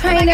Trainer. 0.00 0.32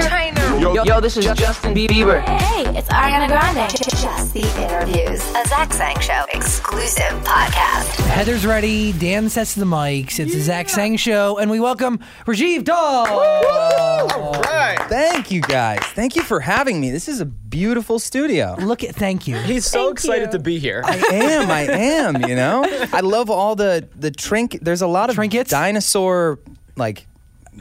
Yo, 0.60 0.84
yo, 0.84 1.00
this 1.00 1.16
is 1.16 1.24
Justin 1.34 1.74
Bieber. 1.74 2.22
Hey, 2.22 2.78
it's 2.78 2.88
Ariana 2.88 3.26
Grande. 3.26 3.68
Just 3.68 4.32
the 4.32 4.42
interviews. 4.62 5.20
A 5.34 5.48
Zach 5.48 5.72
Sang 5.72 5.98
Show 5.98 6.24
exclusive 6.32 7.02
podcast. 7.24 7.96
Heather's 8.06 8.46
ready. 8.46 8.92
Dan 8.92 9.28
sets 9.28 9.56
the 9.56 9.64
mics. 9.64 10.20
It's 10.20 10.32
the 10.32 10.40
Zach 10.40 10.68
Sang 10.68 10.96
Show, 10.96 11.38
and 11.38 11.50
we 11.50 11.58
welcome 11.58 11.98
Rajiv 12.26 12.62
Dhall. 12.62 13.08
All 13.08 14.32
right. 14.42 14.78
Thank 14.88 15.32
you 15.32 15.40
guys. 15.40 15.80
Thank 15.80 16.14
you 16.14 16.22
for 16.22 16.38
having 16.38 16.80
me. 16.80 16.92
This 16.92 17.08
is 17.08 17.20
a 17.20 17.26
beautiful 17.26 17.98
studio. 17.98 18.54
Look 18.60 18.84
at, 18.84 18.94
thank 18.94 19.26
you. 19.26 19.36
He's 19.38 19.66
so 19.66 19.90
excited 19.90 20.30
to 20.30 20.38
be 20.38 20.60
here. 20.60 20.82
I 20.84 20.96
am. 21.12 21.50
I 21.50 21.62
am. 21.62 22.24
You 22.28 22.36
know. 22.36 22.64
I 22.92 23.00
love 23.00 23.30
all 23.30 23.56
the 23.56 23.88
the 23.96 24.12
trink. 24.12 24.58
There's 24.62 24.82
a 24.82 24.86
lot 24.86 25.10
of 25.10 25.16
Trinkets? 25.16 25.50
dinosaur 25.50 26.38
like 26.76 27.08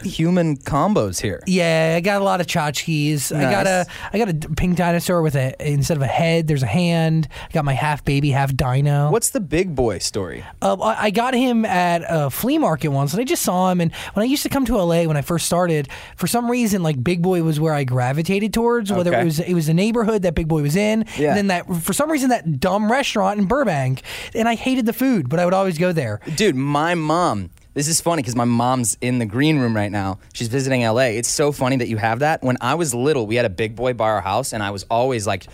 human 0.04 0.58
combos 0.58 1.22
here. 1.22 1.42
Yeah, 1.46 1.96
I 1.98 2.02
got 2.02 2.22
a 2.22 2.24
lot 2.24 2.42
of 2.42 2.48
tchotchkes. 2.48 3.36
I 3.36 3.52
got 3.52 3.68
a 3.68 3.86
I 4.14 4.18
got 4.18 4.30
a 4.30 4.50
pink 4.56 4.78
dinosaur 4.78 5.22
with 5.22 5.36
a 5.36 5.56
instead 5.60 5.98
of 5.98 6.04
a 6.04 6.08
head, 6.08 6.48
there's 6.48 6.64
a 6.64 6.68
hand. 6.68 7.28
I 7.50 7.54
got 7.54 7.66
my 7.66 7.74
half 7.74 8.04
baby, 8.06 8.32
half 8.32 8.56
dino. 8.56 9.12
What's 9.12 9.30
the 9.30 9.40
big 9.40 9.76
boy 9.76 10.00
story? 10.00 10.44
Uh, 10.62 10.78
I 10.82 11.10
got 11.12 11.34
him 11.34 11.66
at 11.66 12.04
a 12.08 12.30
flea 12.30 12.58
market 12.58 12.90
once, 12.90 13.14
and 13.14 13.22
I 13.22 13.24
just 13.24 13.44
saw 13.44 13.72
him. 13.72 13.82
And 13.82 13.94
when 14.14 14.24
I 14.24 14.28
used 14.28 14.44
to 14.44 14.50
come 14.50 14.66
to 14.66 14.78
LA 14.78 15.04
when 15.06 15.18
I 15.18 15.22
first 15.22 15.46
started, 15.46 15.90
for 16.16 16.28
some 16.28 16.50
reason, 16.50 16.84
like 16.84 17.04
Big 17.04 17.22
Boy 17.22 17.44
was 17.44 17.60
where 17.60 17.74
I 17.74 17.84
gravitated 17.84 18.54
towards. 18.54 18.92
Whether 18.92 19.14
it 19.14 19.24
was 19.24 19.40
it 19.40 19.54
was 19.54 19.68
the 19.68 19.74
neighborhood 19.74 20.22
that 20.24 20.36
Big 20.36 20.48
Boy 20.48 20.62
was 20.62 20.76
in, 20.76 21.06
Yeah. 21.18 21.30
and 21.30 21.38
then 21.38 21.48
that 21.48 21.82
for 21.84 21.94
some 21.94 22.10
reason 22.12 22.30
that 22.30 22.60
dumb 22.60 22.92
restaurant 22.92 23.40
in 23.40 23.46
Burbank, 23.46 24.02
and 24.34 24.48
I 24.48 24.56
hated 24.56 24.86
the 24.86 24.94
food, 24.94 25.30
but 25.30 25.40
I 25.40 25.46
would 25.46 25.54
always 25.54 25.78
go 25.78 25.92
there. 25.92 26.20
Dude, 26.36 26.56
my 26.56 26.96
mom. 26.96 27.50
This 27.76 27.90
is 27.90 28.00
funny 28.00 28.22
because 28.22 28.38
my 28.38 28.46
mom's 28.46 28.98
in 29.02 29.20
the 29.20 29.26
green 29.26 29.60
room 29.60 29.76
right 29.76 29.92
now. 29.92 30.20
She's 30.32 30.48
visiting 30.48 30.84
LA. 30.84 31.18
It's 31.20 31.28
so 31.28 31.52
funny 31.52 31.76
that 31.76 31.90
you 31.90 31.98
have 31.98 32.20
that. 32.20 32.42
When 32.42 32.56
I 32.62 32.76
was 32.76 32.96
little, 32.96 33.28
we 33.28 33.36
had 33.36 33.44
a 33.44 33.50
big 33.50 33.76
boy 33.76 33.92
by 33.92 34.06
our 34.06 34.22
house, 34.22 34.54
and 34.54 34.64
I 34.64 34.72
was 34.72 34.84
always 34.84 35.28
like 35.28 35.46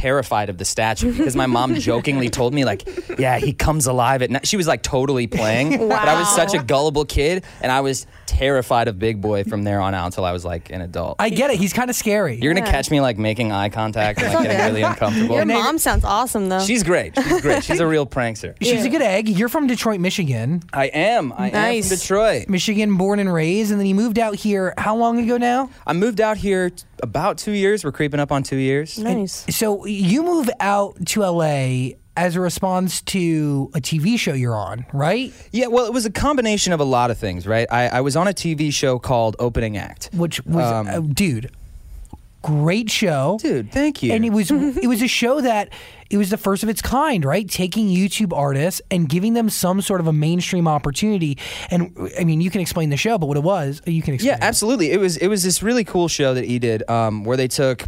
terrified 0.00 0.50
of 0.50 0.58
the 0.58 0.64
statue 0.64 1.16
because 1.16 1.34
my 1.34 1.46
mom 1.46 1.74
jokingly 1.88 2.28
told 2.28 2.52
me 2.54 2.64
like, 2.64 2.86
"Yeah, 3.18 3.38
he 3.38 3.52
comes 3.52 3.86
alive 3.86 4.22
at 4.22 4.30
night." 4.30 4.46
She 4.46 4.56
was 4.56 4.66
like 4.66 4.82
totally 4.82 5.26
playing, 5.26 5.88
but 5.88 6.06
I 6.08 6.18
was 6.18 6.28
such 6.34 6.54
a 6.54 6.62
gullible 6.62 7.04
kid, 7.04 7.44
and 7.60 7.72
I 7.72 7.80
was 7.80 8.06
terrified 8.26 8.88
of 8.88 8.98
Big 8.98 9.20
Boy 9.20 9.44
from 9.44 9.62
there 9.62 9.80
on 9.80 9.94
out 9.94 10.06
until 10.06 10.24
I 10.24 10.32
was 10.32 10.44
like 10.44 10.70
an 10.70 10.80
adult. 10.82 11.16
I 11.18 11.30
get 11.30 11.50
it. 11.50 11.58
He's 11.58 11.72
kind 11.72 11.88
of 11.90 11.96
scary. 11.96 12.36
You're 12.40 12.52
gonna 12.54 12.66
catch 12.66 12.90
me 12.90 13.00
like 13.00 13.16
making 13.18 13.52
eye 13.52 13.68
contact 13.70 14.20
and 14.22 14.34
like 14.34 14.44
getting 14.44 14.66
really 14.66 14.82
uncomfortable. 14.82 15.36
Your 15.36 15.44
mom 15.46 15.78
sounds 15.78 16.04
awesome 16.04 16.48
though. 16.48 16.60
She's 16.60 16.82
great. 16.82 17.14
She's 17.16 17.40
great. 17.40 17.64
She's 17.64 17.80
a 17.80 17.86
real 17.86 18.06
prankster. 18.06 18.54
She's 18.60 18.84
a 18.84 18.88
good 18.88 19.02
egg. 19.02 19.28
You're 19.28 19.48
from 19.48 19.66
Detroit, 19.66 20.00
Michigan. 20.00 20.62
I 20.72 20.86
am. 20.86 21.32
I 21.32 21.50
am 21.50 21.82
from 21.82 21.96
Detroit. 21.96 22.48
Michigan, 22.48 22.96
born 22.96 23.18
and 23.18 23.32
raised, 23.32 23.70
and 23.70 23.80
then 23.80 23.86
you 23.86 23.94
moved 23.94 24.18
out 24.18 24.34
here. 24.36 24.74
How 24.76 24.94
long 24.96 25.18
ago 25.18 25.36
now? 25.38 25.70
I 25.86 25.92
moved 25.92 26.20
out 26.20 26.36
here 26.36 26.70
t- 26.70 26.84
about 27.02 27.38
two 27.38 27.52
years. 27.52 27.84
We're 27.84 27.92
creeping 27.92 28.20
up 28.20 28.32
on 28.32 28.42
two 28.42 28.56
years. 28.56 28.98
nice. 28.98 29.44
So 29.54 29.84
you 29.86 30.22
move 30.22 30.48
out 30.60 31.04
to 31.06 31.20
LA 31.22 31.90
as 32.16 32.34
a 32.34 32.40
response 32.40 33.02
to 33.02 33.70
a 33.74 33.80
TV 33.80 34.18
show 34.18 34.32
you're 34.32 34.56
on, 34.56 34.86
right? 34.94 35.34
Yeah, 35.52 35.66
well, 35.66 35.84
it 35.86 35.92
was 35.92 36.06
a 36.06 36.10
combination 36.10 36.72
of 36.72 36.80
a 36.80 36.84
lot 36.84 37.10
of 37.10 37.18
things, 37.18 37.46
right? 37.46 37.66
I, 37.70 37.88
I 37.88 38.00
was 38.00 38.16
on 38.16 38.26
a 38.26 38.32
TV 38.32 38.72
show 38.72 38.98
called 38.98 39.36
Opening 39.38 39.76
Act. 39.76 40.08
Which 40.14 40.42
was, 40.46 40.64
Um, 40.64 40.88
uh, 40.88 41.00
dude, 41.00 41.50
great 42.46 42.88
show, 42.90 43.38
Dude, 43.40 43.72
thank 43.72 44.02
you. 44.02 44.12
And 44.12 44.24
it 44.24 44.30
was 44.30 44.50
it 44.84 44.86
was 44.86 45.02
a 45.02 45.08
show 45.08 45.40
that 45.40 45.70
it 46.08 46.16
was 46.16 46.30
the 46.30 46.36
first 46.36 46.62
of 46.62 46.68
its 46.68 46.80
kind, 46.80 47.24
right? 47.24 47.48
Taking 47.48 47.88
YouTube 47.88 48.32
artists 48.36 48.80
and 48.90 49.08
giving 49.08 49.34
them 49.34 49.50
some 49.50 49.80
sort 49.80 50.00
of 50.00 50.06
a 50.06 50.12
mainstream 50.12 50.68
opportunity. 50.68 51.36
And 51.70 51.96
I 52.18 52.24
mean, 52.24 52.40
you 52.40 52.50
can 52.50 52.60
explain 52.60 52.90
the 52.90 52.96
show, 52.96 53.18
but 53.18 53.26
what 53.26 53.36
it 53.36 53.42
was, 53.42 53.82
you 53.86 54.02
can 54.02 54.14
explain. 54.14 54.36
yeah, 54.38 54.38
absolutely. 54.40 54.92
It 54.92 55.00
was 55.00 55.16
it 55.16 55.28
was 55.28 55.42
this 55.42 55.62
really 55.62 55.84
cool 55.84 56.06
show 56.08 56.34
that 56.34 56.44
he 56.44 56.58
did, 56.58 56.88
um, 56.88 57.24
where 57.24 57.36
they 57.36 57.48
took 57.48 57.86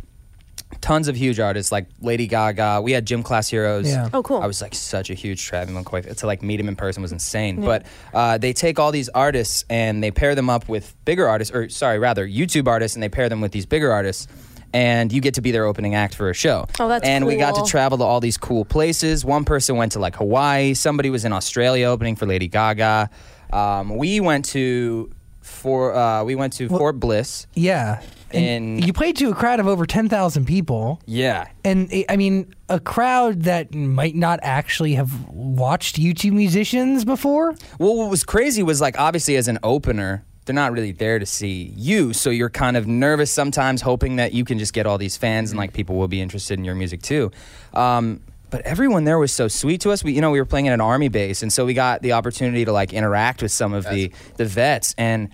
tons 0.81 1.09
of 1.09 1.17
huge 1.17 1.41
artists 1.41 1.73
like 1.73 1.87
Lady 2.01 2.27
Gaga. 2.27 2.81
We 2.83 2.93
had 2.93 3.07
Gym 3.07 3.23
Class 3.23 3.49
Heroes. 3.49 3.89
Yeah. 3.89 4.11
Oh, 4.13 4.23
cool. 4.23 4.43
I 4.43 4.47
was 4.47 4.61
like 4.61 4.75
such 4.75 5.11
a 5.11 5.15
huge 5.15 5.45
Travis 5.45 5.75
McCoy. 5.75 6.15
To 6.17 6.27
like 6.27 6.43
meet 6.43 6.61
him 6.61 6.69
in 6.69 6.77
person 6.77 7.03
was 7.03 7.13
insane. 7.13 7.61
But 7.61 7.87
uh, 8.13 8.39
they 8.39 8.53
take 8.53 8.79
all 8.79 8.93
these 8.93 9.09
artists 9.11 9.65
and 9.71 10.03
they 10.03 10.11
pair 10.11 10.35
them 10.35 10.51
up 10.51 10.69
with 10.69 10.95
bigger 11.05 11.29
artists, 11.29 11.55
or 11.55 11.69
sorry, 11.69 11.99
rather 11.99 12.27
YouTube 12.27 12.67
artists, 12.67 12.97
and 12.97 13.03
they 13.03 13.09
pair 13.09 13.29
them 13.29 13.41
with 13.41 13.53
these 13.53 13.67
bigger 13.67 13.93
artists. 13.93 14.27
And 14.75 15.13
you 15.13 15.21
get 15.21 15.35
to 15.35 15.41
be 15.41 15.51
their 15.51 15.65
opening 15.65 15.95
act 15.95 16.15
for 16.15 16.29
a 16.31 16.35
show. 16.35 16.67
Oh, 16.79 16.89
that's 16.89 17.07
And 17.07 17.25
we 17.27 17.37
got 17.37 17.51
to 17.55 17.61
cool. 17.61 17.67
travel 17.67 17.99
to 17.99 18.05
all 18.05 18.21
these 18.21 18.37
cool 18.37 18.65
places. 18.65 19.25
One 19.25 19.45
person 19.45 19.77
went 19.77 19.93
to 19.93 19.99
like 19.99 20.17
Hawaii. 20.17 20.75
Somebody 20.75 21.09
was 21.11 21.25
in 21.25 21.33
Australia 21.33 21.87
opening 21.87 22.17
for 22.17 22.27
Lady 22.27 22.49
Gaga. 22.49 23.09
Um, 23.53 23.97
we 23.97 24.21
went 24.21 24.45
to 24.47 25.11
for 25.41 25.95
uh, 25.95 26.23
we 26.25 26.35
went 26.35 26.53
to 26.55 26.69
Fort 26.69 27.01
Bliss. 27.01 27.47
Yeah. 27.55 28.03
And 28.31 28.79
And- 28.79 28.85
you 28.87 28.93
played 28.93 29.17
to 29.17 29.31
a 29.31 29.35
crowd 29.35 29.59
of 29.59 29.67
over 29.67 29.87
10,000 29.87 30.45
people. 30.45 31.01
Yeah, 31.07 31.47
And 31.65 31.89
I- 31.91 32.05
I 32.11 32.17
mean, 32.19 32.55
a 32.69 32.79
crowd 32.79 33.45
that 33.45 33.75
might 33.75 34.15
not 34.15 34.39
actually 34.43 34.95
have 34.97 35.11
watched 35.31 35.97
YouTube 35.99 36.33
musicians 36.33 37.07
before. 37.07 37.55
Well, 37.79 37.97
what 37.97 38.11
was 38.11 38.25
crazy 38.25 38.63
was 38.63 38.83
like 38.83 39.01
obviously 39.01 39.37
as 39.37 39.49
an 39.49 39.59
opener, 39.63 40.25
they're 40.49 40.55
not 40.55 40.73
really 40.73 40.93
there 40.93 41.19
to 41.19 41.27
see 41.27 41.73
you, 41.77 42.13
so 42.13 42.31
you're 42.31 42.51
kind 42.51 42.77
of 42.77 42.89
nervous 42.89 43.31
sometimes, 43.31 43.83
hoping 43.83 44.17
that 44.17 44.33
you 44.33 44.45
can 44.45 44.59
just 44.59 44.73
get 44.73 44.87
all 44.87 44.99
these 44.99 45.17
fans 45.17 45.51
and 45.51 45.59
like 45.59 45.73
people 45.73 45.95
will 45.97 46.09
be 46.09 46.21
interested 46.21 46.59
in 46.59 46.65
your 46.65 46.75
music 46.75 47.03
too. 47.03 47.31
Um, 47.75 48.21
but 48.51 48.63
everyone 48.63 49.05
there 49.05 49.19
was 49.19 49.31
so 49.31 49.47
sweet 49.47 49.83
to 49.83 49.91
us. 49.91 50.03
We, 50.03 50.13
you 50.15 50.23
know, 50.23 50.31
we 50.31 50.41
were 50.41 50.47
playing 50.47 50.69
at 50.69 50.75
an 50.75 50.81
army 50.81 51.09
base, 51.09 51.43
and 51.43 51.53
so 51.53 51.67
we 51.67 51.75
got 51.75 52.01
the 52.01 52.13
opportunity 52.13 52.65
to 52.65 52.73
like 52.73 52.95
interact 52.95 53.43
with 53.43 53.53
some 53.53 53.73
of 53.75 53.85
the 53.85 54.11
the 54.37 54.45
vets 54.45 54.95
and. 54.99 55.29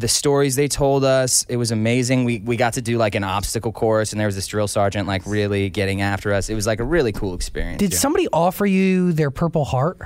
The 0.00 0.06
stories 0.06 0.54
they 0.54 0.68
told 0.68 1.02
us, 1.02 1.44
it 1.48 1.56
was 1.56 1.72
amazing. 1.72 2.24
We, 2.24 2.38
we 2.38 2.56
got 2.56 2.74
to 2.74 2.80
do 2.80 2.98
like 2.98 3.16
an 3.16 3.24
obstacle 3.24 3.72
course, 3.72 4.12
and 4.12 4.20
there 4.20 4.28
was 4.28 4.36
this 4.36 4.46
drill 4.46 4.68
sergeant 4.68 5.08
like 5.08 5.26
really 5.26 5.70
getting 5.70 6.02
after 6.02 6.32
us. 6.32 6.48
It 6.48 6.54
was 6.54 6.68
like 6.68 6.78
a 6.78 6.84
really 6.84 7.10
cool 7.10 7.34
experience. 7.34 7.80
Did 7.80 7.92
yeah. 7.92 7.98
somebody 7.98 8.28
offer 8.32 8.64
you 8.64 9.12
their 9.12 9.32
Purple 9.32 9.64
Heart? 9.64 9.98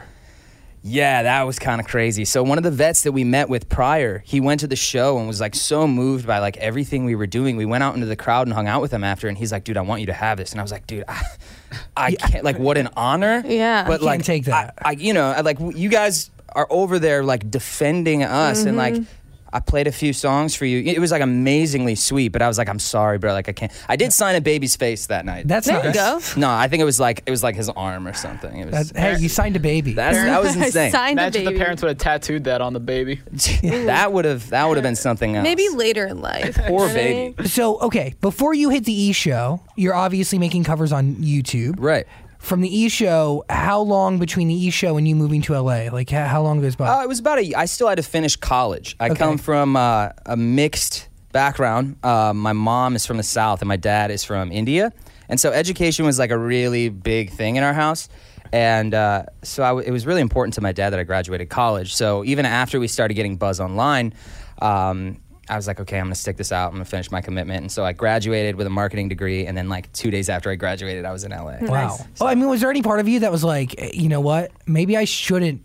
Yeah, 0.84 1.22
that 1.22 1.42
was 1.44 1.58
kind 1.60 1.80
of 1.80 1.86
crazy. 1.86 2.24
So 2.24 2.42
one 2.42 2.58
of 2.58 2.64
the 2.64 2.70
vets 2.70 3.02
that 3.02 3.12
we 3.12 3.22
met 3.22 3.48
with 3.48 3.68
prior, 3.68 4.18
he 4.26 4.40
went 4.40 4.60
to 4.60 4.66
the 4.66 4.76
show 4.76 5.18
and 5.18 5.28
was 5.28 5.40
like 5.40 5.54
so 5.54 5.86
moved 5.86 6.26
by 6.26 6.40
like 6.40 6.56
everything 6.56 7.04
we 7.04 7.14
were 7.14 7.26
doing. 7.28 7.56
We 7.56 7.64
went 7.64 7.84
out 7.84 7.94
into 7.94 8.06
the 8.06 8.16
crowd 8.16 8.48
and 8.48 8.54
hung 8.54 8.66
out 8.66 8.82
with 8.82 8.92
him 8.92 9.04
after, 9.04 9.28
and 9.28 9.38
he's 9.38 9.52
like, 9.52 9.62
"Dude, 9.62 9.76
I 9.76 9.82
want 9.82 10.00
you 10.00 10.08
to 10.08 10.12
have 10.12 10.38
this." 10.38 10.50
And 10.50 10.60
I 10.60 10.64
was 10.64 10.72
like, 10.72 10.86
"Dude, 10.88 11.04
I, 11.06 11.22
I 11.96 12.12
can't. 12.16 12.44
Like, 12.44 12.58
what 12.58 12.76
an 12.78 12.88
honor." 12.96 13.42
Yeah. 13.52 13.84
but 13.84 14.00
can't 14.00 14.02
like, 14.02 14.24
take 14.24 14.46
that. 14.46 14.74
I, 14.82 14.88
I, 14.88 14.92
you 14.92 15.12
know, 15.12 15.30
I, 15.30 15.42
like 15.42 15.58
you 15.60 15.88
guys 15.88 16.30
are 16.48 16.66
over 16.68 16.98
there 16.98 17.22
like 17.22 17.50
defending 17.50 18.22
us, 18.22 18.64
and 18.64 18.76
like. 18.76 18.94
Mm-hmm. 18.94 19.04
I 19.52 19.60
played 19.60 19.86
a 19.86 19.92
few 19.92 20.12
songs 20.12 20.54
for 20.54 20.64
you. 20.64 20.82
It 20.82 20.98
was 20.98 21.10
like 21.10 21.22
amazingly 21.22 21.94
sweet, 21.94 22.28
but 22.28 22.40
I 22.42 22.48
was 22.48 22.56
like, 22.58 22.68
I'm 22.68 22.78
sorry, 22.78 23.18
bro. 23.18 23.32
Like 23.32 23.48
I 23.48 23.52
can't. 23.52 23.72
I 23.88 23.96
did 23.96 24.12
sign 24.12 24.34
a 24.36 24.40
baby's 24.40 24.76
face 24.76 25.06
that 25.06 25.24
night. 25.24 25.46
That's 25.48 25.66
There 25.66 25.86
you 25.86 25.92
go. 25.92 26.20
no, 26.36 26.50
I 26.50 26.68
think 26.68 26.80
it 26.80 26.84
was 26.84 26.98
like 26.98 27.22
it 27.26 27.30
was 27.30 27.42
like 27.42 27.54
his 27.56 27.68
arm 27.68 28.06
or 28.08 28.12
something. 28.14 28.56
It 28.56 28.66
was. 28.66 28.90
That's, 28.90 28.98
hey, 28.98 29.22
you 29.22 29.28
signed 29.28 29.56
a 29.56 29.60
baby. 29.60 29.92
that's, 29.92 30.16
that 30.16 30.42
was 30.42 30.56
I 30.56 30.66
insane. 30.66 30.90
signed 30.92 31.18
a 31.18 31.22
Imagine 31.22 31.44
the 31.44 31.52
parents 31.58 31.82
would 31.82 31.88
have 31.88 31.98
tattooed 31.98 32.44
that 32.44 32.60
on 32.60 32.72
the 32.72 32.80
baby. 32.80 33.20
that 33.62 34.12
would 34.12 34.24
have 34.24 34.48
that 34.50 34.66
would 34.68 34.76
have 34.76 34.82
been 34.84 34.96
something 34.96 35.36
else. 35.36 35.42
Maybe 35.44 35.68
later 35.68 36.06
in 36.06 36.20
life. 36.20 36.56
Poor 36.66 36.66
You 36.66 36.70
know 36.70 36.76
what 36.78 36.90
I 36.90 36.94
baby. 36.94 37.34
mean? 37.38 37.46
so, 37.48 37.78
okay, 37.80 38.14
before 38.20 38.54
you 38.54 38.70
hit 38.70 38.84
the 38.84 38.92
E 38.92 39.12
show, 39.12 39.60
you're 39.76 39.94
obviously 39.94 40.38
making 40.38 40.64
covers 40.64 40.92
on 40.92 41.16
YouTube. 41.16 41.76
Right. 41.78 42.06
From 42.42 42.60
the 42.60 42.76
E 42.76 42.88
show, 42.88 43.44
how 43.48 43.80
long 43.80 44.18
between 44.18 44.48
the 44.48 44.54
E 44.54 44.70
show 44.70 44.96
and 44.96 45.06
you 45.06 45.14
moving 45.14 45.42
to 45.42 45.58
LA? 45.58 45.84
Like, 45.92 46.10
how, 46.10 46.26
how 46.26 46.42
long 46.42 46.60
goes 46.60 46.74
by? 46.74 46.88
Uh, 46.88 47.02
it 47.04 47.08
was 47.08 47.20
about 47.20 47.38
a. 47.38 47.54
I 47.54 47.66
still 47.66 47.88
had 47.88 47.96
to 47.96 48.02
finish 48.02 48.34
college. 48.34 48.96
I 48.98 49.06
Okay. 49.10 49.14
come 49.14 49.38
from 49.38 49.76
uh, 49.76 50.08
a 50.26 50.36
mixed 50.36 51.08
background. 51.30 51.96
Uh, 52.02 52.32
my 52.34 52.52
mom 52.52 52.96
is 52.96 53.06
from 53.06 53.16
the 53.16 53.22
South 53.22 53.62
and 53.62 53.68
my 53.68 53.76
dad 53.76 54.10
is 54.10 54.24
from 54.24 54.50
India, 54.50 54.92
and 55.28 55.38
so 55.38 55.52
education 55.52 56.04
was 56.04 56.18
like 56.18 56.30
a 56.32 56.36
really 56.36 56.88
big 56.88 57.30
thing 57.30 57.54
in 57.56 57.62
our 57.62 57.72
house. 57.72 58.08
And 58.52 58.92
uh, 58.92 59.22
so 59.42 59.62
I 59.62 59.68
w- 59.68 59.86
it 59.86 59.92
was 59.92 60.04
really 60.04 60.20
important 60.20 60.54
to 60.54 60.60
my 60.60 60.72
dad 60.72 60.90
that 60.90 60.98
I 60.98 61.04
graduated 61.04 61.48
college. 61.48 61.94
So 61.94 62.22
even 62.24 62.44
after 62.44 62.78
we 62.80 62.88
started 62.88 63.14
getting 63.14 63.36
buzz 63.36 63.60
online, 63.60 64.12
um, 64.60 65.21
I 65.52 65.56
was 65.56 65.66
like, 65.66 65.80
okay, 65.80 65.98
I'm 65.98 66.06
gonna 66.06 66.14
stick 66.14 66.36
this 66.36 66.50
out. 66.52 66.68
I'm 66.68 66.74
gonna 66.74 66.84
finish 66.84 67.10
my 67.10 67.20
commitment. 67.20 67.60
And 67.60 67.70
so 67.70 67.84
I 67.84 67.92
graduated 67.92 68.56
with 68.56 68.66
a 68.66 68.70
marketing 68.70 69.08
degree, 69.08 69.46
and 69.46 69.56
then 69.56 69.68
like 69.68 69.92
two 69.92 70.10
days 70.10 70.28
after 70.28 70.50
I 70.50 70.54
graduated, 70.56 71.04
I 71.04 71.12
was 71.12 71.24
in 71.24 71.30
LA. 71.32 71.56
wow. 71.60 71.98
Well, 72.20 72.28
I 72.28 72.34
mean, 72.34 72.48
was 72.48 72.60
there 72.60 72.70
any 72.70 72.82
part 72.82 73.00
of 73.00 73.08
you 73.08 73.20
that 73.20 73.30
was 73.30 73.44
like, 73.44 73.74
eh, 73.78 73.90
you 73.92 74.08
know 74.08 74.20
what? 74.20 74.50
Maybe 74.66 74.96
I 74.96 75.04
shouldn't 75.04 75.62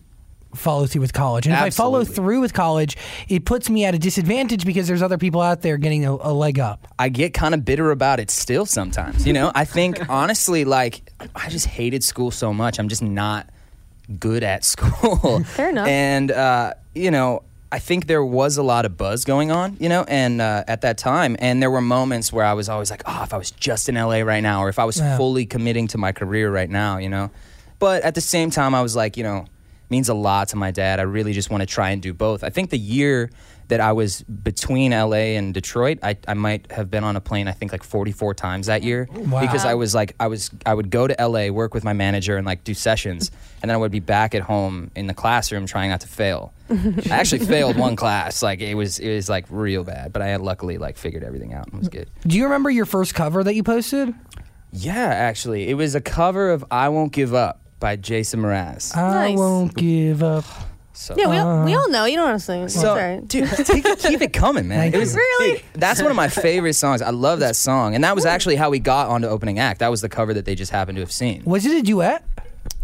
follow 0.56 0.86
through 0.88 1.02
with 1.02 1.14
college. 1.14 1.46
And 1.46 1.54
if 1.54 1.62
I 1.62 1.70
follow 1.70 2.04
through 2.04 2.42
with 2.42 2.54
college, 2.54 2.98
it 3.28 3.46
puts 3.46 3.70
me 3.70 3.86
at 3.86 3.94
a 3.94 4.00
disadvantage 4.00 4.66
because 4.66 4.88
there's 4.88 5.02
other 5.02 5.18
people 5.18 5.42
out 5.42 5.62
there 5.62 5.78
getting 5.78 6.06
a, 6.06 6.14
a 6.14 6.34
leg 6.34 6.60
up. 6.60 6.88
I 6.98 7.10
get 7.10 7.34
kind 7.34 7.54
of 7.54 7.64
bitter 7.64 7.92
about 7.92 8.20
it 8.20 8.32
still 8.32 8.66
sometimes. 8.66 9.26
You 9.28 9.34
know, 9.34 9.52
I 9.54 9.66
think 9.66 10.10
honestly, 10.10 10.66
like, 10.66 11.12
I 11.36 11.50
just 11.50 11.68
hated 11.68 12.04
school 12.04 12.32
so 12.32 12.54
much. 12.54 12.80
I'm 12.80 12.88
just 12.90 13.04
not 13.04 13.50
good 14.20 14.44
at 14.44 14.64
school. 14.64 15.44
Fair 15.44 15.70
enough. 15.70 15.88
And, 15.88 16.32
uh, 16.32 16.74
you 16.96 17.12
know, 17.12 17.44
I 17.72 17.80
think 17.80 18.08
there 18.08 18.24
was 18.24 18.58
a 18.58 18.64
lot 18.64 18.86
of 18.86 18.96
buzz 18.96 19.26
going 19.26 19.52
on, 19.52 19.76
you 19.80 19.90
know, 19.90 20.06
and 20.08 20.40
uh, 20.42 20.64
at 20.68 20.82
that 20.82 20.98
time, 20.98 21.36
and 21.40 21.62
there 21.62 21.70
were 21.70 21.82
moments 21.82 22.32
where 22.32 22.46
I 22.46 22.54
was 22.54 22.70
always 22.70 22.90
like, 22.90 23.04
oh, 23.06 23.24
if 23.24 23.34
I 23.34 23.38
was 23.38 23.52
just 23.52 23.90
in 23.90 23.96
LA 23.96 24.20
right 24.22 24.42
now, 24.42 24.62
or 24.64 24.70
if 24.70 24.80
I 24.80 24.86
was 24.86 24.98
Yeah. 25.00 25.18
fully 25.18 25.46
committing 25.46 25.88
to 25.90 25.98
my 25.98 26.14
career 26.14 26.50
right 26.52 26.70
now, 26.70 26.98
you 26.98 27.10
know. 27.10 27.30
But 27.80 28.04
at 28.04 28.16
the 28.16 28.22
same 28.22 28.50
time, 28.52 28.74
I 28.74 28.82
was 28.82 28.96
like, 28.96 29.18
you 29.18 29.24
know, 29.24 29.46
means 29.90 30.08
a 30.10 30.14
lot 30.14 30.48
to 30.50 30.56
my 30.56 30.72
dad. 30.72 31.00
I 31.00 31.04
really 31.04 31.34
just 31.34 31.50
want 31.50 31.62
to 31.62 31.68
try 31.68 31.90
and 31.92 32.02
do 32.02 32.14
both. 32.14 32.44
I 32.44 32.50
think 32.50 32.70
the 32.70 32.78
year 32.80 33.30
that 33.70 33.82
I 33.82 33.92
was 33.92 34.22
between 34.24 34.92
LA 34.92 35.36
and 35.38 35.54
Detroit. 35.54 36.00
I, 36.02 36.18
I 36.28 36.34
might 36.36 36.72
have 36.72 36.90
been 36.90 37.04
on 37.04 37.16
a 37.16 37.22
plane 37.22 37.48
I 37.48 37.52
think 37.52 37.72
like 37.72 37.84
44 37.84 38.34
times 38.34 38.68
that 38.68 38.82
year 38.84 39.08
Wow. 39.12 39.42
because 39.42 39.66
I 39.66 39.74
was 39.74 39.94
like 39.94 40.16
I 40.20 40.28
was 40.28 40.52
I 40.66 40.74
would 40.74 40.90
go 40.90 41.06
to 41.08 41.16
LA, 41.20 41.50
work 41.50 41.74
with 41.74 41.84
my 41.84 41.94
manager 41.94 42.38
and 42.38 42.46
like 42.46 42.64
do 42.64 42.74
sessions 42.74 43.30
and 43.62 43.70
then 43.70 43.76
I 43.76 43.78
would 43.78 43.92
be 43.92 44.00
back 44.00 44.34
at 44.36 44.42
home 44.42 44.92
in 44.96 45.08
the 45.08 45.14
classroom 45.14 45.66
trying 45.66 45.90
not 45.90 46.02
to 46.02 46.08
fail. 46.08 46.54
I 46.70 47.08
actually 47.10 47.46
failed 47.46 47.78
one 47.78 47.96
class. 47.96 48.42
Like 48.42 48.62
it 48.62 48.76
was 48.76 49.00
it 49.00 49.14
was 49.14 49.28
like 49.30 49.46
real 49.50 49.84
bad, 49.84 50.14
but 50.14 50.22
I 50.22 50.28
had 50.28 50.42
luckily 50.42 50.78
like 50.78 50.98
figured 50.98 51.24
everything 51.24 51.54
out 51.54 51.66
and 51.66 51.76
it 51.76 51.80
was 51.80 51.90
good. 51.90 52.10
Do 52.26 52.38
you 52.38 52.46
remember 52.46 52.70
your 52.70 52.86
first 52.86 53.16
cover 53.16 53.44
that 53.44 53.54
you 53.56 53.64
posted? 53.64 54.14
Yeah, 54.72 55.08
actually. 55.08 55.68
It 55.70 55.74
was 55.76 55.96
a 55.96 56.02
cover 56.02 56.52
of 56.52 56.64
I 56.70 56.90
Won't 56.90 57.14
Give 57.14 57.34
Up 57.34 57.62
by 57.80 57.96
Jason 57.96 58.42
Mraz. 58.42 58.96
I 58.96 59.30
Nice. 59.30 59.38
won't 59.38 59.76
give 59.76 60.22
up. 60.24 60.44
So 60.98 61.16
Yeah, 61.18 61.30
we 61.30 61.38
all, 61.38 61.64
we 61.64 61.74
all 61.76 61.90
know. 61.90 62.06
You 62.06 62.16
don't 62.18 62.28
want 62.30 62.40
to 62.40 62.46
sing. 62.46 62.68
So, 62.70 62.82
That's 62.96 63.00
right. 63.00 63.28
dude, 63.28 63.50
take 63.68 64.00
keep 64.00 64.22
it 64.22 64.34
coming, 64.34 64.68
man. 64.68 64.80
Thank 64.80 64.96
It 64.96 64.98
was, 64.98 65.14
you. 65.14 65.20
Really? 65.20 65.64
that's 65.74 66.02
one 66.02 66.10
of 66.10 66.18
my 66.18 66.28
favorite 66.48 66.74
songs. 66.74 67.02
I 67.02 67.12
love 67.12 67.40
that 67.40 67.56
song, 67.56 67.94
and 67.96 68.04
that 68.04 68.16
was 68.16 68.26
actually 68.26 68.56
how 68.56 68.70
we 68.70 68.80
got 68.80 69.08
onto 69.08 69.28
opening 69.28 69.60
act. 69.60 69.80
That 69.80 69.90
was 69.92 70.02
the 70.02 70.10
cover 70.10 70.34
that 70.34 70.46
they 70.46 70.56
just 70.56 70.72
happened 70.72 70.96
to 70.96 71.02
have 71.02 71.12
seen. 71.12 71.44
Was 71.46 71.66
it 71.66 71.72
a 71.78 71.82
duet? 71.84 72.24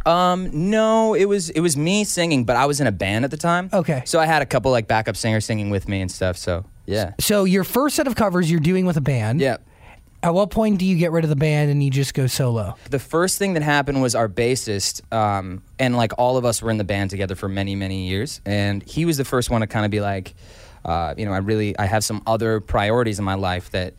Um, 0.06 0.70
no, 0.70 1.14
it 1.14 1.26
was 1.26 1.50
it 1.50 1.62
was 1.62 1.76
me 1.78 2.04
singing, 2.04 2.44
but 2.46 2.56
I 2.56 2.66
was 2.66 2.82
in 2.82 2.88
a 2.88 2.92
band 2.92 3.26
at 3.26 3.32
the 3.32 3.38
time. 3.38 3.70
Okay. 3.74 4.04
so 4.06 4.20
I 4.20 4.26
had 4.26 4.42
a 4.42 4.46
couple 4.46 4.70
like 4.72 4.88
backup 4.88 5.16
singers 5.16 5.46
singing 5.46 5.70
with 5.70 5.88
me 5.88 6.02
and 6.02 6.12
stuff. 6.12 6.36
So 6.38 6.66
yeah, 6.86 7.14
So 7.20 7.46
your 7.46 7.64
first 7.64 7.96
set 7.96 8.06
of 8.08 8.16
covers 8.16 8.52
you're 8.52 8.60
doing 8.60 8.86
with 8.86 8.98
a 8.98 9.02
band. 9.02 9.40
yeah. 9.40 9.58
At 10.24 10.34
what 10.34 10.52
point 10.52 10.80
do 10.80 10.86
you 10.86 10.96
get 10.96 11.12
rid 11.12 11.26
of 11.26 11.30
the 11.30 11.36
band 11.36 11.70
and 11.70 11.84
you 11.84 11.90
just 11.90 12.14
go 12.14 12.28
solo? 12.28 12.78
the 12.90 12.98
first 12.98 13.38
thing 13.38 13.56
that 13.56 13.62
happened 13.62 14.02
was 14.02 14.16
our 14.16 14.30
bassist, 14.30 15.02
um, 15.14 15.62
and 15.78 15.98
like 15.98 16.14
all 16.18 16.38
of 16.38 16.46
us 16.46 16.62
were 16.62 16.72
in 16.72 16.78
the 16.78 16.86
band 16.86 17.10
together 17.10 17.36
for 17.36 17.50
many, 17.50 17.76
many 17.76 18.08
years, 18.08 18.40
and 18.46 18.82
he 18.84 19.04
was 19.04 19.18
the 19.18 19.26
first 19.26 19.50
one 19.50 19.60
to 19.60 19.68
kind 19.68 19.84
of 19.84 19.92
be 19.92 20.00
like, 20.00 20.34
uh, 20.86 21.14
you 21.18 21.26
know, 21.26 21.34
I 21.34 21.40
really, 21.40 21.78
I 21.78 21.88
have 21.88 22.06
some 22.06 22.24
other 22.26 22.62
priorities 22.62 23.20
in 23.20 23.26
my 23.26 23.34
life 23.34 23.72
that, 23.72 23.96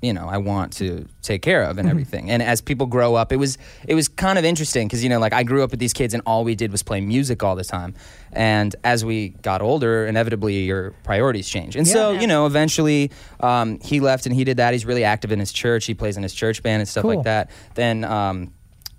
you 0.00 0.12
know, 0.12 0.28
I 0.28 0.36
want 0.38 0.72
to 0.74 1.06
take 1.22 1.42
care 1.42 1.64
of 1.64 1.76
and 1.78 1.88
everything. 1.88 2.30
And 2.30 2.40
as 2.40 2.60
people 2.60 2.86
grow 2.86 3.16
up, 3.16 3.32
it 3.32 3.36
was, 3.36 3.58
it 3.86 3.94
was 3.96 4.06
kind 4.06 4.38
of 4.38 4.44
interesting 4.44 4.86
because 4.86 5.02
you 5.02 5.08
know, 5.10 5.18
like 5.18 5.32
I 5.32 5.42
grew 5.42 5.64
up 5.64 5.70
with 5.72 5.80
these 5.80 5.92
kids, 5.92 6.14
and 6.14 6.22
all 6.24 6.44
we 6.44 6.54
did 6.54 6.70
was 6.70 6.82
play 6.84 7.00
music 7.00 7.42
all 7.42 7.56
the 7.56 7.64
time, 7.64 7.94
and 8.32 8.76
as 8.84 9.04
we 9.04 9.30
got 9.42 9.60
older, 9.60 10.06
inevitably 10.06 10.60
your 10.62 10.92
priorities 11.02 11.48
change, 11.48 11.74
and 11.74 11.86
so 11.86 12.12
Yeah. 12.12 12.20
you 12.20 12.26
know, 12.28 12.46
eventually 12.46 13.10
um, 13.40 13.80
he 13.80 13.98
left 14.00 14.26
and 14.26 14.34
he 14.34 14.44
did 14.44 14.58
that. 14.58 14.72
He's 14.72 14.86
really 14.86 15.04
active 15.04 15.32
in 15.32 15.40
his 15.40 15.52
church. 15.52 15.86
He 15.86 15.94
plays 15.94 16.16
in 16.16 16.22
his 16.22 16.32
church 16.34 16.62
band 16.62 16.80
and 16.80 16.88
stuff 16.88 17.02
Cool. 17.02 17.16
like 17.16 17.24
that. 17.24 17.50
Then 17.74 18.04
um, 18.04 18.52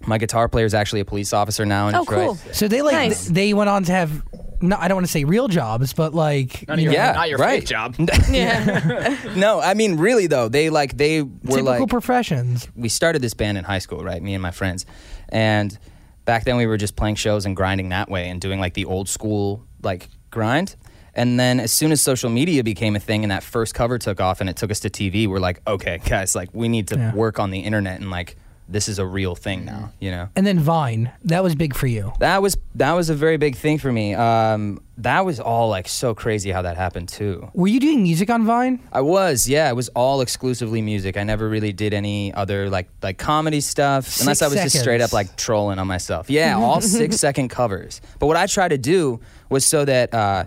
my 0.06 0.18
guitar 0.18 0.48
player 0.48 0.66
is 0.66 0.74
actually 0.74 1.02
a 1.02 1.06
police 1.06 1.34
officer 1.34 1.66
now 1.66 1.90
in 1.90 1.96
Oh, 1.96 2.02
Detroit. 2.06 2.26
cool. 2.26 2.54
So 2.54 2.68
they 2.68 2.82
like 2.82 2.94
Nice. 2.94 3.26
they 3.28 3.54
went 3.54 3.70
on 3.70 3.84
to 3.86 3.92
have 3.92 4.22
no, 4.62 4.78
I 4.78 4.88
don't 4.88 4.96
want 4.98 5.06
to 5.08 5.12
say 5.12 5.24
real 5.24 5.48
jobs, 5.48 5.94
but 5.94 6.14
like 6.14 6.68
Not 6.68 6.80
your, 6.80 6.92
know, 6.92 6.98
Yeah, 6.98 7.12
not 7.14 7.30
your 7.30 7.38
right. 7.38 7.60
fake 7.62 7.68
job. 7.70 7.96
Yeah. 8.30 9.16
No, 9.36 9.60
I 9.60 9.74
mean 9.74 9.98
really 9.98 10.28
though. 10.28 10.50
They 10.50 10.70
like 10.70 10.98
they 10.98 11.22
were 11.22 11.30
typical 11.44 11.64
like 11.66 11.88
professions. 11.90 12.68
we 12.76 12.90
started 12.90 13.22
this 13.22 13.34
band 13.34 13.58
in 13.58 13.64
high 13.64 13.80
school, 13.80 14.04
right? 14.04 14.22
Me 14.22 14.34
and 14.34 14.42
my 14.42 14.52
friends, 14.52 14.86
and 15.30 15.78
back 16.26 16.44
then 16.46 16.58
we 16.58 16.66
were 16.66 16.78
just 16.78 16.96
playing 16.96 17.16
shows 17.16 17.46
and 17.46 17.56
grinding 17.56 17.90
that 17.90 18.10
way 18.10 18.30
and 18.30 18.40
doing 18.42 18.60
like 18.60 18.74
the 18.74 18.86
old 18.86 19.10
school 19.10 19.66
like 19.82 20.10
grind. 20.32 20.76
And 21.16 21.40
then 21.40 21.60
as 21.60 21.72
soon 21.74 21.92
as 21.92 22.02
social 22.02 22.30
media 22.30 22.64
became 22.64 22.96
a 22.96 23.00
thing 23.00 23.24
and 23.24 23.32
that 23.32 23.44
first 23.44 23.74
cover 23.74 23.98
took 23.98 24.22
off 24.22 24.42
and 24.42 24.50
it 24.50 24.56
took 24.56 24.72
us 24.72 24.80
to 24.82 24.90
TV, 24.90 25.28
we're 25.28 25.40
like, 25.40 25.60
okay, 25.68 25.98
guys, 26.06 26.36
like 26.36 26.50
we 26.54 26.68
need 26.70 26.88
to 26.90 26.96
Yeah. 26.98 27.14
work 27.16 27.40
on 27.40 27.50
the 27.50 27.60
internet 27.60 28.00
and 28.00 28.10
like 28.12 28.38
this 28.72 28.88
is 28.88 29.00
a 29.00 29.06
real 29.06 29.36
thing 29.36 29.66
now, 29.66 29.92
you 30.00 30.12
know. 30.12 30.30
And 30.36 30.46
then 30.46 30.60
Vine, 30.60 31.12
that 31.26 31.44
was 31.44 31.56
big 31.56 31.76
for 31.76 31.88
you. 31.88 32.14
That 32.20 32.42
was 32.42 32.56
that 32.76 32.94
was 32.94 33.10
a 33.10 33.16
very 33.16 33.38
big 33.38 33.56
thing 33.56 33.80
for 33.80 33.92
me. 33.92 34.14
Um, 34.14 34.82
that 35.00 35.26
was 35.26 35.40
all 35.40 35.70
like 35.70 35.88
so 35.88 36.14
crazy 36.14 36.52
how 36.52 36.62
that 36.62 36.78
happened 36.78 37.10
too. 37.10 37.50
Were 37.54 37.68
you 37.68 37.80
doing 37.80 38.04
music 38.04 38.30
on 38.30 38.46
Vine? 38.46 38.80
I 38.92 39.02
was, 39.02 39.48
yeah. 39.50 39.70
It 39.70 39.76
was 39.76 39.90
all 39.90 40.22
exclusively 40.22 40.82
music. 40.82 41.18
I 41.18 41.24
never 41.24 41.50
really 41.50 41.74
did 41.74 41.94
any 41.94 42.34
other 42.34 42.70
like 42.70 42.90
like 43.02 43.18
comedy 43.18 43.62
stuff 43.62 44.20
unless 44.20 44.42
I 44.42 44.48
was 44.48 44.56
just 44.56 44.80
straight 44.80 45.02
up 45.02 45.14
like 45.14 45.36
trolling 45.36 45.80
on 45.80 45.88
myself. 45.88 46.30
Yeah, 46.30 46.58
all 46.58 46.82
six 47.00 47.18
second 47.18 47.50
covers. 47.50 48.02
But 48.20 48.28
what 48.28 48.38
I 48.38 48.46
tried 48.46 48.70
to 48.70 48.78
do 48.78 49.20
was 49.50 49.66
so 49.66 49.84
that 49.86 50.14
uh, 50.14 50.46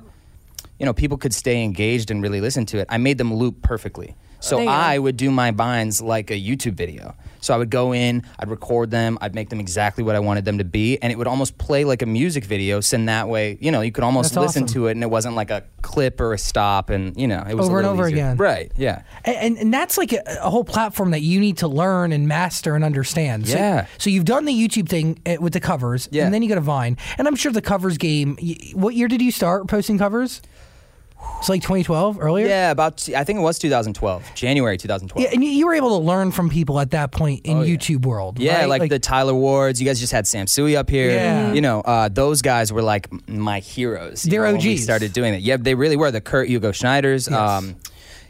you 0.79 0.87
know 0.87 0.93
people 0.93 1.19
could 1.19 1.35
stay 1.35 1.65
engaged 1.65 2.11
and 2.11 2.23
really 2.23 2.41
listen 2.41 2.67
to 2.67 2.79
it. 2.79 2.87
I 2.89 2.99
made 2.99 3.19
them 3.19 3.35
loop 3.35 3.63
perfectly. 3.63 4.17
So. 4.43 4.59
I 4.69 4.99
would 4.99 5.17
do 5.17 5.31
my 5.31 5.51
vines 5.53 6.03
like 6.03 6.31
a 6.31 6.35
YouTube 6.35 6.75
video. 6.75 7.15
So 7.41 7.53
I 7.53 7.57
would 7.57 7.71
go 7.71 7.93
in, 7.93 8.23
I'd 8.39 8.49
record 8.51 8.93
them, 8.93 9.19
I'd 9.21 9.35
make 9.35 9.49
them 9.51 9.59
exactly 9.59 10.05
what 10.05 10.15
I 10.15 10.21
wanted 10.21 10.45
them 10.45 10.59
to 10.59 10.65
be, 10.65 10.97
and 11.03 11.11
it 11.13 11.17
would 11.19 11.27
almost 11.27 11.59
play 11.59 11.85
like 11.85 12.01
a 12.03 12.07
music 12.07 12.45
video. 12.45 12.81
So 12.81 12.95
in 12.97 13.07
that 13.07 13.29
way, 13.29 13.59
you 13.61 13.73
know, 13.73 13.81
you 13.81 13.91
could 13.91 14.05
almost 14.05 14.35
That's 14.35 14.47
listen 14.47 14.63
awesome. 14.65 14.75
to 14.75 14.87
it, 14.87 14.91
and 14.93 15.03
it 15.03 15.11
wasn't 15.11 15.35
like 15.35 15.51
a 15.51 15.65
clip 15.83 16.21
or 16.21 16.35
a 16.35 16.39
stop, 16.39 16.89
and 16.91 17.17
you 17.17 17.27
know, 17.27 17.43
it 17.49 17.55
was 17.57 17.67
a 17.67 17.71
Over 17.71 17.79
and 17.81 17.87
little 17.89 18.01
over 18.01 18.09
easier. 18.09 18.17
again. 18.27 18.37
Right? 18.37 18.71
Yeah. 18.77 19.03
And, 19.25 19.37
and, 19.37 19.59
and 19.59 19.75
that's 19.75 19.99
like 19.99 20.13
a, 20.13 20.23
a 20.41 20.51
whole 20.51 20.63
platform 20.63 21.11
that 21.11 21.23
you 21.23 21.41
need 21.41 21.59
to 21.59 21.69
learn 21.69 22.13
and 22.13 22.29
master 22.29 22.77
and 22.77 22.85
understand. 22.85 23.49
So, 23.49 23.57
Yeah. 23.59 23.87
So 23.99 24.09
you've 24.09 24.25
done 24.25 24.45
the 24.45 24.55
YouTube 24.55 24.89
thing 24.89 25.19
uh, 25.27 25.37
with 25.41 25.53
the 25.53 25.61
covers, 25.61 26.09
Yeah. 26.13 26.25
and 26.27 26.33
then 26.35 26.43
you 26.43 26.49
go 26.49 26.55
to 26.55 26.61
Vine. 26.61 26.97
And 27.19 27.27
I'm 27.27 27.35
sure 27.35 27.51
the 27.51 27.61
covers 27.63 27.99
game. 27.99 28.39
y- 28.41 28.57
What 28.75 28.95
year 28.95 29.09
did 29.09 29.21
you 29.21 29.33
start 29.33 29.67
posting 29.67 29.99
covers? 29.99 30.43
It's 31.39 31.49
like 31.49 31.61
2012, 31.63 32.19
earlier. 32.21 32.47
Yeah, 32.47 32.71
about 32.71 33.09
I 33.17 33.25
think 33.25 33.39
it 33.41 33.43
was 33.43 33.59
2012, 33.59 34.35
January 34.35 34.79
2012. 34.79 35.25
Yeah, 35.27 35.35
and 35.35 35.43
you, 35.43 35.51
you 35.51 35.67
were 35.67 35.75
able 35.75 35.99
to 35.99 36.05
learn 36.05 36.31
from 36.31 36.49
people 36.49 36.79
at 36.79 36.93
that 36.93 37.11
point 37.11 37.45
in 37.47 37.59
Oh, 37.59 37.63
yeah. 37.63 37.75
YouTube 37.77 38.07
world. 38.07 38.39
Yeah, 38.39 38.61
right? 38.61 38.69
like, 38.69 38.89
the 38.91 38.99
Tyler 39.01 39.35
Wards. 39.35 39.81
You 39.81 39.87
guys 39.87 39.99
just 39.99 40.13
had 40.13 40.27
Sam 40.27 40.47
Tsui 40.47 40.77
up 40.77 40.89
here. 40.89 41.11
Yeah. 41.11 41.53
You 41.53 41.61
know, 41.61 41.81
uh, 41.81 42.09
those 42.09 42.43
guys 42.43 42.73
were 42.73 42.83
like 42.83 43.09
my 43.29 43.59
heroes. 43.59 44.23
They're 44.23 44.51
know, 44.51 44.57
OGs. 44.57 44.83
started 44.85 45.13
doing 45.13 45.35
it. 45.35 45.41
Yeah, 45.41 45.57
they 45.57 45.75
really 45.75 45.97
were. 45.97 46.11
The 46.13 46.21
Kurt 46.21 46.49
Hugo 46.49 46.71
Schneiders. 46.71 47.29
Yes. 47.29 47.33
Um, 47.33 47.75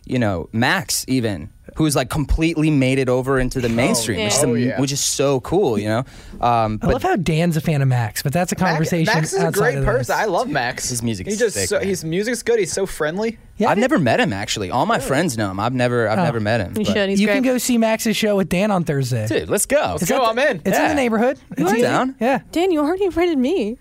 you 0.05 0.19
know, 0.19 0.49
Max 0.53 1.05
even, 1.09 1.51
who's 1.77 1.95
like 1.97 2.11
completely 2.11 2.71
made 2.71 2.99
it 2.99 3.09
over 3.09 3.39
into 3.39 3.61
the 3.61 3.69
mainstream, 3.69 4.19
which, 4.19 4.33
is 4.33 4.43
yeah. 4.43 4.49
Oh, 4.49 4.55
yeah. 4.55 4.81
which 4.81 4.93
is 4.93 5.01
so 5.01 5.41
cool. 5.41 5.79
You 5.79 5.89
know, 5.89 5.99
um, 6.41 6.79
I 6.83 6.87
but 6.87 6.93
love 6.95 7.03
how 7.03 7.17
Dan's 7.17 7.57
a 7.57 7.61
fan 7.61 7.83
of 7.83 7.89
Max, 7.89 8.23
but 8.23 8.33
that's 8.33 8.53
a 8.53 8.57
conversation. 8.57 9.13
Max 9.15 9.33
is 9.33 9.43
a 9.43 9.51
great 9.53 9.85
person. 9.85 10.15
I 10.19 10.25
love 10.27 10.49
Max. 10.49 10.89
His 10.89 11.03
music 11.03 11.27
He 11.27 11.33
is 11.35 11.39
just 11.39 11.55
sick, 11.55 11.69
so, 11.69 11.79
man. 11.79 11.87
his 11.87 12.05
music's 12.05 12.43
good. 12.43 12.59
He's 12.59 12.73
so 12.73 12.85
friendly. 12.85 13.39
Yeah, 13.59 13.69
I've 13.71 13.79
never 13.79 13.99
met 13.99 14.19
him 14.19 14.33
actually. 14.33 14.71
All 14.71 14.87
my 14.87 14.99
friends 14.99 15.39
know 15.39 15.51
him. 15.51 15.61
I've 15.61 15.75
never, 15.75 16.09
I've 16.09 16.19
Oh. 16.19 16.25
never 16.25 16.41
met 16.41 16.61
him. 16.61 16.77
You 16.77 16.85
should. 16.85 17.09
He's 17.09 17.21
you 17.21 17.29
great. 17.29 17.35
can 17.35 17.43
go 17.45 17.59
see 17.59 17.79
Max's 17.79 18.17
show 18.17 18.37
with 18.37 18.49
Dan 18.49 18.71
on 18.71 18.85
Thursday. 18.85 19.27
Dude, 19.29 19.49
let's 19.49 19.67
go. 19.67 19.97
Let's 19.99 20.09
go. 20.09 20.25
I'm 20.25 20.39
in. 20.39 20.63
It's 20.65 20.77
in 20.79 20.89
the 20.89 20.95
neighborhood. 20.95 21.39
It's 21.57 21.71
I'm 21.71 21.81
down. 21.81 22.17
Yeah. 22.21 22.41
Dan, 22.51 22.71
you 22.73 22.81
already 22.81 23.05
invited 23.05 23.39
me. 23.39 23.79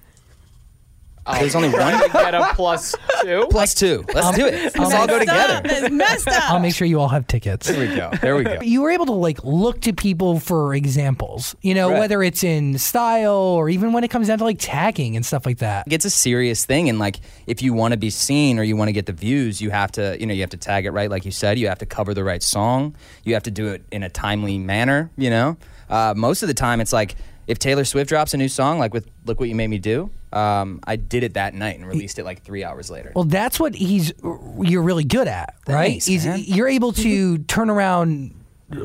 There's 1.40 1.56
only 1.56 1.70
one 1.70 1.94
to 2.04 2.10
get 2.12 2.34
a 2.34 2.54
plus 2.56 2.96
two. 3.22 3.48
plus 3.50 3.74
two. 3.76 4.04
Let's 4.14 4.36
do 4.38 4.46
it. 4.48 4.76
Let's 4.78 4.94
all 4.94 5.08
go 5.08 5.20
together. 5.20 5.62
It's 5.66 5.92
messed 5.92 6.28
up. 6.28 6.50
I'll 6.52 6.60
make 6.60 6.74
sure 6.76 6.88
you 6.88 7.00
all 7.00 7.10
have 7.10 7.28
tickets. 7.28 7.68
There 7.68 7.80
we 7.88 7.96
go. 7.96 8.10
There 8.22 8.36
we 8.36 8.44
go. 8.44 8.60
you 8.62 8.82
were 8.82 8.92
able 8.92 9.06
to 9.08 9.12
like 9.14 9.44
look 9.44 9.82
to 9.82 9.94
people 9.94 10.40
for 10.40 10.74
examples 10.74 11.56
you 11.62 11.74
know 11.74 11.90
Right. 11.92 12.00
whether 12.00 12.24
it's 12.24 12.44
in 12.44 12.78
style 12.78 13.32
or 13.34 13.70
even 13.70 13.94
when 13.94 14.04
it 14.04 14.10
comes 14.10 14.28
down 14.28 14.38
to 14.40 14.44
like 14.44 14.58
tagging 14.60 15.16
and 15.16 15.26
stuff 15.26 15.46
like 15.46 15.60
that 15.60 15.86
it's 15.92 16.06
a 16.06 16.10
serious 16.10 16.66
thing 16.66 16.90
and 16.90 17.00
like 17.00 17.20
if 17.48 17.62
you 17.62 17.74
want 17.74 17.94
to 17.94 17.98
be 17.98 18.10
seen 18.10 18.60
or 18.60 18.64
you 18.64 18.76
want 18.76 18.88
to 18.90 18.94
get 18.94 19.06
the 19.06 19.14
views 19.14 19.62
you 19.62 19.70
have 19.70 19.92
to 19.94 20.18
you 20.20 20.26
know 20.26 20.34
you 20.34 20.42
have 20.42 20.50
to 20.50 20.58
tag 20.58 20.86
it 20.86 20.92
right 20.92 21.10
like 21.10 21.26
you 21.26 21.32
said 21.32 21.58
you 21.60 21.68
have 21.68 21.80
to 21.80 21.86
cover 21.86 22.14
the 22.14 22.24
right 22.24 22.44
song 22.44 22.96
you 23.24 23.34
have 23.34 23.44
to 23.44 23.52
do 23.52 23.68
it 23.68 23.84
in 23.92 24.04
a 24.04 24.10
timely 24.10 24.58
manner 24.58 25.10
you 25.18 25.30
know 25.30 25.58
uh, 25.90 26.14
most 26.16 26.42
of 26.44 26.48
the 26.48 26.54
time 26.54 26.80
it's 26.82 26.94
like 26.94 27.16
if 27.48 27.58
taylor 27.60 27.84
swift 27.86 28.10
drops 28.10 28.34
a 28.34 28.38
new 28.38 28.48
song 28.48 28.80
like 28.80 28.94
with 28.94 29.08
look 29.26 29.40
what 29.40 29.50
you 29.50 29.56
made 29.56 29.68
me 29.70 29.78
do 29.80 30.10
um, 30.34 30.80
i 30.86 30.96
did 30.96 31.24
it 31.24 31.34
that 31.34 31.54
night 31.54 31.78
and 31.78 31.88
released 31.88 32.18
it 32.20 32.24
like 32.24 32.42
three 32.44 32.64
hours 32.64 32.90
later 32.90 33.12
well 33.16 33.26
that's 33.26 33.60
what 33.60 33.76
he's 33.76 34.14
you're 34.62 34.82
really 34.84 35.04
good 35.04 35.28
at 35.28 35.56
right 35.68 35.90
Thanks, 35.92 36.06
He's- 36.06 36.26
man. 36.26 36.40
you're 36.46 36.70
able 36.70 36.94
to 36.94 37.38
turn 37.40 37.70
around 37.70 38.34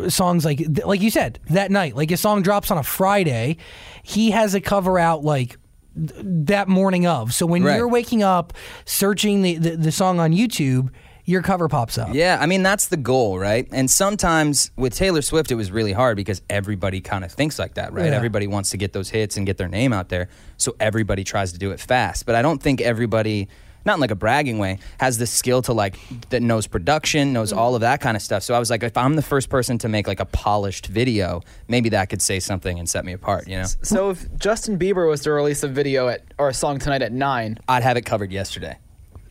songs 0.08 0.44
like 0.44 0.60
like 0.84 1.00
you 1.00 1.10
said 1.10 1.38
that 1.50 1.70
night 1.70 1.94
like 1.94 2.10
a 2.10 2.16
song 2.16 2.42
drops 2.42 2.70
on 2.72 2.78
a 2.78 2.82
friday 2.82 3.56
he 4.02 4.32
has 4.32 4.54
a 4.54 4.60
cover 4.60 4.98
out 4.98 5.22
like 5.24 5.56
that 5.94 6.68
morning 6.68 7.06
of 7.06 7.32
so 7.32 7.46
when 7.46 7.62
Right. 7.62 7.76
you're 7.76 7.88
waking 7.88 8.22
up 8.22 8.52
searching 8.84 9.42
the, 9.42 9.54
the, 9.56 9.76
the 9.76 9.92
song 9.92 10.18
on 10.20 10.32
youtube 10.32 10.90
your 11.26 11.42
cover 11.42 11.68
pops 11.68 11.98
up 11.98 12.14
Yeah, 12.14 12.38
I 12.40 12.46
mean 12.46 12.62
that's 12.62 12.86
the 12.86 12.96
goal, 12.96 13.38
right? 13.38 13.68
And 13.72 13.90
sometimes 13.90 14.70
with 14.76 14.94
Taylor 14.94 15.22
Swift, 15.22 15.50
it 15.50 15.56
was 15.56 15.70
really 15.70 15.92
hard 15.92 16.16
because 16.16 16.40
everybody 16.48 17.00
kind 17.00 17.24
of 17.24 17.32
thinks 17.32 17.58
like 17.58 17.74
that, 17.74 17.92
right? 17.92 18.06
Yeah. 18.06 18.16
Everybody 18.16 18.46
wants 18.46 18.70
to 18.70 18.76
get 18.76 18.92
those 18.92 19.10
hits 19.10 19.36
and 19.36 19.44
get 19.44 19.58
their 19.58 19.68
name 19.68 19.92
out 19.92 20.08
there, 20.08 20.28
so 20.56 20.74
everybody 20.80 21.24
tries 21.24 21.52
to 21.52 21.58
do 21.58 21.72
it 21.72 21.80
fast. 21.80 22.24
But 22.26 22.36
I 22.36 22.42
don't 22.42 22.62
think 22.62 22.80
everybody, 22.80 23.48
not 23.84 23.94
in 23.94 24.00
like 24.00 24.12
a 24.12 24.16
bragging 24.16 24.58
way, 24.58 24.78
has 25.00 25.18
the 25.18 25.26
skill 25.26 25.62
to 25.62 25.72
like 25.72 25.98
that 26.30 26.42
knows 26.42 26.68
production, 26.68 27.32
knows 27.32 27.50
mm-hmm. 27.50 27.58
all 27.58 27.74
of 27.74 27.80
that 27.80 28.00
kind 28.00 28.16
of 28.16 28.22
stuff. 28.22 28.44
So 28.44 28.54
I 28.54 28.60
was 28.60 28.70
like, 28.70 28.84
if 28.84 28.96
I'm 28.96 29.16
the 29.16 29.22
first 29.22 29.48
person 29.50 29.78
to 29.78 29.88
make 29.88 30.06
like 30.06 30.20
a 30.20 30.26
polished 30.26 30.86
video, 30.86 31.42
maybe 31.66 31.88
that 31.88 32.08
could 32.08 32.22
say 32.22 32.38
something 32.38 32.78
and 32.78 32.88
set 32.88 33.04
me 33.04 33.12
apart. 33.12 33.48
You 33.48 33.58
know, 33.58 33.66
So 33.82 34.10
if 34.10 34.32
Justin 34.36 34.78
Bieber 34.78 35.08
was 35.08 35.22
to 35.22 35.32
release 35.32 35.64
a 35.64 35.68
video 35.68 36.06
at 36.08 36.22
or 36.38 36.48
a 36.48 36.54
song 36.54 36.78
tonight 36.78 37.02
at 37.02 37.12
nine, 37.12 37.58
I'd 37.68 37.82
have 37.82 37.96
it 37.96 38.06
covered 38.06 38.30
yesterday. 38.30 38.78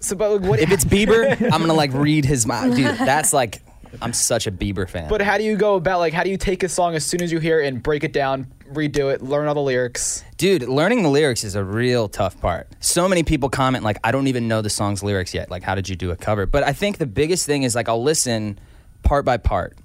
So 0.06 0.16
but 0.16 0.42
what 0.42 0.60
If 0.60 0.72
it's 0.72 0.86
Bieber, 0.96 1.42
I'm 1.42 1.62
gonna 1.62 1.74
like 1.74 1.94
read 1.94 2.26
his 2.26 2.46
mind, 2.46 2.76
dude. 2.76 2.96
That's 2.98 3.34
like. 3.34 3.62
I'm 4.02 4.12
such 4.12 4.46
a 4.46 4.52
Bieber 4.52 4.90
fan. 4.90 5.08
But 5.08 5.22
how 5.22 5.38
do 5.38 5.46
you 5.46 5.56
go 5.56 5.76
about 5.76 6.00
like 6.00 6.12
how 6.12 6.24
do 6.24 6.30
you 6.30 6.36
take 6.36 6.64
a 6.64 6.70
song 6.70 6.96
as 6.96 7.06
soon 7.06 7.22
as 7.22 7.32
you 7.32 7.40
hear 7.40 7.62
it 7.62 7.68
and 7.68 7.82
break 7.82 8.04
it 8.04 8.12
down, 8.12 8.48
redo 8.74 9.14
it, 9.14 9.22
learn 9.22 9.48
all 9.48 9.54
the 9.54 9.62
lyrics? 9.62 10.22
Dude, 10.36 10.64
learning 10.64 11.04
the 11.04 11.10
lyrics 11.10 11.46
is 11.46 11.56
a 11.56 11.64
real 11.64 12.10
tough 12.10 12.38
part. 12.42 12.68
So 12.82 13.08
many 13.08 13.24
people 13.24 13.48
comment 13.48 13.86
like, 13.86 13.98
I 14.04 14.12
don't 14.12 14.28
even 14.28 14.50
know 14.50 14.62
the 14.62 14.70
song's 14.70 15.02
lyrics 15.02 15.34
yet. 15.34 15.50
Like, 15.50 15.64
how 15.64 15.76
did 15.76 15.88
you 15.88 15.96
do 15.96 16.12
a 16.12 16.18
cover? 16.18 16.46
But 16.46 16.64
I 16.64 16.74
think 16.74 16.98
the 16.98 17.06
biggest 17.06 17.46
thing 17.46 17.64
is 17.64 17.74
like 17.74 17.88
I'll 17.88 18.04
listen 18.04 18.60
part 19.04 19.24
by 19.24 19.38
part, 19.38 19.78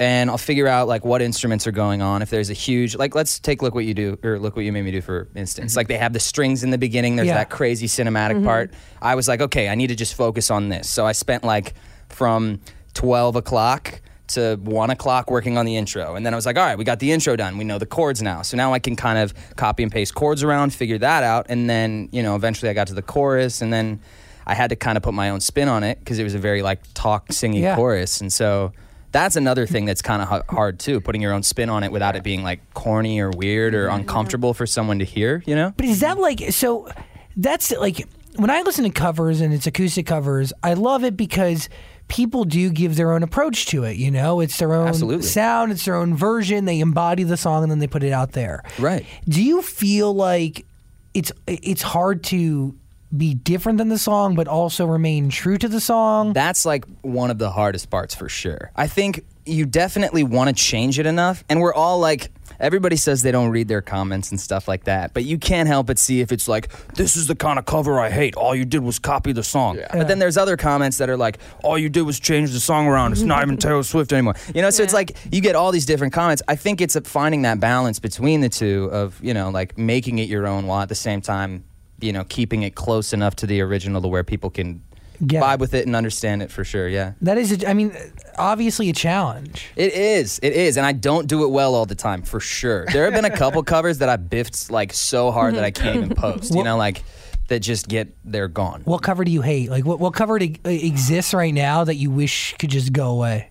and 0.00 0.30
I'll 0.30 0.38
figure 0.38 0.66
out 0.66 0.88
like 0.88 1.04
what 1.04 1.20
instruments 1.20 1.66
are 1.66 1.72
going 1.72 2.00
on. 2.00 2.22
If 2.22 2.30
there's 2.30 2.48
a 2.48 2.54
huge 2.54 2.96
like, 2.96 3.14
let's 3.14 3.38
take 3.38 3.60
look 3.60 3.74
what 3.74 3.84
you 3.84 3.92
do 3.94 4.18
or 4.24 4.38
look 4.38 4.56
what 4.56 4.64
you 4.64 4.72
made 4.72 4.82
me 4.82 4.90
do 4.90 5.02
for 5.02 5.28
instance. 5.36 5.72
Mm-hmm. 5.72 5.78
Like 5.78 5.88
they 5.88 5.98
have 5.98 6.14
the 6.14 6.20
strings 6.20 6.64
in 6.64 6.70
the 6.70 6.78
beginning. 6.78 7.16
There's 7.16 7.28
Yeah. 7.28 7.34
that 7.34 7.50
crazy 7.50 7.86
cinematic 7.86 8.36
mm-hmm. 8.36 8.46
part. 8.46 8.72
I 9.00 9.14
was 9.14 9.28
like, 9.28 9.42
okay, 9.42 9.68
I 9.68 9.74
need 9.74 9.88
to 9.88 9.94
just 9.94 10.14
focus 10.14 10.50
on 10.50 10.70
this. 10.70 10.88
So 10.88 11.06
I 11.06 11.12
spent 11.12 11.44
like 11.44 11.74
from 12.08 12.60
twelve 12.94 13.36
o'clock 13.36 14.00
to 14.28 14.56
one 14.62 14.90
o'clock 14.90 15.30
working 15.30 15.58
on 15.58 15.66
the 15.66 15.76
intro. 15.76 16.14
And 16.14 16.24
then 16.24 16.32
I 16.32 16.36
was 16.36 16.46
like, 16.46 16.56
all 16.56 16.64
right, 16.64 16.78
we 16.78 16.84
got 16.84 16.98
the 17.00 17.12
intro 17.12 17.36
done. 17.36 17.58
We 17.58 17.64
know 17.64 17.78
the 17.78 17.84
chords 17.86 18.22
now. 18.22 18.42
So 18.42 18.56
now 18.56 18.72
I 18.72 18.78
can 18.78 18.96
kind 18.96 19.18
of 19.18 19.34
copy 19.56 19.82
and 19.82 19.90
paste 19.92 20.14
chords 20.14 20.42
around, 20.42 20.72
figure 20.72 20.98
that 20.98 21.24
out. 21.24 21.46
And 21.48 21.68
then, 21.68 22.08
you 22.12 22.22
know, 22.22 22.36
eventually 22.36 22.70
I 22.70 22.72
got 22.74 22.86
to 22.86 22.94
the 22.94 23.02
chorus 23.02 23.60
and 23.60 23.72
then 23.72 24.00
I 24.46 24.54
had 24.54 24.70
to 24.70 24.76
kind 24.76 24.96
of 24.96 25.02
put 25.02 25.14
my 25.14 25.30
own 25.30 25.40
spin 25.40 25.68
on 25.68 25.82
it 25.82 25.98
because 25.98 26.18
it 26.20 26.24
was 26.24 26.34
a 26.34 26.38
very 26.38 26.62
like 26.62 26.80
talk 26.94 27.32
singing 27.32 27.62
Yeah. 27.62 27.74
chorus. 27.76 28.20
And 28.20 28.32
so 28.32 28.72
that's 29.12 29.36
another 29.36 29.66
thing 29.66 29.84
that's 29.84 30.02
kind 30.02 30.22
of 30.22 30.32
h- 30.32 30.42
hard 30.48 30.78
too, 30.78 31.00
putting 31.00 31.20
your 31.20 31.32
own 31.32 31.42
spin 31.42 31.68
on 31.68 31.82
it 31.82 31.92
without 31.92 32.16
it 32.16 32.22
being 32.22 32.42
like 32.42 32.74
corny 32.74 33.20
or 33.20 33.30
weird 33.30 33.74
or 33.74 33.86
mm-hmm. 33.86 34.00
uncomfortable 34.00 34.54
for 34.54 34.66
someone 34.66 34.98
to 35.00 35.04
hear, 35.04 35.42
you 35.46 35.54
know? 35.54 35.72
But 35.76 35.86
is 35.86 36.00
that 36.00 36.18
like 36.18 36.40
so? 36.50 36.88
That's 37.36 37.70
like 37.72 38.06
when 38.36 38.50
I 38.50 38.62
listen 38.62 38.84
to 38.84 38.90
covers 38.90 39.40
and 39.40 39.52
it's 39.52 39.66
acoustic 39.66 40.06
covers, 40.06 40.52
I 40.62 40.74
love 40.74 41.04
it 41.04 41.16
because 41.16 41.68
people 42.08 42.44
do 42.44 42.70
give 42.70 42.96
their 42.96 43.12
own 43.12 43.22
approach 43.22 43.66
to 43.66 43.84
it. 43.84 43.96
You 43.96 44.10
know, 44.10 44.40
it's 44.40 44.58
their 44.58 44.74
own 44.74 44.88
Absolutely. 44.88 45.26
sound, 45.26 45.72
it's 45.72 45.84
their 45.84 45.96
own 45.96 46.14
version. 46.16 46.64
They 46.64 46.80
embody 46.80 47.22
the 47.24 47.36
song 47.36 47.62
and 47.62 47.70
then 47.70 47.78
they 47.78 47.86
put 47.86 48.02
it 48.02 48.12
out 48.12 48.32
there. 48.32 48.62
Right. 48.78 49.06
Do 49.28 49.42
you 49.42 49.62
feel 49.62 50.14
like 50.14 50.66
it's 51.14 51.32
it's 51.46 51.82
hard 51.82 52.22
to 52.24 52.76
be 53.16 53.34
different 53.34 53.78
than 53.78 53.88
the 53.88 53.98
song, 53.98 54.34
but 54.34 54.48
also 54.48 54.86
remain 54.86 55.28
true 55.30 55.58
to 55.58 55.68
the 55.68 55.80
song? 55.80 56.32
That's 56.32 56.64
like 56.64 56.84
one 57.02 57.30
of 57.30 57.38
the 57.38 57.50
hardest 57.50 57.90
parts 57.90 58.14
for 58.14 58.28
sure. 58.28 58.70
I 58.76 58.86
think 58.86 59.24
you 59.46 59.66
definitely 59.66 60.22
want 60.22 60.48
to 60.48 60.54
change 60.54 60.98
it 60.98 61.06
enough. 61.06 61.44
And 61.48 61.60
we're 61.60 61.74
all 61.74 61.98
like, 61.98 62.30
everybody 62.60 62.96
says 62.96 63.22
they 63.22 63.32
don't 63.32 63.50
read 63.50 63.68
their 63.68 63.80
comments 63.80 64.30
and 64.30 64.40
stuff 64.40 64.68
like 64.68 64.84
that. 64.84 65.12
But 65.14 65.24
you 65.24 65.38
can't 65.38 65.66
help 65.66 65.86
but 65.86 65.98
see 65.98 66.20
if 66.20 66.30
it's 66.30 66.46
like, 66.46 66.70
this 66.94 67.16
is 67.16 67.26
the 67.26 67.34
kind 67.34 67.58
of 67.58 67.64
cover 67.64 67.98
I 67.98 68.10
hate. 68.10 68.36
All 68.36 68.54
you 68.54 68.64
did 68.64 68.82
was 68.82 68.98
copy 68.98 69.32
the 69.32 69.42
song. 69.42 69.78
But 69.92 70.08
then 70.08 70.18
there's 70.18 70.36
other 70.36 70.56
comments 70.56 70.98
that 70.98 71.08
are 71.08 71.16
like, 71.16 71.38
all 71.64 71.78
you 71.78 71.88
did 71.88 72.02
was 72.02 72.20
change 72.20 72.52
the 72.52 72.60
song 72.60 72.86
around. 72.86 73.12
It's 73.12 73.22
not 73.22 73.42
even 73.42 73.56
Taylor 73.58 73.82
Swift 73.82 74.12
anymore. 74.12 74.34
You 74.54 74.62
know, 74.62 74.70
so 74.70 74.82
it's 74.82 74.94
like 74.94 75.16
you 75.32 75.40
get 75.40 75.56
all 75.56 75.72
these 75.72 75.86
different 75.86 76.12
comments. 76.12 76.42
I 76.46 76.56
think 76.56 76.80
it's 76.80 76.96
finding 77.04 77.42
that 77.42 77.60
balance 77.60 77.98
between 77.98 78.40
the 78.40 78.48
two 78.48 78.88
of, 78.92 79.18
you 79.22 79.34
know, 79.34 79.50
like 79.50 79.78
making 79.78 80.18
it 80.18 80.28
your 80.28 80.46
own 80.46 80.66
while 80.66 80.82
at 80.82 80.88
the 80.88 80.94
same 80.94 81.20
time, 81.20 81.64
you 82.02 82.12
know, 82.12 82.24
keeping 82.24 82.62
it 82.62 82.74
close 82.74 83.12
enough 83.12 83.36
to 83.36 83.46
the 83.46 83.60
original 83.60 84.00
to 84.02 84.08
where 84.08 84.24
people 84.24 84.50
can 84.50 84.82
vibe 85.20 85.58
with 85.58 85.74
it 85.74 85.86
and 85.86 85.94
understand 85.94 86.42
it 86.42 86.50
for 86.50 86.64
sure. 86.64 86.88
Yeah. 86.88 87.12
That 87.22 87.38
is, 87.38 87.62
a, 87.62 87.68
I 87.68 87.74
mean, 87.74 87.94
obviously 88.38 88.88
a 88.88 88.92
challenge. 88.92 89.66
It 89.76 89.92
is. 89.92 90.40
It 90.42 90.52
is. 90.52 90.76
And 90.76 90.86
I 90.86 90.92
don't 90.92 91.26
do 91.26 91.44
it 91.44 91.48
well 91.48 91.74
all 91.74 91.86
the 91.86 91.94
time, 91.94 92.22
for 92.22 92.40
sure. 92.40 92.86
There 92.92 93.04
have 93.04 93.14
been 93.14 93.30
a 93.30 93.36
couple 93.36 93.62
covers 93.64 93.98
that 93.98 94.08
I 94.08 94.16
biffed 94.16 94.70
like 94.70 94.92
so 94.92 95.30
hard 95.30 95.54
that 95.54 95.64
I 95.64 95.70
can't 95.70 95.96
even 95.96 96.08
mm-hmm. 96.10 96.20
post, 96.20 96.54
you 96.54 96.64
know, 96.64 96.76
like 96.76 97.02
that 97.48 97.60
just 97.60 97.88
get, 97.88 98.14
they're 98.24 98.48
gone. 98.48 98.82
What 98.84 99.02
cover 99.02 99.24
do 99.24 99.30
you 99.30 99.42
hate? 99.42 99.70
Like, 99.70 99.84
what, 99.84 99.98
what 99.98 100.14
cover 100.14 100.38
to, 100.38 100.54
uh, 100.64 100.68
exists 100.68 101.34
right 101.34 101.52
now 101.52 101.84
that 101.84 101.96
you 101.96 102.10
wish 102.10 102.54
could 102.58 102.70
just 102.70 102.92
go 102.92 103.10
away? 103.10 103.50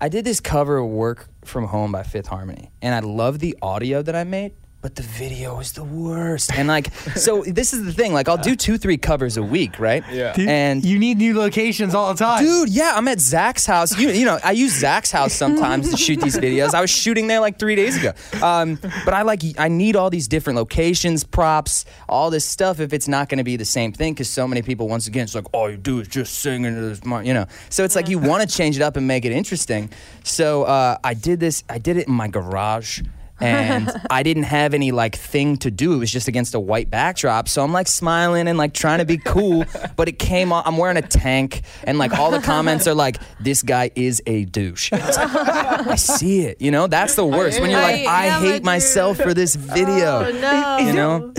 I 0.00 0.08
did 0.08 0.24
this 0.24 0.40
cover 0.40 0.78
of 0.78 0.86
Work 0.86 1.28
From 1.44 1.64
Home 1.66 1.90
by 1.92 2.04
Fifth 2.04 2.28
Harmony, 2.28 2.70
and 2.80 2.94
I 2.94 3.00
love 3.00 3.40
the 3.40 3.56
audio 3.60 4.00
that 4.00 4.14
I 4.14 4.22
made. 4.22 4.52
But 4.80 4.94
the 4.94 5.02
video 5.02 5.58
is 5.58 5.72
the 5.72 5.82
worst. 5.82 6.56
And 6.56 6.68
like, 6.68 6.94
so 7.16 7.42
this 7.42 7.72
is 7.72 7.84
the 7.84 7.92
thing. 7.92 8.12
Like, 8.12 8.28
I'll 8.28 8.36
do 8.36 8.54
two, 8.54 8.78
three 8.78 8.96
covers 8.96 9.36
a 9.36 9.42
week, 9.42 9.80
right? 9.80 10.04
Yeah. 10.12 10.36
And 10.38 10.84
you 10.84 11.00
need 11.00 11.18
new 11.18 11.36
locations 11.36 11.96
all 11.96 12.14
the 12.14 12.18
time. 12.18 12.44
Dude, 12.44 12.68
yeah, 12.68 12.92
I'm 12.94 13.08
at 13.08 13.18
Zach's 13.18 13.66
house. 13.66 13.98
You, 13.98 14.10
you 14.10 14.24
know, 14.24 14.38
I 14.44 14.52
use 14.52 14.78
Zach's 14.78 15.10
house 15.10 15.32
sometimes 15.32 15.90
to 15.90 15.96
shoot 15.96 16.20
these 16.20 16.36
videos. 16.36 16.74
I 16.74 16.80
was 16.80 16.90
shooting 16.90 17.26
there 17.26 17.40
like 17.40 17.58
three 17.58 17.74
days 17.74 17.96
ago. 17.96 18.12
Um, 18.40 18.78
but 19.04 19.14
I 19.14 19.22
like, 19.22 19.42
I 19.58 19.66
need 19.66 19.96
all 19.96 20.10
these 20.10 20.28
different 20.28 20.56
locations, 20.56 21.24
props, 21.24 21.84
all 22.08 22.30
this 22.30 22.44
stuff 22.44 22.78
if 22.78 22.92
it's 22.92 23.08
not 23.08 23.28
going 23.28 23.38
to 23.38 23.44
be 23.44 23.56
the 23.56 23.64
same 23.64 23.92
thing. 23.92 24.14
Because 24.14 24.30
so 24.30 24.46
many 24.46 24.62
people, 24.62 24.86
once 24.88 25.08
again, 25.08 25.24
it's 25.24 25.34
like, 25.34 25.52
all 25.52 25.68
you 25.68 25.76
do 25.76 25.98
is 25.98 26.06
just 26.06 26.38
sing 26.38 26.64
into 26.64 26.82
this, 26.82 27.04
mi-" 27.04 27.26
you 27.26 27.34
know. 27.34 27.46
So 27.68 27.82
it's 27.82 27.96
like 27.96 28.08
you 28.08 28.20
want 28.20 28.48
to 28.48 28.56
change 28.56 28.76
it 28.76 28.82
up 28.82 28.96
and 28.96 29.08
make 29.08 29.24
it 29.24 29.32
interesting. 29.32 29.90
So 30.22 30.62
uh, 30.62 30.98
I 31.02 31.14
did 31.14 31.40
this. 31.40 31.64
I 31.68 31.78
did 31.78 31.96
it 31.96 32.06
in 32.06 32.14
my 32.14 32.28
garage. 32.28 33.02
And 33.40 33.90
I 34.10 34.22
didn't 34.22 34.44
have 34.44 34.74
any 34.74 34.92
like 34.92 35.16
thing 35.16 35.56
to 35.58 35.70
do. 35.70 35.92
It 35.94 35.98
was 35.98 36.10
just 36.10 36.28
against 36.28 36.54
a 36.54 36.60
white 36.60 36.90
backdrop. 36.90 37.48
So 37.48 37.62
I'm 37.62 37.72
like 37.72 37.88
smiling 37.88 38.48
and 38.48 38.58
like 38.58 38.74
trying 38.74 38.98
to 38.98 39.04
be 39.04 39.18
cool, 39.18 39.64
but 39.96 40.08
it 40.08 40.18
came 40.18 40.52
on. 40.52 40.62
I'm 40.66 40.76
wearing 40.76 40.96
a 40.96 41.02
tank, 41.02 41.62
and 41.84 41.98
like 41.98 42.12
all 42.18 42.30
the 42.30 42.40
comments 42.40 42.86
are 42.86 42.94
like, 42.94 43.18
"This 43.40 43.62
guy 43.62 43.90
is 43.94 44.22
a 44.26 44.44
douche." 44.46 44.92
I, 44.92 44.96
like, 44.98 45.86
I 45.88 45.96
see 45.96 46.40
it. 46.42 46.60
You 46.60 46.70
know, 46.70 46.86
that's 46.86 47.14
the 47.14 47.26
worst 47.26 47.60
when 47.60 47.70
you're 47.70 47.80
like, 47.80 48.06
I 48.06 48.28
"I 48.28 48.40
hate 48.40 48.64
myself 48.64 49.18
for 49.18 49.34
this 49.34 49.54
video." 49.54 50.24
Oh 50.26 50.30
no. 50.32 50.78
You 50.78 50.92
know, 50.92 51.32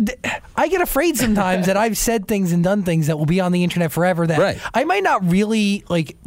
I 0.55 0.67
get 0.67 0.81
afraid 0.81 1.17
sometimes 1.17 1.67
that 1.67 1.77
I've 1.77 1.97
said 1.97 2.27
things 2.27 2.51
and 2.51 2.63
done 2.63 2.83
things 2.83 3.07
that 3.07 3.17
will 3.17 3.25
be 3.25 3.39
on 3.39 3.51
the 3.51 3.63
internet 3.63 3.91
forever 3.91 4.27
that 4.27 4.39
Right. 4.39 4.59
I 4.73 4.83
might 4.83 5.03
not 5.03 5.23
really 5.29 5.83
like 5.89 6.17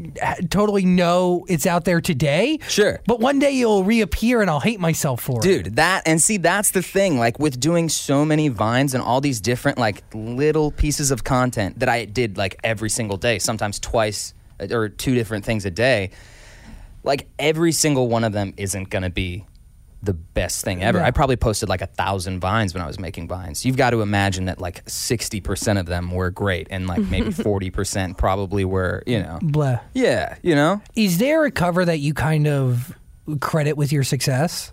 totally 0.51 0.85
know 0.85 1.45
it's 1.49 1.67
out 1.67 1.85
there 1.85 2.01
today. 2.01 2.59
Sure. 2.69 3.01
But 3.07 3.21
one 3.21 3.39
day 3.39 3.61
it'll 3.61 3.85
reappear 3.85 4.41
and 4.41 4.51
I'll 4.51 4.61
hate 4.61 4.81
myself 4.81 5.21
for 5.23 5.39
it. 5.39 5.43
Dude, 5.43 5.62
that 5.77 6.03
and 6.07 6.21
see 6.21 6.37
that's 6.37 6.71
the 6.71 6.83
thing. 6.83 7.19
Like 7.19 7.39
with 7.39 7.59
doing 7.59 7.89
so 7.89 8.25
many 8.25 8.49
vines 8.49 8.95
and 8.95 9.03
all 9.03 9.21
these 9.21 9.41
different 9.41 9.79
like 9.79 10.03
little 10.15 10.71
pieces 10.71 11.11
of 11.11 11.25
content 11.25 11.79
that 11.81 11.89
I 11.89 12.05
did 12.05 12.37
like 12.37 12.59
every 12.63 12.91
single 12.91 13.17
day, 13.17 13.39
sometimes 13.39 13.79
twice 13.79 14.35
uh, 14.61 14.69
or 14.71 14.89
two 14.89 15.15
different 15.15 15.45
things 15.45 15.65
a 15.65 15.71
day. 15.71 16.11
Like 17.05 17.29
every 17.39 17.73
single 17.73 18.09
one 18.09 18.25
of 18.25 18.33
them 18.33 18.55
isn't 18.57 18.91
gonna 18.91 19.11
be 19.11 19.47
the 20.03 20.13
best 20.13 20.65
thing 20.65 20.83
ever. 20.83 20.99
Yeah. 20.99 21.07
I 21.07 21.13
probably 21.13 21.37
posted 21.37 21.69
like 21.69 21.81
a 21.81 21.87
thousand 21.87 22.41
vines 22.41 22.75
when 22.75 22.83
I 22.83 22.87
was 22.87 22.99
making 22.99 23.29
vines. 23.29 23.65
You've 23.65 23.77
got 23.77 23.91
to 23.91 24.03
imagine 24.03 24.47
that 24.47 24.61
like 24.61 24.83
sixty 24.89 25.41
percent 25.41 25.79
of 25.79 25.87
them 25.87 26.11
were 26.11 26.31
great, 26.31 26.67
and 26.71 26.87
like 26.87 27.01
maybe 27.03 27.31
forty 27.31 27.71
percent 27.71 28.19
probably 28.19 28.65
were, 28.65 29.03
you 29.07 29.21
know. 29.23 29.39
Blah. 29.41 29.81
Yeah, 29.95 30.37
you 30.43 30.55
know. 30.55 30.83
Is 30.97 31.19
there 31.19 31.45
a 31.45 31.51
cover 31.51 31.85
that 31.85 31.99
you 32.01 32.15
kind 32.15 32.49
of 32.49 32.97
credit 33.41 33.77
with 33.77 33.93
your 33.93 34.03
success? 34.03 34.73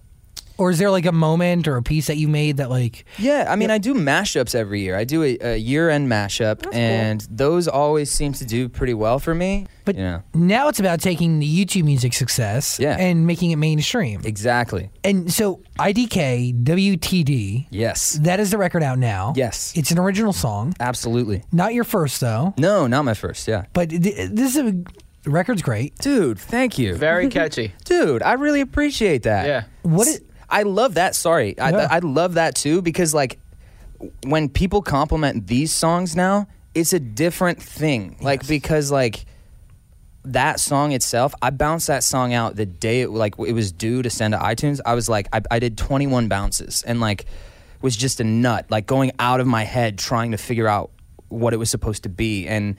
Or 0.59 0.69
is 0.69 0.77
there 0.77 0.91
like 0.91 1.05
a 1.05 1.11
moment 1.11 1.67
or 1.67 1.77
a 1.77 1.81
piece 1.81 2.07
that 2.07 2.17
you 2.17 2.27
made 2.27 2.57
that 2.57 2.69
like 2.69 3.05
Yeah, 3.17 3.47
I 3.49 3.55
mean, 3.55 3.71
I 3.71 3.77
do 3.79 3.93
mashups 3.95 4.53
every 4.53 4.81
year. 4.81 4.95
I 4.95 5.05
do 5.05 5.23
a, 5.23 5.37
a 5.41 5.55
year-end 5.57 6.07
mashup, 6.11 6.67
and 6.73 7.25
those 7.31 7.67
always 7.67 8.11
seem 8.11 8.33
to 8.33 8.45
do 8.45 8.69
pretty 8.69 8.93
well 8.93 9.17
for 9.19 9.33
me. 9.33 9.65
but 9.85 9.95
you 9.95 10.03
know, 10.03 10.21
now 10.35 10.67
it's 10.67 10.79
about 10.79 10.99
taking 11.01 11.39
the 11.39 11.47
YouTube 11.65 11.85
music 11.85 12.13
success 12.13 12.77
Yeah. 12.79 12.95
and 12.99 13.25
making 13.25 13.51
it 13.51 13.55
mainstream. 13.55 14.21
exactly. 14.23 14.89
And 15.03 15.31
so 15.33 15.61
IDK 15.79 16.63
WTD 16.63 17.67
Yes, 17.71 18.19
that 18.23 18.39
is 18.39 18.51
the 18.51 18.57
record 18.57 18.83
out 18.83 18.99
now. 18.99 19.33
Yes. 19.35 19.73
It's 19.75 19.91
an 19.91 19.97
original 19.99 20.33
song. 20.33 20.73
absolutely. 20.79 21.43
Not 21.51 21.73
your 21.73 21.83
first 21.85 22.19
though, 22.21 22.53
No, 22.57 22.85
not 22.87 23.05
my 23.05 23.13
first. 23.13 23.47
Yeah, 23.47 23.65
but 23.73 23.89
th- 23.89 24.01
this 24.31 24.55
is 24.55 24.57
a 24.57 24.75
the 25.23 25.31
record's 25.31 25.61
great. 25.61 25.97
dude, 25.97 26.39
thank 26.39 26.77
you, 26.77 26.95
Very 26.95 27.27
catchy. 27.37 27.73
dude. 27.83 28.23
I 28.23 28.33
really 28.33 28.61
appreciate 28.61 29.23
that. 29.23 29.45
Yeah. 29.47 29.63
What 29.81 30.07
S- 30.07 30.15
it- 30.17 30.28
I 30.49 30.63
love 30.63 30.95
that. 30.95 31.15
Sorry, 31.15 31.57
I, 31.59 31.69
Yeah. 31.71 31.87
I 31.89 31.99
love 31.99 32.35
that 32.35 32.55
too 32.55 32.81
because 32.81 33.13
like 33.13 33.39
when 34.25 34.49
people 34.49 34.81
compliment 34.81 35.47
these 35.47 35.71
songs 35.71 36.15
now, 36.15 36.47
it's 36.73 36.93
a 36.93 36.99
different 36.99 37.61
thing. 37.61 38.17
Like 38.21 38.47
because 38.47 38.91
like 38.91 39.25
that 40.25 40.59
song 40.59 40.91
itself, 40.91 41.33
I 41.41 41.49
bounced 41.49 41.87
that 41.87 42.03
song 42.03 42.33
out 42.33 42.55
the 42.55 42.65
day 42.65 43.01
it 43.01 43.09
like 43.09 43.35
it 43.39 43.53
was 43.53 43.71
due 43.71 44.01
to 44.01 44.09
send 44.09 44.33
to 44.33 44.39
iTunes. 44.39 44.79
I 44.85 44.95
was 44.95 45.09
like, 45.09 45.27
I, 45.33 45.41
I 45.51 45.59
did 45.59 45.77
21 45.77 46.27
bounces 46.27 46.81
and 46.83 46.99
like 46.99 47.25
was 47.81 47.95
just 47.95 48.19
a 48.19 48.23
nut, 48.23 48.65
like 48.69 48.85
going 48.85 49.11
out 49.19 49.39
of 49.39 49.47
my 49.47 49.63
head 49.63 49.97
trying 49.97 50.31
to 50.31 50.37
figure 50.37 50.67
out 50.67 50.91
what 51.29 51.53
it 51.53 51.57
was 51.57 51.69
supposed 51.69 52.03
to 52.03 52.09
be 52.09 52.47
and. 52.47 52.75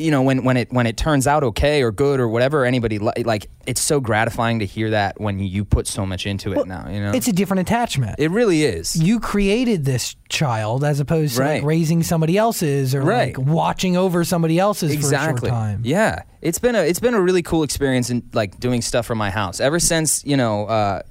You 0.00 0.10
know 0.10 0.22
when, 0.22 0.44
when 0.44 0.56
it 0.56 0.72
when 0.72 0.86
it 0.86 0.96
turns 0.96 1.26
out 1.26 1.44
okay 1.44 1.82
or 1.82 1.92
good 1.92 2.18
or 2.20 2.28
whatever 2.28 2.64
anybody 2.64 2.98
li- 2.98 3.22
like 3.24 3.50
it's 3.66 3.80
so 3.80 4.00
gratifying 4.00 4.58
to 4.60 4.66
hear 4.66 4.90
that 4.90 5.20
when 5.20 5.38
you 5.38 5.64
put 5.64 5.86
so 5.86 6.04
much 6.06 6.26
into 6.26 6.52
it 6.52 6.66
now 6.66 6.88
you 6.88 6.98
know? 7.00 7.12
It's 7.12 7.28
a 7.28 7.32
different 7.32 7.60
attachment. 7.60 8.16
it 8.18 8.30
really 8.30 8.64
is. 8.64 8.96
You 8.96 9.20
created 9.20 9.84
this 9.84 10.16
child 10.28 10.82
as 10.84 11.00
opposed 11.00 11.36
to 11.36 11.42
like 11.44 11.62
raising 11.62 12.02
somebody 12.02 12.36
else's 12.38 12.94
or 12.94 13.02
Right. 13.02 13.36
like 13.36 13.46
watching 13.46 13.96
over 13.96 14.24
somebody 14.24 14.58
else's 14.58 14.90
for 14.90 14.94
a 14.96 14.98
exactly. 14.98 15.48
short 15.50 15.60
time. 15.60 15.82
yeah. 15.84 16.22
It's 16.42 16.58
been 16.58 16.74
a 16.74 16.82
it's 16.82 17.00
been 17.00 17.14
a 17.14 17.20
really 17.20 17.42
cool 17.42 17.62
experience 17.62 18.08
in 18.10 18.22
like 18.32 18.58
doing 18.58 18.80
stuff 18.82 19.04
from 19.06 19.18
my 19.18 19.30
house. 19.30 19.60
Ever 19.60 19.78
since 19.78 20.24
you 20.24 20.36
know 20.38 20.64
uh, 20.66 21.02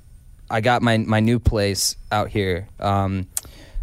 i 0.50 0.62
got 0.62 0.82
my 0.82 0.98
my 0.98 1.20
new 1.20 1.38
place 1.38 1.96
out 2.12 2.30
here 2.30 2.68
um, 2.80 3.28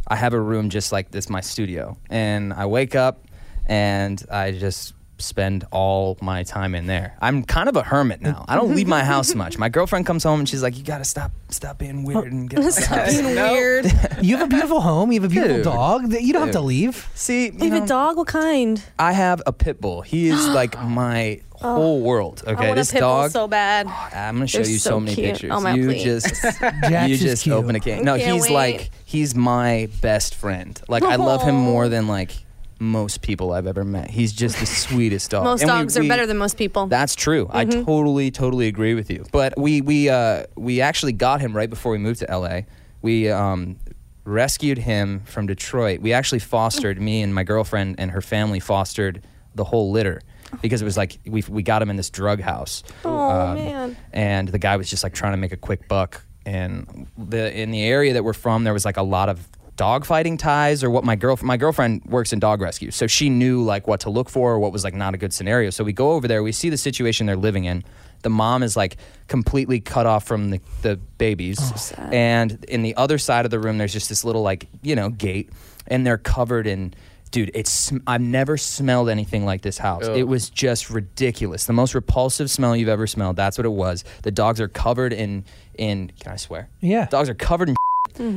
i 0.09 0.17
have 0.17 0.33
a 0.35 0.41
room 0.41 0.69
just 0.71 0.91
like 0.91 1.13
this 1.13 1.31
my 1.31 1.41
studio. 1.41 1.97
And 2.11 2.53
i 2.53 2.67
wake 2.67 2.97
up 2.97 3.23
and 3.67 4.21
i 4.31 4.51
just 4.51 4.95
spend 5.19 5.65
all 5.71 6.19
my 6.21 6.43
time 6.43 6.75
in 6.75 6.87
there. 6.87 7.17
I'm 7.21 7.43
kind 7.45 7.69
of 7.69 7.77
a 7.77 7.83
hermit 7.83 8.21
now. 8.21 8.45
I 8.49 8.55
don't 8.57 8.75
leave 8.75 8.87
my 8.87 9.03
house 9.05 9.35
much. 9.35 9.57
My 9.59 9.69
girlfriend 9.69 10.05
comes 10.07 10.25
home 10.25 10.41
and 10.41 10.49
she's 10.49 10.63
like, 10.63 10.77
"You 10.77 10.85
got 10.85 10.99
to 10.99 11.05
stop 11.05 11.33
stop 11.49 11.79
being 11.79 12.01
oh, 12.07 12.21
weird 12.21 12.33
and 12.33 12.51
get 12.51 12.59
out 12.65 12.73
the 12.75 12.87
house." 12.87 13.13
Being 13.21 13.35
weird. 13.35 13.87
You 14.23 14.37
have 14.39 14.47
a 14.47 14.51
beautiful 14.51 14.81
home. 14.81 15.13
You 15.13 15.21
have 15.21 15.31
a 15.31 15.33
beautiful 15.33 15.57
Dude. 15.57 15.65
dog. 15.65 16.11
That 16.11 16.23
You 16.23 16.33
don't 16.33 16.43
have 16.43 16.53
to 16.53 16.59
Dude. 16.59 16.67
leave. 16.67 17.09
See, 17.15 17.47
you 17.47 17.53
You 17.53 17.71
have 17.71 17.79
know, 17.81 17.85
a 17.85 17.89
dog? 17.89 18.17
What 18.17 18.29
kind? 18.29 18.83
I 18.99 19.13
have 19.13 19.43
a 19.47 19.53
pit 19.53 19.81
bull. 19.81 20.03
He 20.03 20.29
is 20.29 20.49
like 20.61 20.79
my 20.83 21.41
oh. 21.63 21.75
whole 21.75 22.01
world. 22.03 22.43
I 22.47 22.53
Okay, 22.53 22.67
want 22.67 22.77
this 22.77 22.91
a 22.91 22.95
pit 22.95 23.01
bull 23.03 23.23
dog. 23.23 23.31
so 23.31 23.47
bad. 23.49 23.87
Oh, 23.89 24.09
I'm 24.13 24.37
gonna 24.37 24.47
show 24.47 24.59
They're 24.63 24.71
you 24.71 24.79
so, 24.79 24.91
so 24.91 25.01
many 25.01 25.15
cute. 25.15 25.27
pictures. 25.33 25.51
Oh, 25.55 25.61
my 25.61 25.75
you 25.75 25.87
please. 25.87 26.03
just 26.05 26.43
Jax 26.61 27.09
you 27.09 27.15
is 27.15 27.21
just 27.21 27.43
cute. 27.45 27.55
open 27.57 27.75
a 27.77 27.81
can. 27.81 28.05
No, 28.05 28.19
Can't 28.19 28.33
he's 28.35 28.45
wait. 28.45 28.53
like 28.53 28.91
he's 29.05 29.35
my 29.35 29.89
best 30.01 30.35
friend. 30.35 30.81
Like 30.89 31.03
I 31.03 31.17
love 31.17 31.43
him 31.43 31.57
Aw. 31.57 31.61
more 31.61 31.89
than 31.89 32.07
like 32.09 32.33
most 32.79 33.23
people 33.23 33.53
I've 33.53 33.67
ever 33.67 33.85
met. 33.85 34.11
He's 34.11 34.33
just 34.33 34.59
the 34.61 34.67
sweetest 34.67 35.31
dog. 35.31 35.45
Most 35.51 35.63
And 35.63 35.71
we- 35.71 35.79
dogs 35.79 35.97
are 35.97 36.01
we- 36.03 36.09
better 36.09 36.27
than 36.27 36.37
most 36.39 36.57
people. 36.59 36.87
That's 36.87 37.15
true. 37.15 37.49
I 37.51 37.65
Mm-hmm. 37.65 37.85
totally, 37.85 38.31
totally 38.31 38.67
agree 38.69 38.95
with 38.95 39.11
you. 39.11 39.25
But 39.33 39.59
we 39.59 39.81
we 39.81 40.09
uh, 40.09 40.45
we 40.57 40.81
actually 40.81 41.13
got 41.13 41.41
him 41.41 41.57
right 41.57 41.71
before 41.71 41.93
we 41.93 41.99
moved 41.99 42.21
to 42.21 42.27
LA. 42.39 42.61
We 43.03 43.31
um, 43.31 43.79
rescued 44.25 44.79
him 44.79 45.21
from 45.25 45.47
Detroit. 45.47 46.01
We 46.01 46.13
actually 46.13 46.41
fostered 46.41 47.01
me 47.01 47.23
and 47.23 47.35
my 47.35 47.45
girlfriend 47.45 47.97
and 47.99 48.11
her 48.11 48.21
family 48.21 48.61
fostered 48.61 49.23
the 49.55 49.65
whole 49.65 49.91
litter 49.91 50.21
because 50.61 50.83
it 50.83 50.85
was 50.85 50.97
like 50.97 51.19
we 51.27 51.43
we 51.49 51.63
got 51.63 51.81
him 51.83 51.89
in 51.91 51.97
this 51.97 52.11
drug 52.11 52.41
house. 52.41 52.83
Oh, 53.05 53.31
Um, 53.31 53.55
man. 53.55 53.97
And 54.13 54.49
the 54.49 54.59
guy 54.59 54.77
was 54.77 54.91
just 54.91 55.03
like 55.03 55.15
trying 55.15 55.33
to 55.33 55.39
make 55.39 55.53
a 55.53 55.57
quick 55.57 55.89
buck. 55.89 56.25
And 56.45 57.09
the 57.19 57.53
in 57.59 57.71
the 57.73 57.83
area 57.85 58.13
that 58.13 58.23
we're 58.25 58.33
from, 58.33 58.65
there 58.65 58.73
was 58.73 58.85
like 58.85 58.97
a 58.99 59.03
lot 59.03 59.29
of 59.29 59.49
dog 59.77 60.05
fighting 60.05 60.37
ties 60.37 60.83
or 60.83 60.91
what 60.91 61.05
my 61.05 61.17
girl 61.17 61.39
my 61.43 61.57
girlfriend 61.57 62.03
works 62.07 62.33
in 62.33 62.39
dog 62.39 62.61
rescue. 62.61 62.91
So 62.91 63.07
she 63.07 63.29
knew 63.29 63.63
like 63.63 63.87
what 63.87 64.01
to 64.01 64.11
look 64.11 64.29
for 64.29 64.53
or 64.53 64.59
what 64.59 64.73
was 64.73 64.85
like 64.85 64.95
not 64.95 65.15
a 65.15 65.19
good 65.19 65.33
scenario. 65.33 65.71
So 65.71 65.85
we 65.85 65.93
go 65.93 66.13
over 66.13 66.27
there 66.27 66.43
we 66.43 66.53
see 66.53 66.71
the 66.71 66.79
situation 66.79 67.27
they're 67.27 67.37
living 67.37 67.65
in. 67.65 67.85
The 68.23 68.31
mom 68.31 68.63
is 68.63 68.77
like 68.77 68.97
completely 69.29 69.81
cut 69.81 70.07
off 70.07 70.25
from 70.25 70.51
the, 70.51 70.61
the 70.83 70.97
babies. 71.19 71.93
Oh, 71.97 72.03
and 72.11 72.65
in 72.65 72.83
the 72.83 72.97
other 72.97 73.19
side 73.19 73.45
of 73.45 73.51
the 73.51 73.61
room 73.61 73.79
there's 73.79 73.93
just 73.93 74.09
this 74.09 74.25
little 74.25 74.43
like 74.43 74.67
you 74.83 74.97
know 74.97 75.11
gate. 75.11 75.51
And 75.87 76.07
they're 76.07 76.19
covered 76.19 76.67
in 76.67 76.95
dude 77.33 77.51
it's 77.55 77.93
i've 78.07 78.21
never 78.21 78.57
smelled 78.57 79.09
anything 79.11 79.45
like 79.45 79.61
this 79.61 79.77
house. 79.77 80.05
Ugh. 80.07 80.17
it 80.17 80.25
was 80.25 80.49
just 80.49 80.89
ridiculous. 80.89 81.67
The 81.67 81.75
most 81.75 81.95
repulsive 81.95 82.51
smell 82.51 82.75
you've 82.75 82.89
ever 82.89 83.07
smelled. 83.07 83.37
That's 83.37 83.59
what 83.59 83.67
it 83.67 83.73
was. 83.73 84.05
The 84.23 84.31
dogs 84.31 84.61
are 84.61 84.69
covered 84.69 85.13
in 85.13 85.45
in 85.77 86.13
can 86.19 86.33
i 86.33 86.37
swear? 86.37 86.71
Yeah. 86.81 87.07
dogs 87.07 87.29
are 87.29 87.35
covered 87.35 87.69
in 87.69 87.77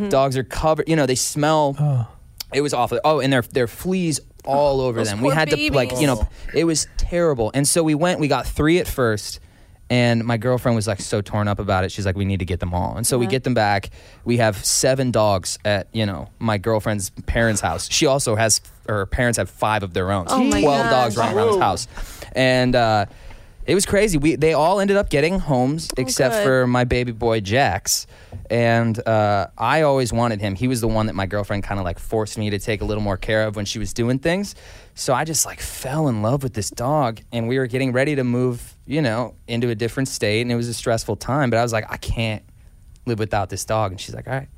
dogs 0.10 0.38
are 0.38 0.44
covered 0.44 0.88
you 0.90 0.96
know 0.96 1.06
they 1.06 1.16
smell 1.16 1.76
Oh. 1.80 2.08
it 2.54 2.62
was 2.62 2.74
awful. 2.74 3.00
Oh, 3.04 3.20
and 3.20 3.32
there 3.32 3.42
there 3.42 3.64
are 3.66 3.68
fleas 3.68 4.20
all 4.46 4.82
over 4.82 5.00
those 5.00 5.10
them. 5.10 5.22
We 5.22 5.30
poor 5.30 5.36
had 5.36 5.50
to 5.50 5.74
like 5.74 5.92
you 6.00 6.08
know, 6.08 6.28
it 6.54 6.64
was 6.64 6.88
terrible. 6.98 7.52
And 7.54 7.68
so 7.68 7.84
we 7.84 7.94
went. 7.96 8.20
We 8.20 8.28
got 8.28 8.48
three 8.48 8.80
at 8.80 8.88
first, 8.88 9.40
and 9.90 10.24
my 10.24 10.38
girlfriend 10.38 10.76
was 10.76 10.88
like 10.88 11.02
so 11.02 11.22
torn 11.22 11.48
up 11.48 11.60
about 11.60 11.84
it. 11.84 11.92
She's 11.92 12.06
like, 12.06 12.16
we 12.16 12.26
need 12.26 12.40
to 12.40 12.46
get 12.46 12.60
them 12.60 12.74
all. 12.74 12.96
And 12.98 13.06
so 13.06 13.18
we 13.20 13.28
get 13.28 13.44
them 13.44 13.54
back. 13.54 13.90
We 14.26 14.38
have 14.38 14.64
seven 14.66 15.12
dogs 15.12 15.60
at 15.66 15.88
you 15.94 16.06
know 16.06 16.30
my 16.40 16.58
girlfriend's 16.58 17.10
parents' 17.28 17.62
house. 17.62 17.90
She 17.92 18.06
also 18.06 18.36
has 18.36 18.62
her 18.88 19.06
parents 19.06 19.38
have 19.38 19.50
five 19.50 19.84
of 19.84 19.94
their 19.94 20.12
own. 20.12 20.26
Oh 20.30 20.44
my 20.44 20.62
Twelve 20.62 20.84
gosh. 20.90 20.92
dogs 20.92 21.18
running 21.18 21.38
around 21.38 21.48
this 21.48 21.56
Whoa. 21.58 21.62
house, 21.62 21.88
and. 22.34 22.76
uh 22.76 23.06
it 23.66 23.76
was 23.76 23.86
crazy. 23.86 24.18
We 24.18 24.36
they 24.36 24.54
all 24.54 24.80
ended 24.80 24.98
up 24.98 25.10
getting 25.10 25.40
homes 25.40 25.90
except 25.98 26.34
Oh, 26.34 26.38
good. 26.40 26.44
for 26.44 26.68
my 26.68 26.84
baby 26.86 27.12
boy 27.12 27.40
Jax, 27.42 28.08
and 28.50 28.98
uh, 29.08 29.48
I 29.58 29.82
always 29.84 30.12
wanted 30.12 30.42
him. 30.42 30.56
He 30.56 30.68
was 30.68 30.82
the 30.82 30.88
one 30.88 31.06
that 31.06 31.14
my 31.14 31.26
girlfriend 31.28 31.64
kind 31.64 31.80
of 31.80 31.86
like 31.86 32.00
forced 32.00 32.38
me 32.38 32.50
to 32.50 32.60
take 32.60 32.82
a 32.82 32.86
little 32.86 33.04
more 33.04 33.18
care 33.18 33.44
of 33.48 33.56
when 33.56 33.66
she 33.66 33.78
was 33.80 33.94
doing 33.94 34.20
things. 34.20 34.56
So 34.96 35.14
I 35.14 35.24
just 35.24 35.46
like 35.46 35.60
fell 35.60 36.08
in 36.08 36.22
love 36.22 36.42
with 36.44 36.54
this 36.54 36.70
dog, 36.70 37.22
and 37.32 37.48
we 37.48 37.58
were 37.60 37.68
getting 37.68 37.92
ready 37.92 38.16
to 38.16 38.24
move, 38.24 38.76
you 38.86 39.02
know, 39.02 39.36
into 39.48 39.70
a 39.70 39.76
different 39.76 40.10
state, 40.10 40.42
and 40.42 40.52
it 40.52 40.56
was 40.56 40.68
a 40.68 40.74
stressful 40.74 41.18
time. 41.18 41.50
But 41.50 41.58
I 41.58 41.62
was 41.64 41.72
like, 41.74 41.86
I 41.92 41.98
can't 41.98 42.44
live 43.06 43.20
without 43.20 43.50
this 43.50 43.66
dog, 43.66 43.92
and 43.92 44.02
she's 44.02 44.16
like, 44.16 44.28
all 44.28 44.34
right, 44.34 44.50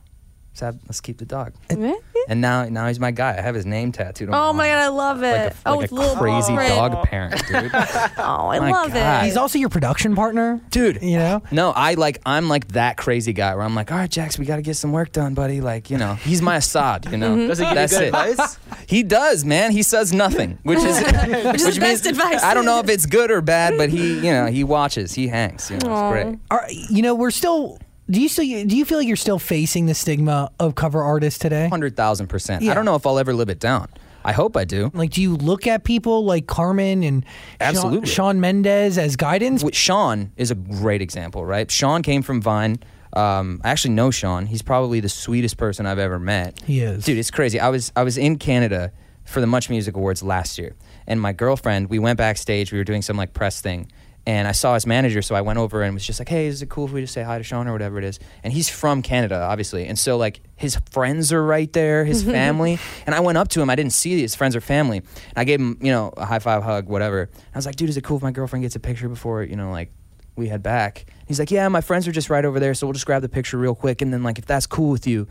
let's, 0.59 0.77
let's 0.87 1.01
keep 1.01 1.17
the 1.17 1.25
dog. 1.25 1.53
Yeah. 1.69 1.93
And 2.27 2.39
now 2.41 2.65
now 2.65 2.87
he's 2.87 2.99
my 2.99 3.11
guy. 3.11 3.37
I 3.37 3.41
have 3.41 3.55
his 3.55 3.65
name 3.65 3.91
tattooed. 3.91 4.29
on 4.29 4.35
Oh 4.35 4.53
my 4.53 4.67
god, 4.67 4.77
I 4.79 4.87
love 4.89 5.23
it. 5.23 5.31
Like 5.31 5.51
a, 5.51 5.55
oh, 5.65 5.71
like 5.71 5.81
with 5.81 5.91
a 5.91 5.95
little 5.95 6.15
crazy 6.15 6.55
print. 6.55 6.75
dog 6.75 7.03
parent, 7.03 7.47
dude. 7.47 7.71
Oh, 8.17 8.37
oh, 8.41 8.47
I 8.49 8.59
My 8.59 8.71
love 8.71 8.93
God. 8.93 9.23
it. 9.23 9.25
He's 9.25 9.37
also 9.37 9.57
your 9.57 9.69
production 9.69 10.15
partner, 10.15 10.61
dude 10.69 11.01
You 11.01 11.17
know? 11.17 11.41
no 11.51 11.71
i 11.71 11.93
like 11.95 12.19
i'm 12.25 12.47
like 12.49 12.67
that 12.69 12.97
crazy 12.97 13.33
guy 13.33 13.55
where 13.55 13.63
i'm 13.63 13.73
like 13.75 13.91
all 13.91 13.97
right 13.97 14.09
jax 14.09 14.37
we 14.37 14.45
gotta 14.45 14.61
get 14.61 14.75
some 14.75 14.91
work 14.91 15.11
done 15.11 15.33
buddy 15.33 15.61
like 15.61 15.89
you 15.89 15.97
know 15.97 16.13
he's 16.15 16.41
my 16.41 16.57
assad 16.57 17.05
you 17.11 17.17
know 17.17 17.35
mm-hmm. 17.35 17.47
Does 17.47 17.59
he 17.59 17.65
give 17.65 17.75
that's 17.75 17.93
good 17.93 18.03
it 18.03 18.07
advice? 18.07 18.57
he 18.87 19.03
does 19.03 19.43
man 19.45 19.71
he 19.71 19.81
says 19.83 20.13
nothing 20.13 20.59
which 20.63 20.79
is 20.79 20.97
which, 21.01 21.61
is 21.61 21.75
the 21.75 21.81
best 21.81 22.05
advice. 22.05 22.43
i 22.43 22.53
don't 22.53 22.65
know 22.65 22.79
if 22.79 22.89
it's 22.89 23.05
good 23.05 23.31
or 23.31 23.41
bad 23.41 23.77
but 23.77 23.89
he 23.89 24.15
you 24.15 24.31
know 24.31 24.45
he 24.47 24.63
watches 24.63 25.13
he 25.13 25.27
hangs 25.27 25.69
you 25.71 25.77
know 25.77 25.91
Aw. 25.91 26.13
it's 26.13 26.23
great 26.23 26.39
Are, 26.51 26.65
you 26.89 27.01
know, 27.01 27.15
we're 27.15 27.31
still. 27.31 27.79
Do 28.11 28.21
you 28.21 28.27
still? 28.29 28.45
Do 28.45 28.77
you 28.77 28.85
feel 28.85 28.97
like 28.97 29.07
you're 29.07 29.15
still 29.15 29.39
facing 29.39 29.85
the 29.85 29.93
stigma 29.93 30.51
of 30.59 30.75
cover 30.75 31.01
artists 31.01 31.39
today? 31.39 31.67
100000 31.69 32.27
percent 32.27 32.67
i 32.67 32.73
don't 32.73 32.85
know 32.85 32.95
if 32.95 33.05
i'll 33.05 33.17
ever 33.17 33.33
live 33.33 33.49
it 33.49 33.59
down 33.59 33.87
i 34.25 34.31
hope 34.33 34.57
i 34.57 34.65
do 34.65 34.91
Like, 34.93 35.11
do 35.11 35.21
you 35.21 35.35
look 35.37 35.65
at 35.65 35.83
people 35.83 36.25
like 36.25 36.45
Carmen 36.45 37.03
and 37.03 37.25
Absolutely. 37.59 38.07
Shawn, 38.07 38.35
Shawn 38.35 38.39
Mendes 38.41 38.97
as 38.97 39.15
guidance? 39.15 39.63
Shawn 39.73 40.31
is 40.35 40.51
a 40.51 40.55
great 40.55 41.01
example, 41.01 41.45
right? 41.45 41.71
Shawn 41.71 42.03
came 42.03 42.21
from 42.21 42.41
Vine. 42.41 42.79
Um, 43.13 43.59
I 43.63 43.69
actually 43.71 43.93
know 43.93 44.11
Shawn. 44.11 44.45
He's 44.45 44.61
probably 44.61 44.99
the 44.99 45.09
sweetest 45.09 45.57
person 45.57 45.85
I've 45.85 45.99
ever 45.99 46.19
met. 46.19 46.59
He 46.61 46.79
is. 46.81 47.03
dude. 47.05 47.17
It's 47.17 47.31
crazy. 47.31 47.59
I 47.59 47.69
was 47.69 47.91
I 47.95 48.03
was 48.03 48.17
in 48.17 48.37
Canada 48.37 48.91
for 49.25 49.41
the 49.41 49.47
Much 49.47 49.69
Music 49.69 49.95
Awards 49.95 50.21
last 50.23 50.57
year, 50.57 50.75
and 51.07 51.19
my 51.19 51.33
girlfriend. 51.33 51.89
We 51.89 51.99
went 51.99 52.17
backstage. 52.17 52.71
We 52.71 52.77
were 52.77 52.83
doing 52.83 53.01
some 53.01 53.17
like 53.17 53.33
press 53.33 53.59
thing, 53.61 53.91
and 54.25 54.47
I 54.47 54.51
saw 54.51 54.73
his 54.75 54.85
manager. 54.85 55.21
So 55.21 55.35
I 55.35 55.41
went 55.41 55.57
over 55.59 55.81
and 55.81 55.93
was 55.93 56.05
just 56.05 56.19
like, 56.19 56.29
"Hey, 56.29 56.47
is 56.47 56.61
it 56.61 56.69
cool 56.69 56.85
if 56.85 56.91
we 56.91 57.01
just 57.01 57.13
say 57.13 57.23
hi 57.23 57.37
to 57.37 57.43
Shawn 57.43 57.67
or 57.67 57.71
whatever 57.71 57.97
it 57.97 58.03
is?" 58.03 58.19
And 58.43 58.53
he's 58.53 58.69
from 58.69 59.01
Canada, 59.01 59.41
obviously, 59.41 59.87
and 59.87 59.97
so 59.97 60.17
like 60.17 60.41
his 60.55 60.79
friends 60.91 61.33
are 61.33 61.43
right 61.43 61.71
there, 61.73 62.05
his 62.05 62.23
family. 62.37 62.79
And 63.05 63.15
I 63.15 63.19
went 63.19 63.37
up 63.37 63.47
to 63.49 63.61
him. 63.61 63.69
I 63.69 63.75
didn't 63.75 63.93
see 63.93 64.19
his 64.21 64.35
friends 64.35 64.55
or 64.55 64.61
family. 64.61 64.99
And 64.99 65.37
I 65.37 65.43
gave 65.43 65.59
him, 65.59 65.77
you 65.81 65.91
know, 65.91 66.13
a 66.17 66.25
high 66.25 66.39
five, 66.39 66.63
hug, 66.63 66.87
whatever. 66.87 67.29
I 67.53 67.57
was 67.57 67.65
like, 67.65 67.75
"Dude, 67.75 67.89
is 67.89 67.97
it 67.97 68.03
cool 68.03 68.17
if 68.17 68.23
my 68.23 68.31
girlfriend 68.31 68.63
gets 68.63 68.75
a 68.75 68.79
picture 68.79 69.09
before 69.09 69.43
you 69.43 69.55
know 69.55 69.71
like?" 69.71 69.91
we 70.37 70.47
head 70.47 70.63
back. 70.63 71.05
He's 71.27 71.39
like, 71.39 71.51
yeah, 71.51 71.67
my 71.67 71.81
friends 71.81 72.07
are 72.07 72.11
just 72.11 72.29
right 72.29 72.45
over 72.45 72.57
there, 72.59 72.73
so 72.73 72.87
we'll 72.87 72.93
just 72.93 73.05
grab 73.05 73.21
the 73.21 73.29
picture 73.29 73.57
real 73.57 73.75
quick, 73.75 74.01
and 74.01 74.13
then 74.13 74.23
like 74.23 74.39
if 74.39 74.45
that's 74.45 74.65
cool 74.65 74.89
with 74.89 75.05
you. 75.05 75.27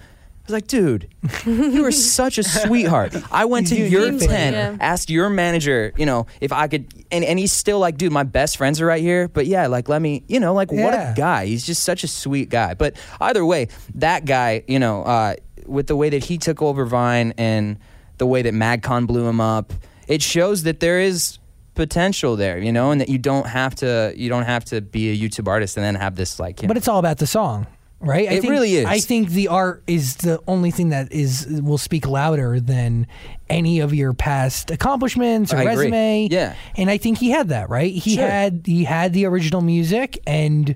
Was 0.51 0.63
like, 0.63 0.67
dude, 0.67 1.09
you 1.47 1.85
are 1.87 1.93
such 2.19 2.39
a 2.39 2.43
sweetheart. 2.43 3.15
I 3.31 3.45
went 3.45 3.69
to 3.69 3.77
your 3.77 4.11
tent, 4.11 4.21
favor. 4.23 4.77
asked 4.81 5.11
your 5.11 5.31
manager, 5.31 5.93
you 5.97 6.07
know, 6.07 6.27
if 6.41 6.53
I 6.53 6.67
could, 6.69 6.93
and, 7.13 7.25
and 7.25 7.39
he's 7.39 7.53
still 7.53 7.79
like, 7.79 7.97
dude, 7.99 8.13
my 8.13 8.23
best 8.25 8.57
friends 8.57 8.81
are 8.81 8.87
right 8.87 9.01
here, 9.03 9.29
but 9.29 9.47
yeah, 9.47 9.67
like 9.69 9.89
let 9.89 10.03
me, 10.03 10.25
you 10.29 10.41
know, 10.41 10.55
like 10.55 10.71
what 10.73 10.95
Yeah. 10.95 11.13
a 11.13 11.15
guy. 11.15 11.47
He's 11.47 11.65
just 11.65 11.83
such 11.85 12.05
a 12.05 12.09
sweet 12.09 12.49
guy. 12.49 12.75
But 12.75 12.97
either 13.21 13.45
way, 13.45 13.69
that 13.95 14.25
guy, 14.25 14.63
you 14.67 14.79
know, 14.79 15.03
uh, 15.05 15.35
with 15.67 15.87
the 15.87 15.97
way 15.97 16.09
that 16.11 16.25
he 16.25 16.37
took 16.39 16.61
over 16.63 16.85
Vine 16.85 17.33
and 17.39 17.79
the 18.19 18.27
way 18.27 18.43
that 18.43 18.53
MagCon 18.55 19.07
blew 19.07 19.27
him 19.29 19.41
up, 19.41 19.73
it 20.09 20.21
shows 20.23 20.65
that 20.65 20.81
there 20.81 20.99
is 20.99 21.39
potential 21.75 22.35
there, 22.37 22.59
you 22.59 22.73
know, 22.73 22.91
and 22.91 23.01
that 23.01 23.09
you 23.09 23.19
don't 23.19 23.47
have 23.47 23.75
to 23.77 24.13
you 24.17 24.29
don't 24.29 24.43
have 24.45 24.65
to 24.67 24.81
be 24.81 25.11
a 25.11 25.17
YouTube 25.17 25.47
artist 25.49 25.77
and 25.77 25.85
then 25.85 25.95
have 25.95 26.17
this 26.17 26.39
like. 26.41 26.61
You 26.63 26.69
But 26.69 26.75
know, 26.75 26.79
it's 26.79 26.89
all 26.89 26.99
about 26.99 27.19
the 27.19 27.27
song, 27.27 27.67
right? 28.01 28.29
I 28.29 28.33
It 28.35 28.41
think, 28.41 28.51
really 28.51 28.75
is. 28.77 28.87
I 28.87 28.99
think 28.99 29.31
the 29.31 29.49
art 29.49 29.83
is 29.87 30.17
the 30.17 30.41
only 30.49 30.71
thing 30.71 30.89
that 30.91 31.13
is 31.13 31.47
will 31.63 31.79
speak 31.79 32.07
louder 32.07 32.59
than 32.61 33.07
any 33.49 33.81
of 33.81 33.93
your 33.95 34.13
past 34.13 34.71
accomplishments 34.71 35.53
or 35.53 35.57
I 35.59 35.63
agree. 35.63 35.75
resume. 35.87 36.29
Yeah. 36.31 36.55
and 36.77 36.91
I 36.91 36.97
think 36.99 37.19
he 37.19 37.31
had 37.31 37.49
that 37.49 37.69
right. 37.71 37.93
He 37.93 38.15
Sure. 38.17 38.27
had 38.27 38.63
he 38.67 38.85
had 38.85 39.13
the 39.13 39.27
original 39.27 39.61
music, 39.61 40.19
and 40.27 40.75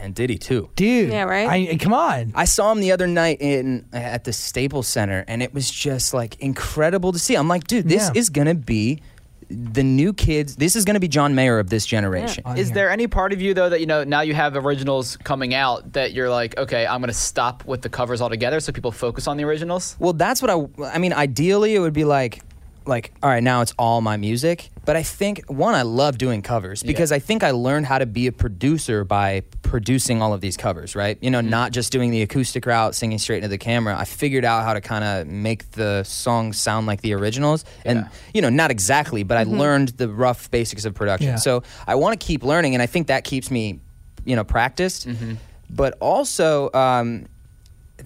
and 0.00 0.14
Diddy 0.14 0.36
too. 0.38 0.68
dude, 0.76 1.10
Yeah, 1.10 1.22
right? 1.24 1.48
I, 1.70 1.76
come 1.78 1.94
on, 1.94 2.32
I 2.34 2.44
saw 2.44 2.70
him 2.70 2.80
the 2.80 2.92
other 2.92 3.06
night 3.06 3.38
in 3.40 3.86
at 3.92 4.24
the 4.24 4.32
Staples 4.32 4.86
Center, 4.86 5.24
and 5.26 5.42
it 5.42 5.52
was 5.54 5.70
just 5.70 6.12
like 6.14 6.38
incredible 6.40 7.12
to 7.12 7.18
see. 7.18 7.34
I'm 7.34 7.48
like, 7.48 7.66
dude, 7.66 7.88
this 7.88 8.10
Yeah. 8.14 8.20
is 8.20 8.30
gonna 8.30 8.54
be 8.54 9.00
the 9.48 9.82
new 9.82 10.12
kids. 10.12 10.56
This 10.56 10.76
is 10.76 10.84
gonna 10.84 11.00
be 11.00 11.08
John 11.08 11.34
Mayer 11.34 11.58
of 11.58 11.70
this 11.70 11.86
generation. 11.86 12.42
On 12.46 12.56
Is 12.56 12.72
there 12.72 12.90
any 12.90 13.06
part 13.06 13.32
of 13.32 13.40
you 13.40 13.54
though 13.54 13.68
that 13.68 13.80
you 13.80 13.86
know 13.86 14.04
now 14.04 14.20
you 14.20 14.34
have 14.34 14.56
originals 14.56 15.16
coming 15.18 15.54
out 15.54 15.92
that 15.92 16.12
you're 16.12 16.30
like, 16.30 16.56
okay, 16.58 16.86
I'm 16.86 17.00
gonna 17.00 17.12
stop 17.12 17.64
with 17.64 17.82
the 17.82 17.88
covers 17.88 18.20
altogether 18.20 18.60
so 18.60 18.72
people 18.72 18.92
focus 18.92 19.26
on 19.26 19.36
the 19.36 19.44
originals? 19.44 19.96
Well, 19.98 20.12
that's 20.12 20.42
what 20.42 20.50
I. 20.50 20.94
I 20.94 20.98
mean, 20.98 21.12
ideally, 21.12 21.74
it 21.74 21.80
would 21.80 21.92
be 21.92 22.04
like, 22.04 22.42
like, 22.86 23.12
all 23.22 23.30
right, 23.30 23.42
now 23.42 23.60
it's 23.60 23.74
all 23.78 24.00
my 24.00 24.16
music. 24.16 24.70
But 24.84 24.96
I 24.96 25.02
think 25.02 25.44
one, 25.48 25.74
I 25.74 25.82
love 25.82 26.16
doing 26.16 26.42
covers 26.42 26.82
because 26.82 27.10
I 27.10 27.18
think 27.18 27.42
I 27.42 27.50
learned 27.50 27.86
how 27.86 27.98
to 27.98 28.06
be 28.06 28.28
a 28.28 28.32
producer 28.32 29.04
by 29.04 29.42
producing 29.62 30.22
all 30.22 30.32
of 30.32 30.40
these 30.40 30.56
covers. 30.56 30.94
Right? 30.94 31.18
You 31.20 31.30
know, 31.30 31.40
mm-hmm. 31.40 31.50
not 31.50 31.72
just 31.72 31.90
doing 31.90 32.10
the 32.10 32.22
acoustic 32.22 32.64
route, 32.66 32.94
singing 32.94 33.18
straight 33.18 33.38
into 33.38 33.48
the 33.48 33.58
camera. 33.58 33.96
I 33.98 34.04
figured 34.04 34.44
out 34.44 34.64
how 34.64 34.74
to 34.74 34.80
kind 34.80 35.04
of 35.04 35.26
make 35.26 35.72
the 35.72 36.04
songs 36.04 36.58
sound 36.58 36.86
like 36.86 37.02
the 37.02 37.14
originals, 37.14 37.64
and 37.84 38.08
you 38.32 38.42
know, 38.42 38.50
not 38.50 38.70
exactly, 38.70 39.24
but 39.24 39.36
I 39.36 39.44
mm-hmm. 39.44 39.58
learned 39.58 39.88
the 39.90 40.08
rough 40.08 40.50
basics 40.50 40.84
of 40.84 40.94
production. 40.94 41.28
Yeah. 41.28 41.36
So 41.36 41.62
I 41.86 41.96
want 41.96 42.18
to 42.18 42.24
keep 42.24 42.44
learning, 42.44 42.74
and 42.74 42.82
I 42.82 42.86
think 42.86 43.08
that 43.08 43.24
keeps 43.24 43.50
me, 43.50 43.80
you 44.24 44.36
know, 44.36 44.44
practiced. 44.44 45.08
Mm-hmm. 45.08 45.34
But 45.68 45.96
also, 46.00 46.70
um, 46.72 47.26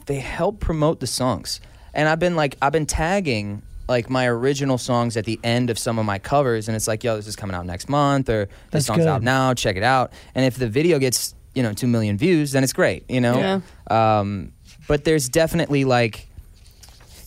they 0.07 0.17
help 0.17 0.61
promote 0.61 1.01
the 1.01 1.07
songs. 1.07 1.61
And 1.93 2.09
I've 2.09 2.19
been 2.19 2.37
like, 2.37 2.57
I've 2.63 2.73
been 2.73 2.87
tagging 2.87 3.63
like 3.91 4.09
my 4.09 4.27
original 4.27 4.79
songs 4.79 5.17
at 5.17 5.25
the 5.25 5.39
end 5.43 5.69
of 5.69 5.79
some 5.79 5.99
of 5.99 6.07
my 6.07 6.19
covers, 6.19 6.69
and 6.69 6.77
it's 6.77 6.89
like, 6.89 7.05
yo, 7.05 7.17
this 7.17 7.27
is 7.27 7.37
coming 7.37 7.57
out 7.57 7.67
next 7.67 7.89
month, 7.89 8.31
or 8.31 8.47
this 8.47 8.57
That's 8.71 8.87
song's 8.87 9.05
out 9.05 9.23
now. 9.23 9.53
Check 9.53 9.77
it 9.77 9.83
out. 9.83 10.13
And 10.35 10.47
if 10.47 10.57
the 10.57 10.69
video 10.69 10.99
gets 10.99 11.35
you 11.55 11.63
know 11.63 11.75
two 11.75 11.89
million 11.89 12.17
views, 12.17 12.53
then 12.53 12.65
it's 12.65 12.73
great. 12.73 13.05
You 13.11 13.21
know. 13.21 13.63
Um, 13.91 14.53
but 14.87 15.05
there's 15.05 15.29
definitely 15.29 15.85
like 15.85 16.29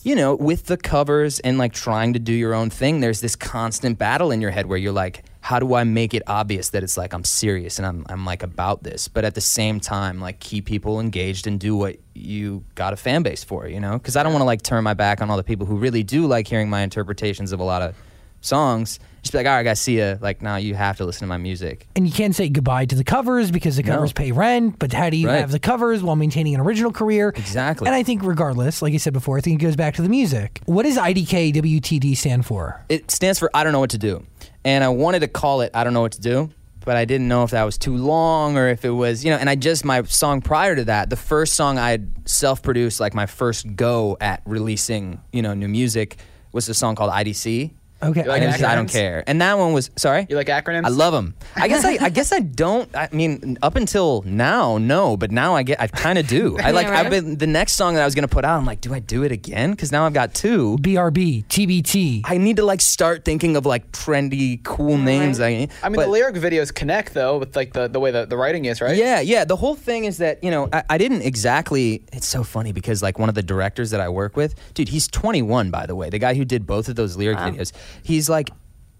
you 0.04 0.14
know, 0.14 0.34
with 0.34 0.66
the 0.66 0.76
covers 0.76 1.40
and 1.40 1.56
like 1.56 1.72
trying 1.72 2.12
to 2.12 2.18
do 2.18 2.32
your 2.32 2.54
own 2.54 2.70
thing, 2.70 3.00
there's 3.00 3.20
this 3.20 3.36
constant 3.36 3.98
battle 3.98 4.30
in 4.30 4.40
your 4.40 4.50
head 4.50 4.66
where 4.66 4.76
you're 4.78 4.92
like, 4.92 5.24
how 5.44 5.58
do 5.58 5.74
I 5.74 5.84
make 5.84 6.14
it 6.14 6.22
obvious 6.26 6.70
that 6.70 6.82
it's 6.82 6.96
like 6.96 7.12
I'm 7.12 7.22
serious 7.22 7.78
and 7.78 7.84
I'm 7.84 8.06
I'm 8.08 8.24
like 8.24 8.42
about 8.42 8.82
this, 8.82 9.08
but 9.08 9.26
at 9.26 9.34
the 9.34 9.42
same 9.42 9.78
time, 9.78 10.18
like 10.18 10.40
keep 10.40 10.64
people 10.64 11.00
engaged 11.00 11.46
and 11.46 11.60
do 11.60 11.76
what 11.76 11.96
you 12.14 12.64
got 12.74 12.94
a 12.94 12.96
fan 12.96 13.22
base 13.22 13.44
for, 13.44 13.68
you 13.68 13.78
know? 13.78 13.92
Because 13.98 14.16
I 14.16 14.22
don't 14.22 14.32
want 14.32 14.40
to 14.40 14.46
like 14.46 14.62
turn 14.62 14.82
my 14.84 14.94
back 14.94 15.20
on 15.20 15.28
all 15.28 15.36
the 15.36 15.44
people 15.44 15.66
who 15.66 15.76
really 15.76 16.02
do 16.02 16.26
like 16.26 16.48
hearing 16.48 16.70
my 16.70 16.80
interpretations 16.80 17.52
of 17.52 17.60
a 17.60 17.62
lot 17.62 17.82
of 17.82 17.94
songs. 18.40 18.98
Just 19.24 19.32
be 19.32 19.38
like, 19.38 19.46
all 19.46 19.54
right, 19.54 19.62
guys, 19.62 19.80
see 19.80 19.96
ya. 19.98 20.16
Like, 20.20 20.42
now 20.42 20.56
you 20.56 20.74
have 20.74 20.98
to 20.98 21.06
listen 21.06 21.20
to 21.20 21.26
my 21.26 21.38
music. 21.38 21.86
And 21.96 22.06
you 22.06 22.12
can't 22.12 22.34
say 22.34 22.50
goodbye 22.50 22.84
to 22.84 22.94
the 22.94 23.04
covers 23.04 23.50
because 23.50 23.76
the 23.76 23.82
covers 23.82 24.12
pay 24.12 24.32
rent. 24.32 24.78
But 24.78 24.92
how 24.92 25.08
do 25.08 25.16
you 25.16 25.28
Right. 25.28 25.38
have 25.40 25.50
the 25.50 25.58
covers 25.58 26.02
while 26.02 26.14
maintaining 26.14 26.54
an 26.54 26.60
original 26.60 26.92
career? 26.92 27.30
Exactly. 27.34 27.86
And 27.86 27.94
I 27.94 28.02
think, 28.02 28.22
regardless, 28.22 28.82
like 28.82 28.92
I 28.92 28.98
said 28.98 29.14
before, 29.14 29.38
I 29.38 29.40
think 29.40 29.60
it 29.60 29.64
goes 29.64 29.76
back 29.76 29.94
to 29.94 30.02
the 30.02 30.10
music. 30.10 30.60
What 30.66 30.82
does 30.82 30.98
IDK 30.98 31.52
WTD 31.52 32.14
stand 32.16 32.44
for? 32.44 32.84
it 32.90 33.10
stands 33.10 33.38
for 33.38 33.50
I 33.54 33.64
don't 33.64 33.72
know 33.72 33.80
what 33.80 33.90
to 33.90 33.98
do. 33.98 34.24
And 34.62 34.84
I 34.84 34.88
wanted 34.90 35.20
to 35.20 35.28
call 35.28 35.62
it 35.62 35.70
I 35.72 35.84
don't 35.84 35.94
know 35.94 36.02
what 36.02 36.12
to 36.12 36.20
do, 36.20 36.50
but 36.84 36.96
I 36.96 37.06
didn't 37.06 37.26
know 37.28 37.44
if 37.44 37.50
that 37.52 37.64
was 37.64 37.78
too 37.78 37.96
long 37.96 38.58
or 38.58 38.68
if 38.68 38.84
it 38.84 38.90
was, 38.90 39.24
you 39.24 39.30
know, 39.30 39.38
and 39.38 39.48
I 39.48 39.54
just 39.54 39.86
my 39.86 40.02
song 40.02 40.42
prior 40.42 40.76
to 40.76 40.84
that, 40.84 41.08
the 41.08 41.16
first 41.16 41.54
song 41.54 41.78
I 41.78 41.92
had 41.92 42.12
self-produced 42.28 43.00
like 43.00 43.14
my 43.14 43.24
first 43.24 43.74
go 43.74 44.18
at 44.20 44.42
releasing, 44.44 45.22
you 45.32 45.40
know, 45.40 45.54
new 45.54 45.68
music 45.68 46.16
was 46.52 46.68
a 46.68 46.74
song 46.74 46.94
called 46.94 47.10
IDC. 47.10 47.72
Okay. 48.04 48.24
Like 48.24 48.42
and 48.42 48.50
it 48.50 48.52
was 48.52 48.62
I 48.62 48.74
don't 48.74 48.88
care. 48.90 49.24
And 49.26 49.40
that 49.40 49.58
one 49.58 49.72
was 49.72 49.90
sorry? 49.96 50.26
You 50.28 50.36
like 50.36 50.48
acronyms? 50.48 50.84
I 50.84 50.88
love 50.88 51.12
them. 51.12 51.34
I 51.56 51.68
guess 51.68 51.84
I, 51.84 51.98
I 52.00 52.08
guess 52.10 52.32
I 52.32 52.40
don't. 52.40 52.94
I 52.94 53.08
mean, 53.12 53.58
up 53.62 53.76
until 53.76 54.22
now, 54.26 54.78
no. 54.78 55.16
But 55.16 55.30
now 55.30 55.54
I 55.54 55.62
get. 55.62 55.80
I 55.80 55.86
kind 55.86 56.18
of 56.18 56.26
do. 56.26 56.58
I 56.62 56.70
like. 56.70 56.86
Yeah, 56.86 56.92
right? 56.92 57.06
I've 57.06 57.10
been 57.10 57.36
the 57.38 57.46
next 57.46 57.72
song 57.74 57.94
that 57.94 58.02
I 58.02 58.04
was 58.04 58.14
gonna 58.14 58.28
put 58.28 58.44
out. 58.44 58.58
I'm 58.58 58.66
like, 58.66 58.80
do 58.80 58.94
I 58.94 58.98
do 58.98 59.22
it 59.22 59.32
again? 59.32 59.70
Because 59.70 59.92
now 59.92 60.04
I've 60.06 60.14
got 60.14 60.34
two. 60.34 60.76
BRB, 60.80 61.44
TBT. 61.46 62.22
I 62.24 62.36
need 62.38 62.56
to 62.56 62.64
like 62.64 62.80
start 62.80 63.24
thinking 63.24 63.56
of 63.56 63.66
like 63.66 63.90
trendy, 63.92 64.62
cool 64.62 64.98
names. 64.98 65.40
I, 65.40 65.48
I 65.48 65.50
mean, 65.50 65.68
but- 65.82 66.04
the 66.04 66.08
lyric 66.08 66.36
videos 66.36 66.74
connect 66.74 67.14
though 67.14 67.38
with 67.38 67.56
like 67.56 67.72
the, 67.72 67.88
the 67.88 68.00
way 68.00 68.10
the, 68.10 68.26
the 68.26 68.36
writing 68.36 68.64
is, 68.66 68.80
right? 68.80 68.96
Yeah, 68.96 69.20
yeah. 69.20 69.44
The 69.44 69.56
whole 69.56 69.74
thing 69.74 70.04
is 70.04 70.18
that 70.18 70.42
you 70.42 70.50
know 70.50 70.68
I, 70.72 70.82
I 70.90 70.98
didn't 70.98 71.22
exactly. 71.22 72.02
It's 72.12 72.28
so 72.28 72.42
funny 72.42 72.72
because 72.72 73.02
like 73.02 73.18
one 73.18 73.28
of 73.28 73.34
the 73.34 73.42
directors 73.42 73.90
that 73.90 74.00
I 74.00 74.08
work 74.08 74.36
with, 74.36 74.54
dude, 74.74 74.88
he's 74.88 75.08
21 75.08 75.70
by 75.70 75.86
the 75.86 75.94
way. 75.94 76.10
The 76.10 76.18
guy 76.18 76.34
who 76.34 76.44
did 76.44 76.66
both 76.66 76.88
of 76.88 76.96
those 76.96 77.16
lyric 77.16 77.38
videos, 77.38 77.72
he's 78.02 78.28
like 78.28 78.50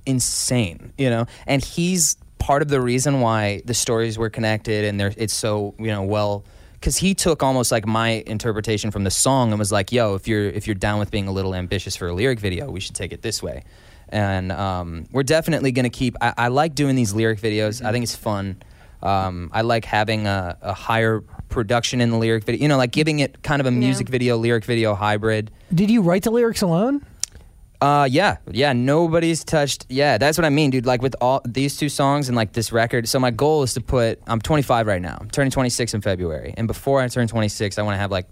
insane, 0.07 0.93
you 0.99 1.11
know, 1.11 1.27
and 1.47 1.65
he's 1.65 2.17
part 2.39 2.63
of 2.63 2.69
the 2.69 2.81
reason 2.81 3.21
why 3.21 3.63
the 3.65 3.75
stories 3.75 4.19
were 4.19 4.29
connected 4.29 4.85
and 4.85 5.01
they're 5.01 5.15
it's 5.17 5.33
so 5.33 5.75
you 5.79 5.87
know 5.87 6.03
well 6.03 6.45
because 6.85 6.99
he 6.99 7.15
took 7.15 7.43
almost 7.43 7.73
like 7.73 7.87
my 7.87 8.23
interpretation 8.27 8.91
from 8.91 9.05
the 9.05 9.11
song 9.11 9.53
and 9.53 9.59
was 9.59 9.73
like, 9.73 9.91
"Yo, 9.91 10.17
if 10.17 10.29
you're 10.29 10.45
if 10.45 10.67
you're 10.67 10.75
down 10.75 10.99
with 10.99 11.11
being 11.11 11.27
a 11.27 11.33
little 11.33 11.55
ambitious 11.55 11.97
for 11.97 12.09
a 12.09 12.13
lyric 12.13 12.39
video, 12.39 12.71
we 12.71 12.79
should 12.79 12.95
take 12.95 13.11
it 13.11 13.23
this 13.23 13.43
way." 13.43 13.65
And 14.11 14.53
um, 14.53 15.07
we're 15.11 15.23
definitely 15.23 15.73
going 15.73 15.85
to 15.85 15.91
keep. 15.91 16.15
I, 16.21 16.35
I 16.37 16.49
like 16.49 16.75
doing 16.75 16.95
these 16.95 17.15
lyric 17.15 17.41
videos. 17.41 17.83
I 17.83 17.91
think 17.91 18.03
it's 18.03 18.15
fun. 18.15 18.63
Um, 19.03 19.49
I 19.55 19.63
like 19.63 19.87
having 19.87 20.27
a, 20.27 20.59
a 20.61 20.75
higher 20.75 21.23
production 21.49 22.03
in 22.03 22.11
the 22.11 22.19
lyric 22.19 22.45
video. 22.45 22.61
You 22.61 22.69
know, 22.69 22.77
like 22.77 22.93
giving 22.93 23.21
it 23.21 23.43
kind 23.43 23.61
of 23.61 23.67
a 23.67 23.71
music 23.71 24.11
video, 24.11 24.37
lyric 24.37 24.67
video 24.67 24.95
hybrid. 24.95 25.51
Did 25.75 25.91
you 25.91 26.03
write 26.03 26.25
the 26.25 26.31
lyrics 26.31 26.61
alone? 26.61 27.03
Uh, 27.81 28.09
yeah, 28.11 28.37
yeah. 28.51 28.73
Nobody's 28.73 29.45
touched. 29.45 29.87
Yeah, 29.89 30.17
that's 30.17 30.39
what 30.39 30.45
I 30.45 30.51
mean, 30.51 30.71
dude. 30.71 30.87
Like 30.87 31.03
with 31.03 31.17
all 31.21 31.43
these 31.45 31.77
two 31.77 31.89
songs 31.89 32.29
and 32.29 32.37
like 32.37 32.53
this 32.53 32.73
record. 32.73 33.09
So 33.09 33.19
my 33.19 33.31
goal 33.31 33.63
is 33.63 33.75
to 33.75 33.81
put. 33.81 34.21
I'm 34.27 34.41
25 34.41 34.87
right 34.87 35.03
now. 35.03 35.19
I'm 35.21 35.31
turning 35.31 35.51
26 35.51 35.95
in 35.95 36.01
February, 36.01 36.55
and 36.57 36.67
before 36.67 37.01
I 37.01 37.09
turn 37.09 37.29
26, 37.29 37.79
I 37.79 37.83
want 37.83 37.95
to 37.95 37.99
have 37.99 38.11
like 38.11 38.27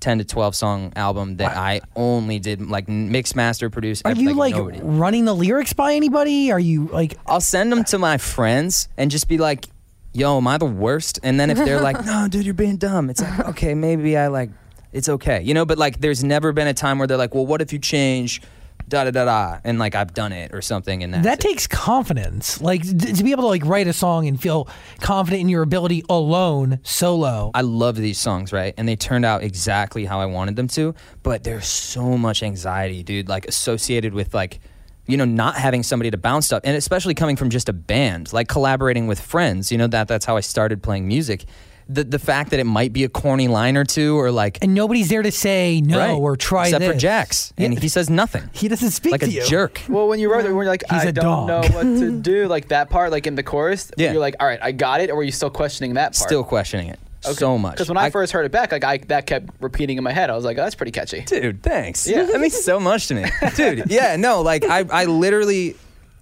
10 0.00 0.18
to 0.18 0.24
12 0.24 0.54
song 0.54 0.92
album 0.96 1.36
that 1.36 1.56
I 1.56 1.80
only 1.96 2.38
did 2.38 2.60
like 2.66 2.88
mix, 2.88 3.34
master, 3.34 3.70
produce. 3.70 4.02
Are 4.04 4.12
you 4.12 4.34
like 4.34 4.54
nobody. 4.54 4.80
running 4.82 5.24
the 5.24 5.34
lyrics 5.34 5.72
by 5.72 5.94
anybody? 5.94 6.52
Are 6.52 6.60
you 6.60 6.86
like 6.86 7.18
I'll 7.26 7.40
send 7.40 7.72
them 7.72 7.84
to 7.84 7.98
my 7.98 8.18
friends 8.18 8.88
and 8.96 9.10
just 9.10 9.28
be 9.28 9.38
like, 9.38 9.66
"Yo, 10.12 10.36
am 10.36 10.46
I 10.46 10.58
the 10.58 10.66
worst?" 10.66 11.20
And 11.22 11.38
then 11.38 11.50
if 11.50 11.58
they're 11.58 11.80
like, 11.80 12.04
"No, 12.06 12.28
dude, 12.28 12.44
you're 12.44 12.54
being 12.54 12.76
dumb," 12.76 13.10
it's 13.10 13.22
like, 13.22 13.48
okay, 13.48 13.74
maybe 13.74 14.16
I 14.16 14.28
like, 14.28 14.50
it's 14.92 15.08
okay, 15.08 15.42
you 15.42 15.54
know. 15.54 15.64
But 15.64 15.78
like, 15.78 16.00
there's 16.00 16.22
never 16.22 16.52
been 16.52 16.68
a 16.68 16.74
time 16.74 16.98
where 16.98 17.06
they're 17.06 17.16
like, 17.16 17.34
"Well, 17.34 17.46
what 17.46 17.60
if 17.60 17.72
you 17.72 17.78
change?" 17.78 18.42
Da 18.86 19.04
da 19.04 19.10
da 19.10 19.24
da, 19.24 19.58
and 19.64 19.78
like 19.78 19.94
I've 19.94 20.12
done 20.12 20.32
it 20.32 20.52
or 20.54 20.60
something, 20.60 21.02
and 21.02 21.14
that 21.14 21.38
it. 21.38 21.40
takes 21.40 21.66
confidence. 21.66 22.60
Like 22.60 22.82
d- 22.82 23.14
to 23.14 23.24
be 23.24 23.30
able 23.32 23.44
to 23.44 23.48
like 23.48 23.64
write 23.64 23.86
a 23.86 23.94
song 23.94 24.28
and 24.28 24.40
feel 24.40 24.68
confident 25.00 25.40
in 25.40 25.48
your 25.48 25.62
ability 25.62 26.04
alone, 26.10 26.80
solo. 26.82 27.50
I 27.54 27.62
love 27.62 27.96
these 27.96 28.18
songs, 28.18 28.52
right? 28.52 28.74
And 28.76 28.86
they 28.86 28.96
turned 28.96 29.24
out 29.24 29.42
exactly 29.42 30.04
how 30.04 30.20
I 30.20 30.26
wanted 30.26 30.56
them 30.56 30.68
to. 30.68 30.94
But 31.22 31.44
there's 31.44 31.66
so 31.66 32.18
much 32.18 32.42
anxiety, 32.42 33.02
dude, 33.02 33.28
like 33.28 33.46
associated 33.46 34.12
with 34.12 34.34
like, 34.34 34.60
you 35.06 35.16
know, 35.16 35.24
not 35.24 35.56
having 35.56 35.82
somebody 35.82 36.10
to 36.10 36.18
bounce 36.18 36.46
stuff, 36.46 36.60
and 36.64 36.76
especially 36.76 37.14
coming 37.14 37.36
from 37.36 37.48
just 37.48 37.70
a 37.70 37.72
band, 37.72 38.34
like 38.34 38.48
collaborating 38.48 39.06
with 39.06 39.18
friends. 39.18 39.72
You 39.72 39.78
know 39.78 39.86
that 39.86 40.08
that's 40.08 40.26
how 40.26 40.36
I 40.36 40.40
started 40.40 40.82
playing 40.82 41.08
music. 41.08 41.46
The 41.88 42.02
the 42.04 42.18
fact 42.18 42.50
that 42.50 42.60
it 42.60 42.64
might 42.64 42.92
be 42.92 43.04
a 43.04 43.08
corny 43.08 43.46
line 43.48 43.76
or 43.76 43.84
two, 43.84 44.18
or 44.18 44.30
like 44.30 44.58
and 44.62 44.72
nobody's 44.74 45.08
there 45.10 45.22
to 45.22 45.30
say 45.30 45.82
no 45.84 45.98
right, 45.98 46.12
or 46.12 46.36
try 46.36 46.66
except 46.68 46.80
this. 46.80 46.92
for 46.92 46.98
Jax, 46.98 47.52
and 47.58 47.74
Yeah. 47.74 47.80
he 47.80 47.88
says 47.88 48.08
nothing, 48.08 48.48
He 48.52 48.68
doesn't 48.68 48.90
speak 48.92 49.12
like 49.12 49.20
to 49.20 49.26
a 49.26 49.30
you. 49.30 49.44
jerk. 49.46 49.82
Well, 49.88 50.08
when 50.08 50.18
you 50.18 50.32
wrote 50.32 50.44
it, 50.46 50.48
when 50.48 50.56
you're 50.64 50.64
like, 50.66 50.84
He's 50.90 51.02
I 51.02 51.08
a 51.08 51.12
don't 51.12 51.46
dog. 51.46 51.48
know 51.48 51.76
what 51.76 51.82
to 51.82 52.10
do, 52.22 52.46
like 52.48 52.68
that 52.68 52.88
part, 52.88 53.10
like 53.10 53.26
in 53.26 53.34
the 53.34 53.42
chorus, 53.42 53.90
Yeah. 53.98 54.12
you're 54.12 54.20
like, 54.20 54.36
all 54.40 54.46
right, 54.46 54.58
I 54.62 54.72
got 54.72 55.00
it, 55.02 55.10
or 55.10 55.16
were 55.16 55.22
you 55.22 55.32
still 55.32 55.50
questioning 55.50 55.94
that 55.94 56.14
part? 56.14 56.16
Still 56.28 56.42
questioning 56.44 56.88
it 56.88 56.98
so 57.20 57.56
much. 57.58 57.72
Because 57.74 57.88
when 57.88 57.96
I, 57.96 58.10
first 58.10 58.32
heard 58.32 58.44
it 58.46 58.52
back, 58.52 58.70
like 58.72 58.84
I 58.84 58.98
that 59.08 59.26
kept 59.26 59.48
repeating 59.60 59.96
in 59.98 60.04
my 60.04 60.12
head. 60.12 60.28
I 60.30 60.36
was 60.36 60.44
like, 60.44 60.56
oh, 60.58 60.62
that's 60.62 60.74
pretty 60.74 60.92
catchy. 60.92 61.20
Dude, 61.22 61.62
thanks. 61.62 62.06
Yeah. 62.06 62.24
That 62.24 62.40
means 62.40 62.54
so 62.54 62.78
much 62.80 63.08
to 63.08 63.14
me. 63.14 63.24
Dude, 63.56 63.84
yeah, 63.90 64.16
no, 64.16 64.42
like 64.42 64.64
I, 64.64 64.84
I 64.90 65.04
literally 65.06 65.76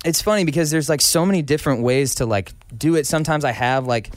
it's 0.04 0.22
funny 0.22 0.44
because 0.44 0.70
there's 0.72 0.88
like 0.88 1.00
so 1.00 1.24
many 1.26 1.42
different 1.42 1.82
ways 1.82 2.16
to 2.16 2.26
like 2.26 2.52
do 2.76 2.94
it. 2.96 3.06
Sometimes 3.06 3.44
I 3.44 3.52
have 3.52 3.86
like 3.86 4.10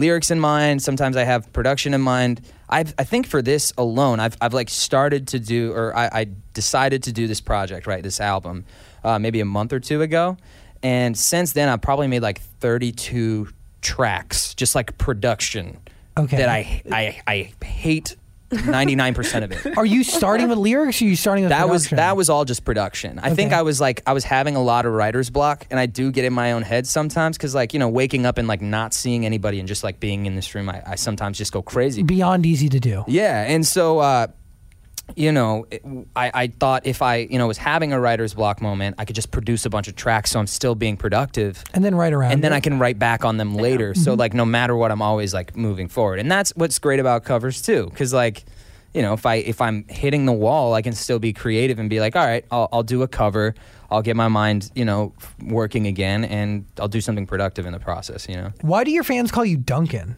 lyrics 0.00 0.30
in 0.30 0.40
mind, 0.40 0.82
sometimes 0.82 1.16
I 1.16 1.24
have 1.24 1.52
production 1.52 1.94
in 1.94 2.00
mind. 2.00 2.40
I've, 2.68 2.94
I 2.98 3.04
think 3.04 3.26
for 3.26 3.42
this 3.42 3.72
alone, 3.78 4.18
I've, 4.18 4.36
I've 4.40 4.54
like 4.54 4.68
started 4.70 5.28
to 5.28 5.38
do, 5.38 5.72
or 5.72 5.96
I, 5.96 6.10
I 6.12 6.26
decided 6.54 7.04
to 7.04 7.12
do 7.12 7.26
this 7.26 7.40
project, 7.40 7.86
right, 7.86 8.02
this 8.02 8.20
album, 8.20 8.64
uh, 9.04 9.18
maybe 9.18 9.40
a 9.40 9.44
month 9.44 9.72
or 9.72 9.78
two 9.80 10.02
ago. 10.02 10.36
And 10.82 11.16
since 11.16 11.52
then, 11.52 11.68
I've 11.68 11.82
probably 11.82 12.08
made 12.08 12.22
like 12.22 12.40
32 12.40 13.48
tracks, 13.82 14.54
just 14.54 14.74
like 14.74 14.96
production 14.98 15.78
Okay. 16.18 16.38
that 16.38 16.48
I, 16.48 16.82
I, 16.90 17.20
I 17.26 17.64
hate 17.64 18.16
99% 18.50 19.44
of 19.44 19.52
it 19.52 19.78
Are 19.78 19.86
you 19.86 20.02
starting 20.04 20.48
with 20.48 20.58
lyrics 20.58 21.00
or 21.00 21.04
are 21.04 21.08
you 21.08 21.16
starting 21.16 21.44
with 21.44 21.50
that 21.50 21.68
was 21.68 21.88
that 21.90 22.16
was 22.16 22.28
all 22.28 22.44
just 22.44 22.64
production. 22.64 23.18
I 23.18 23.34
think 23.34 23.50
Okay. 23.50 23.56
I 23.58 23.62
was 23.62 23.80
like 23.80 24.02
I 24.06 24.12
was 24.12 24.24
having 24.24 24.56
a 24.56 24.62
lot 24.62 24.86
of 24.86 24.92
writer's 24.92 25.30
block, 25.30 25.66
and 25.70 25.78
I 25.80 25.86
do 25.86 26.10
get 26.12 26.24
in 26.24 26.32
my 26.32 26.52
own 26.52 26.62
head 26.62 26.86
sometimes 26.86 27.36
because 27.36 27.54
like 27.54 27.72
you 27.72 27.78
know 27.78 27.88
waking 27.88 28.26
up 28.26 28.38
and 28.38 28.46
like 28.48 28.60
not 28.60 28.92
seeing 28.94 29.24
anybody 29.24 29.58
and 29.58 29.66
just 29.68 29.82
like 29.84 29.98
being 30.00 30.26
in 30.26 30.34
this 30.36 30.54
room, 30.54 30.68
I, 30.68 30.82
I 30.86 30.94
sometimes 30.96 31.38
just 31.38 31.52
go 31.52 31.62
crazy. 31.62 32.02
beyond 32.02 32.44
easy 32.46 32.68
to 32.68 32.80
do. 32.80 33.04
Yeah, 33.06 33.42
and 33.44 33.66
so 33.66 33.98
uh, 34.00 34.26
you 35.16 35.32
know, 35.32 35.66
it, 35.70 35.82
I, 36.16 36.30
I 36.34 36.46
thought 36.48 36.86
if 36.86 37.02
I 37.02 37.16
you 37.16 37.38
know 37.38 37.46
was 37.46 37.58
having 37.58 37.92
a 37.92 38.00
writer's 38.00 38.34
block 38.34 38.60
moment, 38.60 38.96
I 38.98 39.04
could 39.04 39.16
just 39.16 39.30
produce 39.30 39.64
a 39.66 39.70
bunch 39.70 39.88
of 39.88 39.96
tracks, 39.96 40.30
so 40.30 40.40
I'm 40.40 40.46
still 40.46 40.74
being 40.74 40.96
productive. 40.96 41.62
And 41.74 41.84
then 41.84 41.94
right 41.94 42.12
around 42.12 42.32
And 42.32 42.44
then 42.44 42.52
it. 42.52 42.56
I 42.56 42.60
can 42.60 42.78
write 42.78 42.98
back 42.98 43.24
on 43.24 43.36
them 43.36 43.54
later. 43.54 43.94
So 43.94 44.14
like 44.14 44.34
no 44.34 44.44
matter 44.44 44.76
what, 44.76 44.90
I'm 44.90 45.02
always 45.02 45.32
like 45.34 45.56
moving 45.56 45.88
forward, 45.88 46.18
and 46.18 46.30
that's 46.30 46.50
what's 46.56 46.78
great 46.78 47.00
about 47.00 47.24
covers 47.24 47.62
too, 47.62 47.86
because 47.90 48.12
like 48.12 48.44
you 48.94 49.02
know 49.02 49.12
if 49.12 49.26
I 49.26 49.36
if 49.36 49.60
I'm 49.60 49.84
hitting 49.88 50.26
the 50.26 50.32
wall, 50.32 50.74
I 50.74 50.82
can 50.82 50.92
still 50.94 51.18
be 51.18 51.32
creative 51.32 51.78
and 51.78 51.88
be 51.90 52.00
like, 52.00 52.16
all 52.16 52.26
right, 52.26 52.44
I'll, 52.50 52.68
I'll 52.72 52.82
do 52.82 53.02
a 53.02 53.08
cover. 53.08 53.54
I'll 53.90 54.02
get 54.02 54.14
my 54.16 54.28
mind 54.28 54.70
you 54.74 54.84
know 54.84 55.14
working 55.42 55.86
again, 55.86 56.24
and 56.24 56.64
I'll 56.78 56.88
do 56.88 57.00
something 57.00 57.26
productive 57.26 57.66
in 57.66 57.72
the 57.72 57.80
process. 57.80 58.28
You 58.28 58.36
know, 58.36 58.52
Why 58.60 58.84
do 58.84 58.90
your 58.90 59.04
fans 59.04 59.30
call 59.32 59.44
you 59.44 59.56
Duncan? 59.56 60.16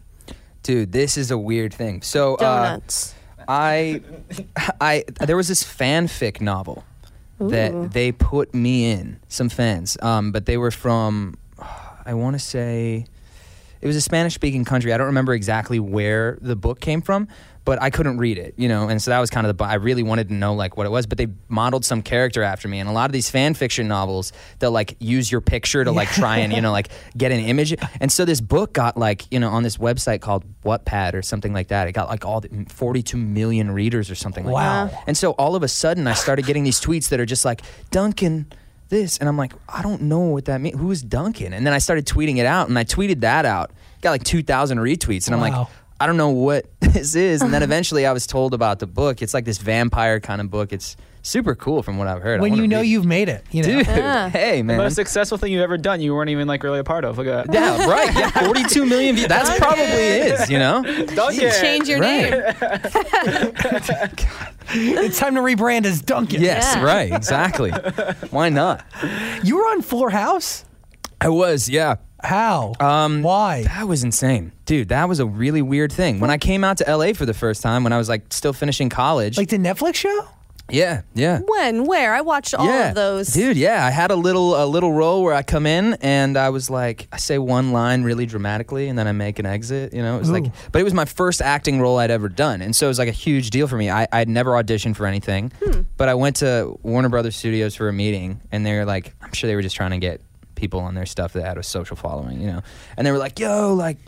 dude, 0.63 0.93
this 0.93 1.17
is 1.19 1.33
a 1.33 1.37
weird 1.39 1.75
thing. 1.75 2.01
So 2.03 2.37
uh, 2.37 2.69
Donuts. 2.69 3.15
I, 3.49 4.01
I, 4.81 5.05
there 5.21 5.37
was 5.37 5.49
this 5.49 5.63
fanfic 5.63 6.41
novel 6.41 6.85
that 7.39 7.93
they 7.93 8.13
put 8.13 8.55
me 8.55 8.91
in. 8.91 9.19
Some 9.29 9.49
fans, 9.49 9.97
um, 10.01 10.31
but 10.33 10.47
they 10.47 10.57
were 10.57 10.71
from, 10.71 11.37
I 12.07 12.15
want 12.15 12.35
to 12.35 12.39
say, 12.39 13.07
it 13.81 13.87
was 13.87 13.97
a 13.97 14.01
Spanish 14.01 14.35
speaking 14.35 14.65
country. 14.65 14.93
I 14.93 14.97
don't 14.97 15.09
remember 15.09 15.35
exactly 15.35 15.81
where 15.81 16.39
the 16.41 16.55
book 16.55 16.81
came 16.81 17.03
from, 17.03 17.27
but 17.65 17.81
I 17.81 17.91
couldn't 17.91 18.19
read 18.19 18.39
it, 18.39 18.55
you 18.57 18.69
know, 18.69 18.89
and 18.89 19.01
so 19.01 19.11
that 19.13 19.21
was 19.21 19.31
kind 19.31 19.47
of 19.47 19.57
the. 19.57 19.65
I 19.65 19.75
really 19.75 20.03
wanted 20.03 20.29
to 20.29 20.35
know 20.35 20.55
like 20.55 20.77
what 20.77 20.85
it 20.87 20.91
was, 20.91 21.07
but 21.07 21.17
they 21.19 21.29
modeled 21.49 21.85
some 21.85 22.03
character 22.03 22.43
after 22.43 22.67
me, 22.67 22.81
and 22.81 22.89
a 22.89 22.93
lot 22.93 23.07
of 23.09 23.13
these 23.13 23.31
fan 23.31 23.55
fiction 23.55 23.87
novels, 23.87 24.33
they'll 24.59 24.73
like 24.73 24.97
use 24.99 25.31
your 25.31 25.41
picture 25.41 25.85
to 25.85 25.93
like 25.93 26.09
try 26.11 26.39
and 26.39 26.53
you 26.53 26.61
know 26.61 26.73
like 26.73 26.89
get 27.17 27.31
an 27.31 27.39
image, 27.41 27.75
and 28.01 28.11
so 28.11 28.25
this 28.25 28.41
book 28.41 28.73
got 28.73 28.97
like 28.97 29.31
you 29.31 29.39
know 29.39 29.49
on 29.51 29.63
this 29.63 29.77
website 29.77 30.21
called 30.21 30.45
Wattpad 30.65 31.15
or 31.15 31.23
something 31.23 31.53
like 31.53 31.69
that. 31.69 31.87
It 31.87 31.93
got 31.93 32.09
like 32.09 32.25
all 32.25 32.41
the 32.41 32.49
mm, 32.49 32.71
42 32.71 33.17
million 33.17 33.71
readers 33.71 34.11
or 34.11 34.15
something 34.17 34.45
like 34.45 34.55
Wow. 34.55 34.87
that. 34.87 35.05
And 35.07 35.17
so 35.17 35.33
all 35.33 35.55
of 35.55 35.63
a 35.63 35.69
sudden, 35.69 36.07
I 36.09 36.15
started 36.15 36.47
getting 36.47 36.65
these 36.65 36.81
tweets 36.81 37.11
that 37.11 37.21
are 37.21 37.27
just 37.27 37.45
like 37.45 37.63
Duncan. 37.91 38.53
This 38.89 39.17
and 39.19 39.27
I'm 39.29 39.39
like, 39.39 39.55
I 39.71 39.81
don't 39.81 40.03
know 40.03 40.21
what 40.21 40.45
that 40.47 40.61
means. 40.61 40.79
Who 40.79 40.91
is 40.91 41.01
Duncan? 41.01 41.55
And 41.55 41.65
then 41.67 41.73
I 41.73 41.79
started 41.79 42.05
tweeting 42.07 42.37
it 42.37 42.45
out, 42.45 42.69
and 42.69 42.79
I 42.79 42.85
tweeted 42.85 43.21
that 43.21 43.47
out. 43.47 43.71
Got 44.03 44.11
like 44.11 44.25
2,000 44.25 44.79
retweets, 44.79 45.27
and 45.29 45.35
I'm 45.37 45.41
like. 45.41 45.69
I 46.03 46.07
don't 46.07 46.17
know 46.17 46.31
what 46.31 46.67
this 46.81 47.15
is. 47.15 47.43
And 47.43 47.55
then 47.55 47.63
eventually 47.71 48.07
I 48.07 48.13
was 48.13 48.27
told 48.27 48.55
about 48.55 48.81
the 48.81 48.89
book. 48.89 49.23
It's 49.23 49.33
like 49.35 49.45
this 49.45 49.59
vampire 49.59 50.19
kind 50.19 50.41
of 50.41 50.51
book. 50.51 50.73
It's 50.73 50.97
super 51.25 51.55
cool 51.55 51.85
from 51.85 51.97
what 51.99 52.09
I've 52.09 52.21
heard. 52.21 52.41
When 52.41 52.57
you 52.57 52.67
know 52.67 52.79
read 52.81 52.87
it. 52.87 52.89
you've 52.89 53.05
made 53.07 53.29
it, 53.29 53.45
you 53.53 53.63
know. 53.63 53.69
Dude, 53.79 53.87
Yeah. 53.87 54.29
hey, 54.41 54.63
man. 54.65 54.79
The 54.79 54.83
Most 54.83 54.97
successful 54.97 55.39
thing 55.39 55.53
you've 55.53 55.63
ever 55.63 55.79
done, 55.79 56.01
you 56.01 56.13
weren't 56.13 56.31
even 56.31 56.49
like 56.49 56.65
really 56.65 56.81
a 56.81 56.85
part 56.85 57.05
of. 57.05 57.19
Look 57.19 57.29
at 57.29 57.47
that. 57.47 57.55
yeah, 57.55 57.87
right. 57.89 58.13
Yeah, 58.13 58.31
42 58.47 58.85
million 58.85 59.15
views. 59.15 59.29
That's 59.29 59.57
probably 59.59 59.85
is, 59.85 60.51
you 60.51 60.59
know? 60.59 60.83
Duncan. 60.83 61.53
Change 61.61 61.89
your 61.89 62.01
Right. 62.01 62.31
name. 62.33 62.43
It's 64.75 65.19
time 65.19 65.35
to 65.37 65.41
rebrand 65.41 65.85
as 65.85 66.01
Duncan. 66.03 66.41
Yes, 66.43 66.75
Yeah. 66.75 66.83
right. 66.85 67.13
Exactly. 67.13 67.71
Why 68.31 68.49
not? 68.49 68.85
You 69.45 69.57
were 69.59 69.63
on 69.65 69.83
Fuller 69.83 70.11
House? 70.11 70.65
I 71.21 71.29
was, 71.29 71.69
yeah. 71.69 71.97
How? 72.23 72.75
Um, 72.81 73.23
Why? 73.23 73.65
That 73.65 73.89
was 73.89 74.05
insane. 74.05 74.53
Dude, 74.65 74.89
that 74.89 75.09
was 75.09 75.21
a 75.21 75.27
really 75.27 75.63
weird 75.63 75.93
thing. 75.93 76.21
When 76.21 76.31
I 76.31 76.39
came 76.39 76.65
out 76.65 76.79
to 76.79 76.97
LA 76.97 77.13
for 77.13 77.27
the 77.27 77.35
first 77.35 77.63
time, 77.63 77.85
when 77.85 77.93
I 77.93 77.99
was 77.99 78.09
like 78.09 78.33
still 78.33 78.53
finishing 78.53 78.89
college. 78.89 79.37
Like 79.37 79.49
the 79.49 79.59
Netflix 79.59 79.97
show? 79.97 80.29
yeah, 80.73 81.03
yeah. 81.15 81.41
When? 81.45 81.85
Where? 81.85 82.15
I 82.15 82.23
watched 82.23 82.55
all 82.55 82.67
yeah. 82.67 82.89
of 82.89 82.95
those. 82.95 83.29
Dude, 83.29 83.57
yeah. 83.57 83.85
I 83.85 83.91
had 83.91 84.11
a 84.11 84.17
little 84.17 84.63
a 84.63 84.67
little 84.67 84.93
role 84.93 85.23
where 85.23 85.35
I 85.35 85.43
come 85.43 85.67
in 85.67 85.95
and 86.01 86.37
I 86.37 86.49
was 86.51 86.71
like 86.71 87.09
I 87.13 87.19
say 87.19 87.39
one 87.39 87.73
line 87.73 88.03
really 88.05 88.27
dramatically 88.27 88.89
and 88.89 88.99
then 88.99 89.07
I 89.07 89.13
make 89.13 89.39
an 89.39 89.47
exit, 89.47 89.93
you 89.93 90.03
know? 90.03 90.17
It 90.17 90.21
was 90.21 90.31
like 90.31 90.45
but 90.71 90.81
it 90.81 90.85
was 90.85 90.95
my 90.95 91.05
first 91.05 91.43
acting 91.43 91.81
role 91.81 91.99
I'd 91.99 92.11
ever 92.11 92.29
done. 92.29 92.63
And 92.63 92.75
so 92.75 92.87
it 92.87 92.89
was 92.89 92.99
like 92.99 93.09
a 93.09 93.13
huge 93.13 93.51
deal 93.51 93.67
for 93.67 93.77
me. 93.77 93.91
I 93.91 94.07
I'd 94.13 94.29
never 94.29 94.53
auditioned 94.53 94.97
for 94.97 95.07
anything. 95.07 95.53
But 95.97 96.09
I 96.09 96.15
went 96.15 96.37
to 96.37 96.79
Warner 96.83 97.09
Brothers 97.09 97.37
Studios 97.37 97.75
for 97.75 97.89
a 97.89 97.93
meeting 97.93 98.41
and 98.51 98.65
they 98.65 98.75
were 98.75 98.85
like 98.85 99.15
I'm 99.21 99.33
sure 99.33 99.49
they 99.49 99.57
were 99.57 99.63
just 99.63 99.77
trying 99.77 99.91
to 99.91 99.99
get 99.99 100.21
people 100.63 100.79
on 100.81 100.95
their 100.95 101.07
stuff 101.07 101.33
that 101.33 101.45
had 101.45 101.59
a 101.59 101.63
social 101.63 101.97
following, 101.97 102.41
you 102.41 102.47
know. 102.47 102.63
And 102.97 103.05
they 103.07 103.11
were 103.11 103.19
like, 103.19 103.39
"Yo, 103.41 103.75
like 103.75 103.99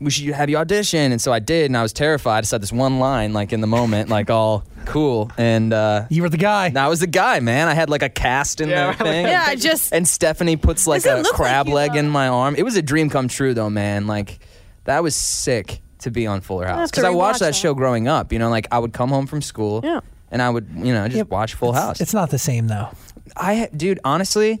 we 0.00 0.10
should 0.10 0.24
have 0.34 0.48
you 0.48 0.56
audition. 0.56 1.12
And 1.12 1.20
so 1.20 1.32
I 1.32 1.38
did, 1.40 1.66
and 1.66 1.76
I 1.76 1.82
was 1.82 1.92
terrified. 1.92 2.38
I 2.38 2.46
said 2.46 2.62
this 2.62 2.72
one 2.72 2.98
line, 3.00 3.32
like 3.32 3.52
in 3.52 3.60
the 3.60 3.66
moment, 3.66 4.08
like 4.08 4.30
all 4.38 4.64
cool. 4.86 5.30
And 5.36 5.72
uh, 5.72 6.06
You 6.08 6.22
were 6.22 6.28
the 6.28 6.38
guy. 6.38 6.72
I 6.74 6.88
was 6.88 7.00
the 7.00 7.06
guy, 7.06 7.40
man. 7.40 7.68
I 7.68 7.74
had 7.74 7.90
like 7.90 8.02
a 8.02 8.08
cast 8.08 8.60
in 8.60 8.68
Yeah, 8.68 8.92
the 8.92 9.04
thing. 9.04 9.26
Yeah, 9.26 9.44
I 9.46 9.56
just. 9.56 9.92
And 9.92 10.06
Stephanie 10.08 10.56
puts 10.56 10.86
like 10.86 11.02
Doesn't 11.02 11.18
a 11.20 11.22
look 11.22 11.38
like 11.38 11.48
crab 11.48 11.68
you, 11.68 11.74
leg 11.74 11.92
though. 11.92 11.98
in 11.98 12.08
my 12.08 12.28
arm. 12.28 12.54
It 12.56 12.62
was 12.62 12.76
a 12.76 12.82
dream 12.82 13.10
come 13.10 13.28
true, 13.28 13.52
though, 13.54 13.70
man. 13.70 14.06
Like 14.06 14.38
that 14.84 15.02
was 15.02 15.14
sick 15.14 15.80
to 15.98 16.10
be 16.10 16.26
on 16.26 16.40
Fuller 16.40 16.66
House 16.66 16.78
have 16.78 16.88
to 16.88 16.92
because 16.92 17.04
I 17.04 17.10
watched 17.10 17.40
that 17.40 17.46
that. 17.46 17.54
show 17.56 17.74
growing 17.74 18.08
up. 18.08 18.32
You 18.32 18.38
know, 18.38 18.48
like 18.50 18.66
I 18.72 18.78
would 18.78 18.92
come 18.94 19.10
home 19.10 19.26
from 19.26 19.42
school. 19.42 19.80
Yeah. 19.84 20.00
And 20.32 20.40
I 20.40 20.48
would, 20.48 20.68
you 20.74 20.94
know, 20.94 21.06
just 21.08 21.16
Yeah, 21.16 21.22
watch 21.24 21.54
Full 21.54 21.72
House. 21.74 22.00
It's 22.00 22.14
not 22.14 22.30
the 22.30 22.38
same 22.38 22.68
though. 22.68 22.88
I, 23.36 23.68
dude, 23.76 23.98
honestly, 24.04 24.60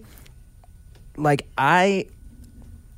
like 1.20 1.46
I, 1.58 2.06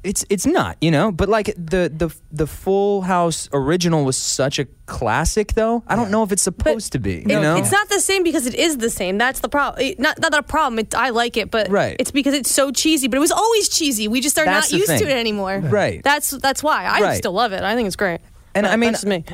it's 0.04 0.24
it's 0.28 0.46
not, 0.46 0.76
you 0.80 0.90
know, 0.90 1.12
but 1.12 1.28
like 1.28 1.46
the 1.56 1.90
the 1.94 2.12
the 2.32 2.46
Full 2.46 3.02
House 3.02 3.48
original 3.52 4.04
was 4.04 4.16
such 4.16 4.58
a 4.58 4.64
classic, 4.86 5.52
though. 5.54 5.84
I 5.86 5.94
don't 5.94 6.10
know 6.10 6.24
if 6.24 6.32
it's 6.32 6.42
supposed 6.42 6.92
to 6.92 6.98
be, 6.98 7.12
you 7.14 7.38
It- 7.38 7.42
know. 7.42 7.56
It's 7.56 7.70
not 7.70 7.88
the 7.88 8.00
same 8.00 8.24
because 8.24 8.46
it 8.46 8.54
is 8.54 8.78
the 8.78 8.90
same. 8.90 9.16
That's 9.16 9.38
the 9.40 9.48
problem. 9.48 9.94
Not 9.98 10.18
not 10.20 10.34
a 10.34 10.42
problem. 10.42 10.80
It, 10.80 10.92
I 10.94 11.10
like 11.10 11.36
it, 11.36 11.50
but 11.52 11.70
Right. 11.70 11.94
it's 12.00 12.10
because 12.10 12.34
it's 12.34 12.50
so 12.50 12.72
cheesy. 12.72 13.06
But 13.06 13.18
it 13.18 13.20
was 13.20 13.30
always 13.30 13.68
cheesy. 13.68 14.08
We 14.08 14.20
just 14.20 14.36
are 14.38 14.44
That's 14.44 14.72
not 14.72 14.76
used 14.78 14.88
thing. 14.90 15.02
to 15.02 15.08
it 15.08 15.16
anymore. 15.16 15.60
Right. 15.60 16.02
That's 16.02 16.30
that's 16.30 16.62
why 16.64 16.84
I 16.84 17.00
Right. 17.00 17.16
still 17.16 17.32
love 17.32 17.52
it. 17.52 17.62
I 17.62 17.76
think 17.76 17.86
it's 17.86 17.96
great. 17.96 18.20
And 18.56 18.64
But 18.64 18.72
I 18.72 18.76
mean- 18.76 18.92
that's 18.92 19.04
me. 19.06 19.24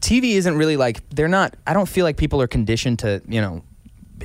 TV 0.00 0.34
isn't 0.36 0.56
really 0.56 0.76
like 0.76 1.00
they're 1.10 1.28
not. 1.28 1.56
I 1.66 1.72
don't 1.72 1.88
feel 1.88 2.04
like 2.04 2.16
people 2.16 2.40
are 2.42 2.46
conditioned 2.46 3.00
to, 3.00 3.20
you 3.28 3.40
know, 3.40 3.62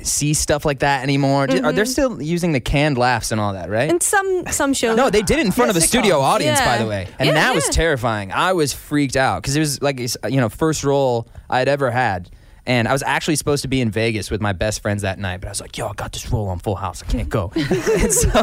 see 0.02 0.34
stuff 0.34 0.64
like 0.64 0.80
that 0.80 1.02
anymore. 1.02 1.44
Are 1.44 1.72
they 1.72 1.84
still 1.84 2.20
using 2.20 2.52
the 2.52 2.60
canned 2.60 2.98
laughs 2.98 3.32
and 3.32 3.40
all 3.40 3.52
that, 3.54 3.70
right? 3.70 3.90
And 3.90 4.02
some 4.02 4.44
some 4.50 4.74
shows. 4.74 4.96
No, 4.96 5.10
they 5.10 5.22
did 5.22 5.38
it 5.38 5.46
in 5.46 5.52
front 5.52 5.70
of 5.70 5.76
a 5.76 5.80
studio 5.80 6.20
audience, 6.20 6.60
by 6.60 6.78
the 6.78 6.86
way, 6.86 7.08
and 7.18 7.28
Yeah, 7.28 7.34
that 7.34 7.54
was 7.54 7.68
terrifying. 7.68 8.32
I 8.32 8.52
was 8.52 8.72
freaked 8.72 9.16
out 9.16 9.42
because 9.42 9.56
it 9.56 9.60
was 9.60 9.80
like 9.82 9.98
you 9.98 10.40
know 10.40 10.48
first 10.48 10.84
role 10.84 11.28
I 11.48 11.58
had 11.58 11.68
ever 11.68 11.90
had, 11.90 12.30
and 12.66 12.88
I 12.88 12.92
was 12.92 13.02
actually 13.02 13.36
supposed 13.36 13.62
to 13.62 13.68
be 13.68 13.80
in 13.80 13.90
Vegas 13.90 14.30
with 14.30 14.40
my 14.40 14.52
best 14.52 14.82
friends 14.82 15.02
that 15.02 15.18
night, 15.18 15.40
but 15.40 15.48
I 15.48 15.50
was 15.50 15.60
like, 15.60 15.76
"Yo, 15.78 15.88
I 15.88 15.92
got 15.94 16.12
this 16.12 16.30
role 16.30 16.48
on 16.48 16.58
Full 16.58 16.76
House, 16.76 17.02
I 17.02 17.06
can't 17.06 17.28
go." 17.28 17.52
and 17.56 18.12
so 18.12 18.40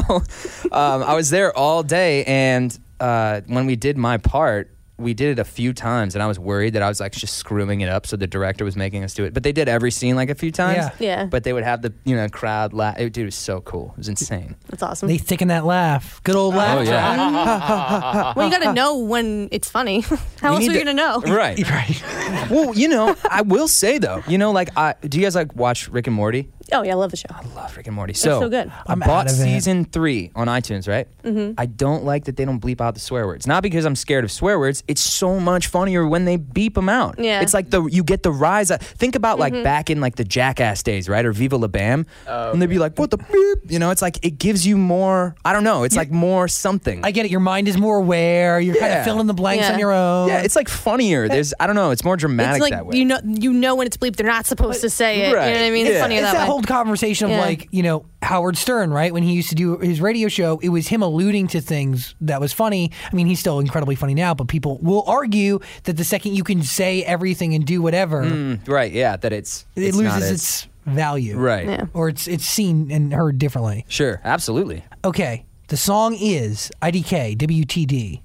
um, 0.72 1.04
I 1.04 1.14
was 1.14 1.30
there 1.30 1.56
all 1.58 1.84
day, 1.84 2.24
and 2.26 2.78
uh, 3.00 3.42
when 3.48 3.66
we 3.66 3.76
did 3.76 3.98
my 3.98 4.18
part. 4.18 4.70
We 4.98 5.14
did 5.16 5.32
it 5.32 5.40
a 5.40 5.44
few 5.44 5.74
times, 5.74 6.14
and 6.16 6.22
I 6.24 6.28
was 6.28 6.38
worried 6.38 6.74
that 6.74 6.84
I 6.84 6.88
was 6.88 7.00
like 7.00 7.14
just 7.14 7.36
screwing 7.36 7.82
it 7.82 7.90
up. 7.90 8.06
So 8.06 8.16
the 8.16 8.28
director 8.28 8.64
was 8.64 8.76
making 8.76 9.04
us 9.04 9.14
do 9.14 9.24
it, 9.24 9.34
but 9.34 9.42
they 9.44 9.52
did 9.52 9.68
every 9.68 9.90
scene 9.92 10.16
like 10.16 10.30
a 10.30 10.36
few 10.36 10.52
times. 10.52 10.78
Yeah. 10.78 10.92
Yeah. 11.00 11.26
But 11.26 11.44
they 11.44 11.52
would 11.52 11.64
have 11.64 11.82
the 11.82 11.92
you 12.06 12.16
know 12.16 12.30
crowd 12.30 12.74
laugh. 12.74 13.00
It, 13.00 13.12
dude, 13.12 13.24
it 13.24 13.26
was 13.26 13.36
so 13.36 13.60
cool. 13.62 13.90
It 13.94 13.98
was 13.98 14.08
insane. 14.10 14.56
That's 14.70 14.84
awesome. 14.84 15.08
They 15.08 15.18
thicken 15.18 15.48
that 15.48 15.66
laugh. 15.66 16.22
Good 16.24 16.36
old 16.36 16.54
laugh. 16.56 16.78
Oh 16.78 16.82
yeah. 16.82 18.34
well, 18.36 18.46
you 18.46 18.52
got 18.52 18.64
to 18.64 18.74
know 18.74 18.98
when 19.00 19.50
it's 19.52 19.70
funny. 19.70 20.02
How 20.42 20.50
You 20.50 20.56
else 20.56 20.60
need 20.60 20.70
are 20.70 20.74
you 20.74 20.80
to- 20.80 20.86
gonna 20.86 20.94
know? 20.94 21.22
Right. 21.22 21.60
Right. 21.74 22.50
well, 22.52 22.76
you 22.78 22.88
know, 22.88 23.16
I 23.30 23.42
will 23.42 23.68
say 23.68 23.98
though, 23.98 24.22
you 24.28 24.38
know, 24.38 24.52
like, 24.52 24.70
I 24.78 24.94
do 25.02 25.18
you 25.20 25.24
guys 25.26 25.34
like 25.36 25.56
watch 25.56 25.88
Rick 25.90 26.08
and 26.08 26.16
Morty? 26.16 26.50
Oh 26.72 26.82
yeah, 26.84 26.92
I 26.92 26.96
love 26.96 27.12
the 27.12 27.18
show. 27.18 27.28
I 27.30 27.44
love 27.56 27.76
Rick 27.76 27.88
and 27.88 27.96
Morty. 27.96 28.14
So, 28.14 28.40
so 28.42 28.50
good. 28.50 28.68
I 28.70 28.84
I'm 28.94 29.00
bought 29.00 29.28
out 29.28 29.34
of 29.34 29.40
it. 29.40 29.44
season 29.44 29.86
three 29.86 30.32
on 30.36 30.48
iTunes, 30.48 30.88
right? 30.88 31.08
Mm-hmm. 31.24 31.54
I 31.58 31.66
don't 31.66 32.04
like 32.06 32.26
that 32.26 32.38
they 32.38 32.46
don't 32.46 32.60
bleep 32.62 32.80
out 32.80 32.94
the 32.94 33.00
swear 33.00 33.28
words. 33.28 33.46
Not 33.48 33.64
because 33.64 33.86
I'm 33.86 33.96
scared 33.96 34.24
of 34.24 34.32
swear 34.32 34.58
words. 34.60 34.84
It's 34.94 35.02
so 35.02 35.40
much 35.40 35.66
funnier 35.66 36.08
when 36.08 36.26
they 36.26 36.38
beep 36.38 36.76
them 36.76 36.88
out. 36.88 37.16
Yeah. 37.18 37.42
It's 37.42 37.52
like 37.52 37.72
the 37.72 37.84
you 37.86 38.04
get 38.04 38.22
the 38.22 38.32
rise. 38.32 38.70
Of, 38.70 38.80
think 38.80 39.16
about 39.16 39.40
like 39.40 39.52
mm-hmm. 39.52 39.64
back 39.64 39.90
in 39.90 40.02
like 40.02 40.18
the 40.18 40.24
Jackass 40.24 40.84
days, 40.84 41.10
right? 41.10 41.26
Or 41.26 41.32
Viva 41.32 41.58
La 41.58 41.68
Bam, 41.68 42.06
Oh, 42.28 42.52
and 42.52 42.62
they'd 42.62 42.70
be 42.70 42.78
like, 42.78 43.00
"What 43.00 43.10
the 43.10 43.18
beep?" 43.18 43.72
You 43.72 43.80
know, 43.80 43.90
it's 43.90 44.04
like 44.04 44.24
it 44.24 44.38
gives 44.38 44.68
you 44.68 44.78
more. 44.78 45.34
I 45.44 45.52
don't 45.52 45.64
know. 45.64 45.82
It's 45.82 45.96
like 45.96 46.12
more 46.12 46.48
something. 46.48 47.04
I 47.04 47.10
get 47.10 47.26
it. 47.26 47.32
Your 47.32 47.40
mind 47.40 47.68
is 47.68 47.76
more 47.76 47.98
aware. 47.98 48.60
You're 48.60 48.76
kind 48.76 48.94
of 48.94 49.04
filling 49.04 49.26
the 49.26 49.34
blanks 49.34 49.64
Yeah. 49.64 49.74
on 49.74 49.80
your 49.80 49.92
own. 49.92 50.28
yeah, 50.28 50.42
it's 50.42 50.56
like 50.56 50.70
funnier. 50.70 51.28
There's 51.28 51.56
I 51.60 51.66
don't 51.66 51.76
know. 51.76 51.90
It's 51.90 52.04
more 52.04 52.16
dramatic 52.16 52.58
It's 52.58 52.62
like 52.62 52.74
that 52.74 52.86
way. 52.86 52.98
you 53.00 53.06
know 53.06 53.20
you 53.24 53.52
know 53.52 53.74
when 53.74 53.88
it's 53.88 53.98
bleeped. 53.98 54.18
They're 54.18 54.28
not 54.28 54.46
supposed 54.46 54.82
to 54.82 54.92
say 54.92 55.24
it. 55.24 55.34
Right. 55.34 55.48
You 55.48 55.54
know 55.56 55.62
what 55.62 55.68
I 55.68 55.72
mean? 55.72 55.86
Yeah. 55.88 55.92
It's 55.94 56.02
funnier 56.02 56.20
it's 56.20 56.28
that, 56.28 56.34
that 56.34 56.42
way. 56.42 56.46
whole 56.46 56.62
conversation 56.62 57.32
of 57.32 57.38
like 57.40 57.68
you 57.72 57.82
know 57.82 58.06
Howard 58.22 58.58
Stern, 58.58 58.92
right? 58.92 59.12
When 59.12 59.24
he 59.24 59.34
used 59.34 59.50
to 59.50 59.56
do 59.56 59.80
his 59.80 60.00
radio 60.00 60.28
show, 60.28 60.60
it 60.62 60.70
was 60.70 60.88
him 60.88 61.02
alluding 61.02 61.48
to 61.50 61.62
things 61.62 62.14
that 62.22 62.40
was 62.40 62.54
funny. 62.54 62.92
I 63.12 63.16
mean, 63.16 63.28
he's 63.28 63.40
still 63.40 63.60
incredibly 63.60 63.96
funny 63.96 64.14
now, 64.14 64.34
but 64.34 64.48
people 64.48 64.73
will 64.82 65.04
argue 65.08 65.60
that 65.84 65.98
the 65.98 66.04
second 66.04 66.36
you 66.36 66.44
can 66.44 66.64
say 66.64 67.04
everything 67.04 67.54
and 67.56 67.66
do 67.66 67.82
whatever, 67.82 68.24
Mm, 68.24 68.68
right? 68.68 68.92
Yeah, 68.92 69.18
that 69.18 69.34
it's 69.34 69.66
it 69.76 69.84
it's 69.84 69.98
not 69.98 70.04
loses 70.16 70.24
as- 70.24 70.32
its 70.32 70.68
value, 70.86 71.38
right. 71.38 71.66
Yeah. 71.66 71.86
Or 71.94 72.10
it's 72.10 72.28
it's 72.28 72.46
seen 72.46 72.92
and 72.92 73.14
heard 73.14 73.38
differently. 73.40 73.86
Sure, 73.88 74.20
absolutely. 74.24 74.84
Okay, 75.06 75.46
the 75.68 75.78
song 75.78 76.16
is 76.20 76.72
IDK 76.82 77.38
WTD. 77.38 78.22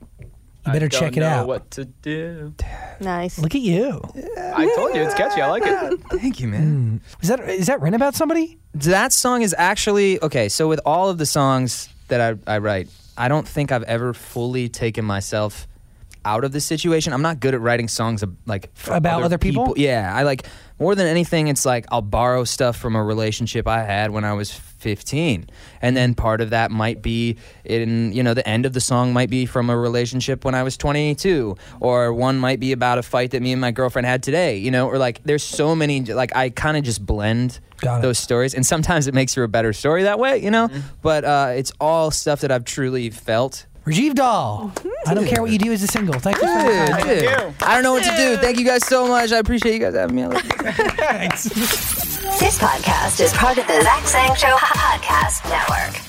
You 0.66 0.72
better 0.72 0.86
I 0.86 0.88
don't 0.88 1.00
check 1.00 1.16
it 1.16 1.20
know 1.20 1.26
out. 1.28 1.46
What 1.46 1.70
to 1.72 1.86
do? 1.86 2.52
Nice. 3.00 3.38
Look 3.38 3.54
at 3.54 3.62
you. 3.62 4.02
I 4.36 4.70
told 4.76 4.94
you 4.94 5.00
it's 5.00 5.14
catchy. 5.14 5.40
I 5.40 5.48
like 5.48 5.62
it. 5.64 6.00
Thank 6.20 6.40
you, 6.40 6.48
man. 6.48 7.00
Is 7.22 7.28
that 7.28 7.40
is 7.48 7.68
that 7.68 7.80
written 7.80 7.94
about 7.94 8.14
somebody? 8.14 8.58
That 8.74 9.12
song 9.14 9.40
is 9.42 9.54
actually 9.56 10.20
okay. 10.22 10.48
So 10.50 10.68
with 10.68 10.80
all 10.84 11.08
of 11.08 11.16
the 11.16 11.24
songs 11.24 11.88
that 12.08 12.20
I, 12.46 12.54
I 12.56 12.58
write, 12.58 12.88
I 13.16 13.28
don't 13.28 13.48
think 13.48 13.72
I've 13.72 13.84
ever 13.84 14.12
fully 14.12 14.68
taken 14.68 15.06
myself 15.06 15.66
out 16.28 16.44
of 16.44 16.52
this 16.52 16.64
situation. 16.64 17.12
I'm 17.12 17.22
not 17.22 17.40
good 17.40 17.54
at 17.54 17.60
writing 17.60 17.88
songs 17.88 18.22
like 18.44 18.70
About 18.86 19.22
other 19.22 19.38
people? 19.38 19.74
Yeah, 19.76 20.12
I 20.14 20.24
like 20.24 20.46
more 20.78 20.94
than 20.94 21.06
anything. 21.06 21.48
It's 21.48 21.64
like 21.64 21.86
I'll 21.90 22.02
borrow 22.02 22.44
stuff 22.44 22.76
from 22.76 22.96
a 22.96 23.02
relationship 23.02 23.66
I 23.66 23.82
had 23.82 24.10
when 24.10 24.24
I 24.24 24.34
was 24.34 24.52
15, 24.52 25.48
and 25.82 25.96
then 25.96 26.14
part 26.14 26.40
of 26.40 26.50
that 26.50 26.70
might 26.70 27.02
be 27.02 27.36
in 27.64 28.12
you 28.12 28.22
know 28.22 28.34
the 28.34 28.46
end 28.46 28.66
of 28.66 28.74
the 28.74 28.80
song 28.80 29.12
might 29.12 29.30
be 29.30 29.46
from 29.46 29.70
a 29.70 29.76
relationship 29.76 30.44
when 30.44 30.54
I 30.54 30.62
was 30.62 30.76
22, 30.76 31.56
or 31.80 32.12
one 32.12 32.38
might 32.38 32.60
be 32.60 32.72
about 32.72 32.98
a 32.98 33.02
fight 33.02 33.30
that 33.32 33.42
me 33.42 33.52
and 33.52 33.60
my 33.60 33.70
girlfriend 33.72 34.06
had 34.06 34.22
today. 34.22 34.58
You 34.58 34.70
know, 34.70 34.86
or 34.86 34.98
like 34.98 35.22
there's 35.24 35.42
so 35.42 35.74
many 35.74 36.02
like 36.04 36.36
I 36.36 36.50
kind 36.50 36.76
of 36.76 36.84
just 36.84 37.04
blend 37.04 37.58
those 38.02 38.18
stories, 38.18 38.54
and 38.54 38.66
sometimes 38.66 39.06
it 39.06 39.14
makes 39.14 39.34
for 39.34 39.44
a 39.44 39.48
better 39.48 39.72
story 39.72 40.02
that 40.04 40.18
way. 40.18 40.38
You 40.38 40.50
know, 40.50 40.68
but 41.02 41.24
uh, 41.24 41.52
it's 41.56 41.72
all 41.80 42.10
stuff 42.10 42.42
that 42.42 42.52
I've 42.52 42.64
truly 42.64 43.10
felt. 43.10 43.66
Rajiv 43.88 44.14
Dhall. 44.14 44.70
I 45.06 45.14
don't 45.14 45.26
care 45.26 45.40
what 45.40 45.50
you 45.50 45.58
do 45.58 45.72
as 45.72 45.82
a 45.82 45.86
single. 45.86 46.18
Thank 46.20 46.36
you 46.36 46.42
for 46.42 46.62
the 46.62 46.86
time. 46.90 47.06
Dude. 47.08 47.62
I 47.62 47.74
don't 47.74 47.82
know 47.82 47.92
what 47.92 48.04
to 48.04 48.14
do. 48.16 48.36
Thank 48.36 48.58
you 48.58 48.64
guys 48.64 48.84
so 48.86 49.06
much. 49.08 49.32
I 49.32 49.38
appreciate 49.38 49.72
you 49.72 49.80
guys 49.80 49.94
having 49.94 50.16
me. 50.16 50.24
I 50.24 50.26
love 50.26 50.44
you. 50.44 50.50
Thanks. 50.50 51.44
This 51.44 52.58
podcast 52.58 53.20
is 53.20 53.32
part 53.32 53.56
of 53.56 53.66
the 53.66 53.80
Zach 53.80 54.06
Sang 54.06 54.34
Show 54.34 54.56
Podcast 54.56 55.48
Network. 55.48 56.07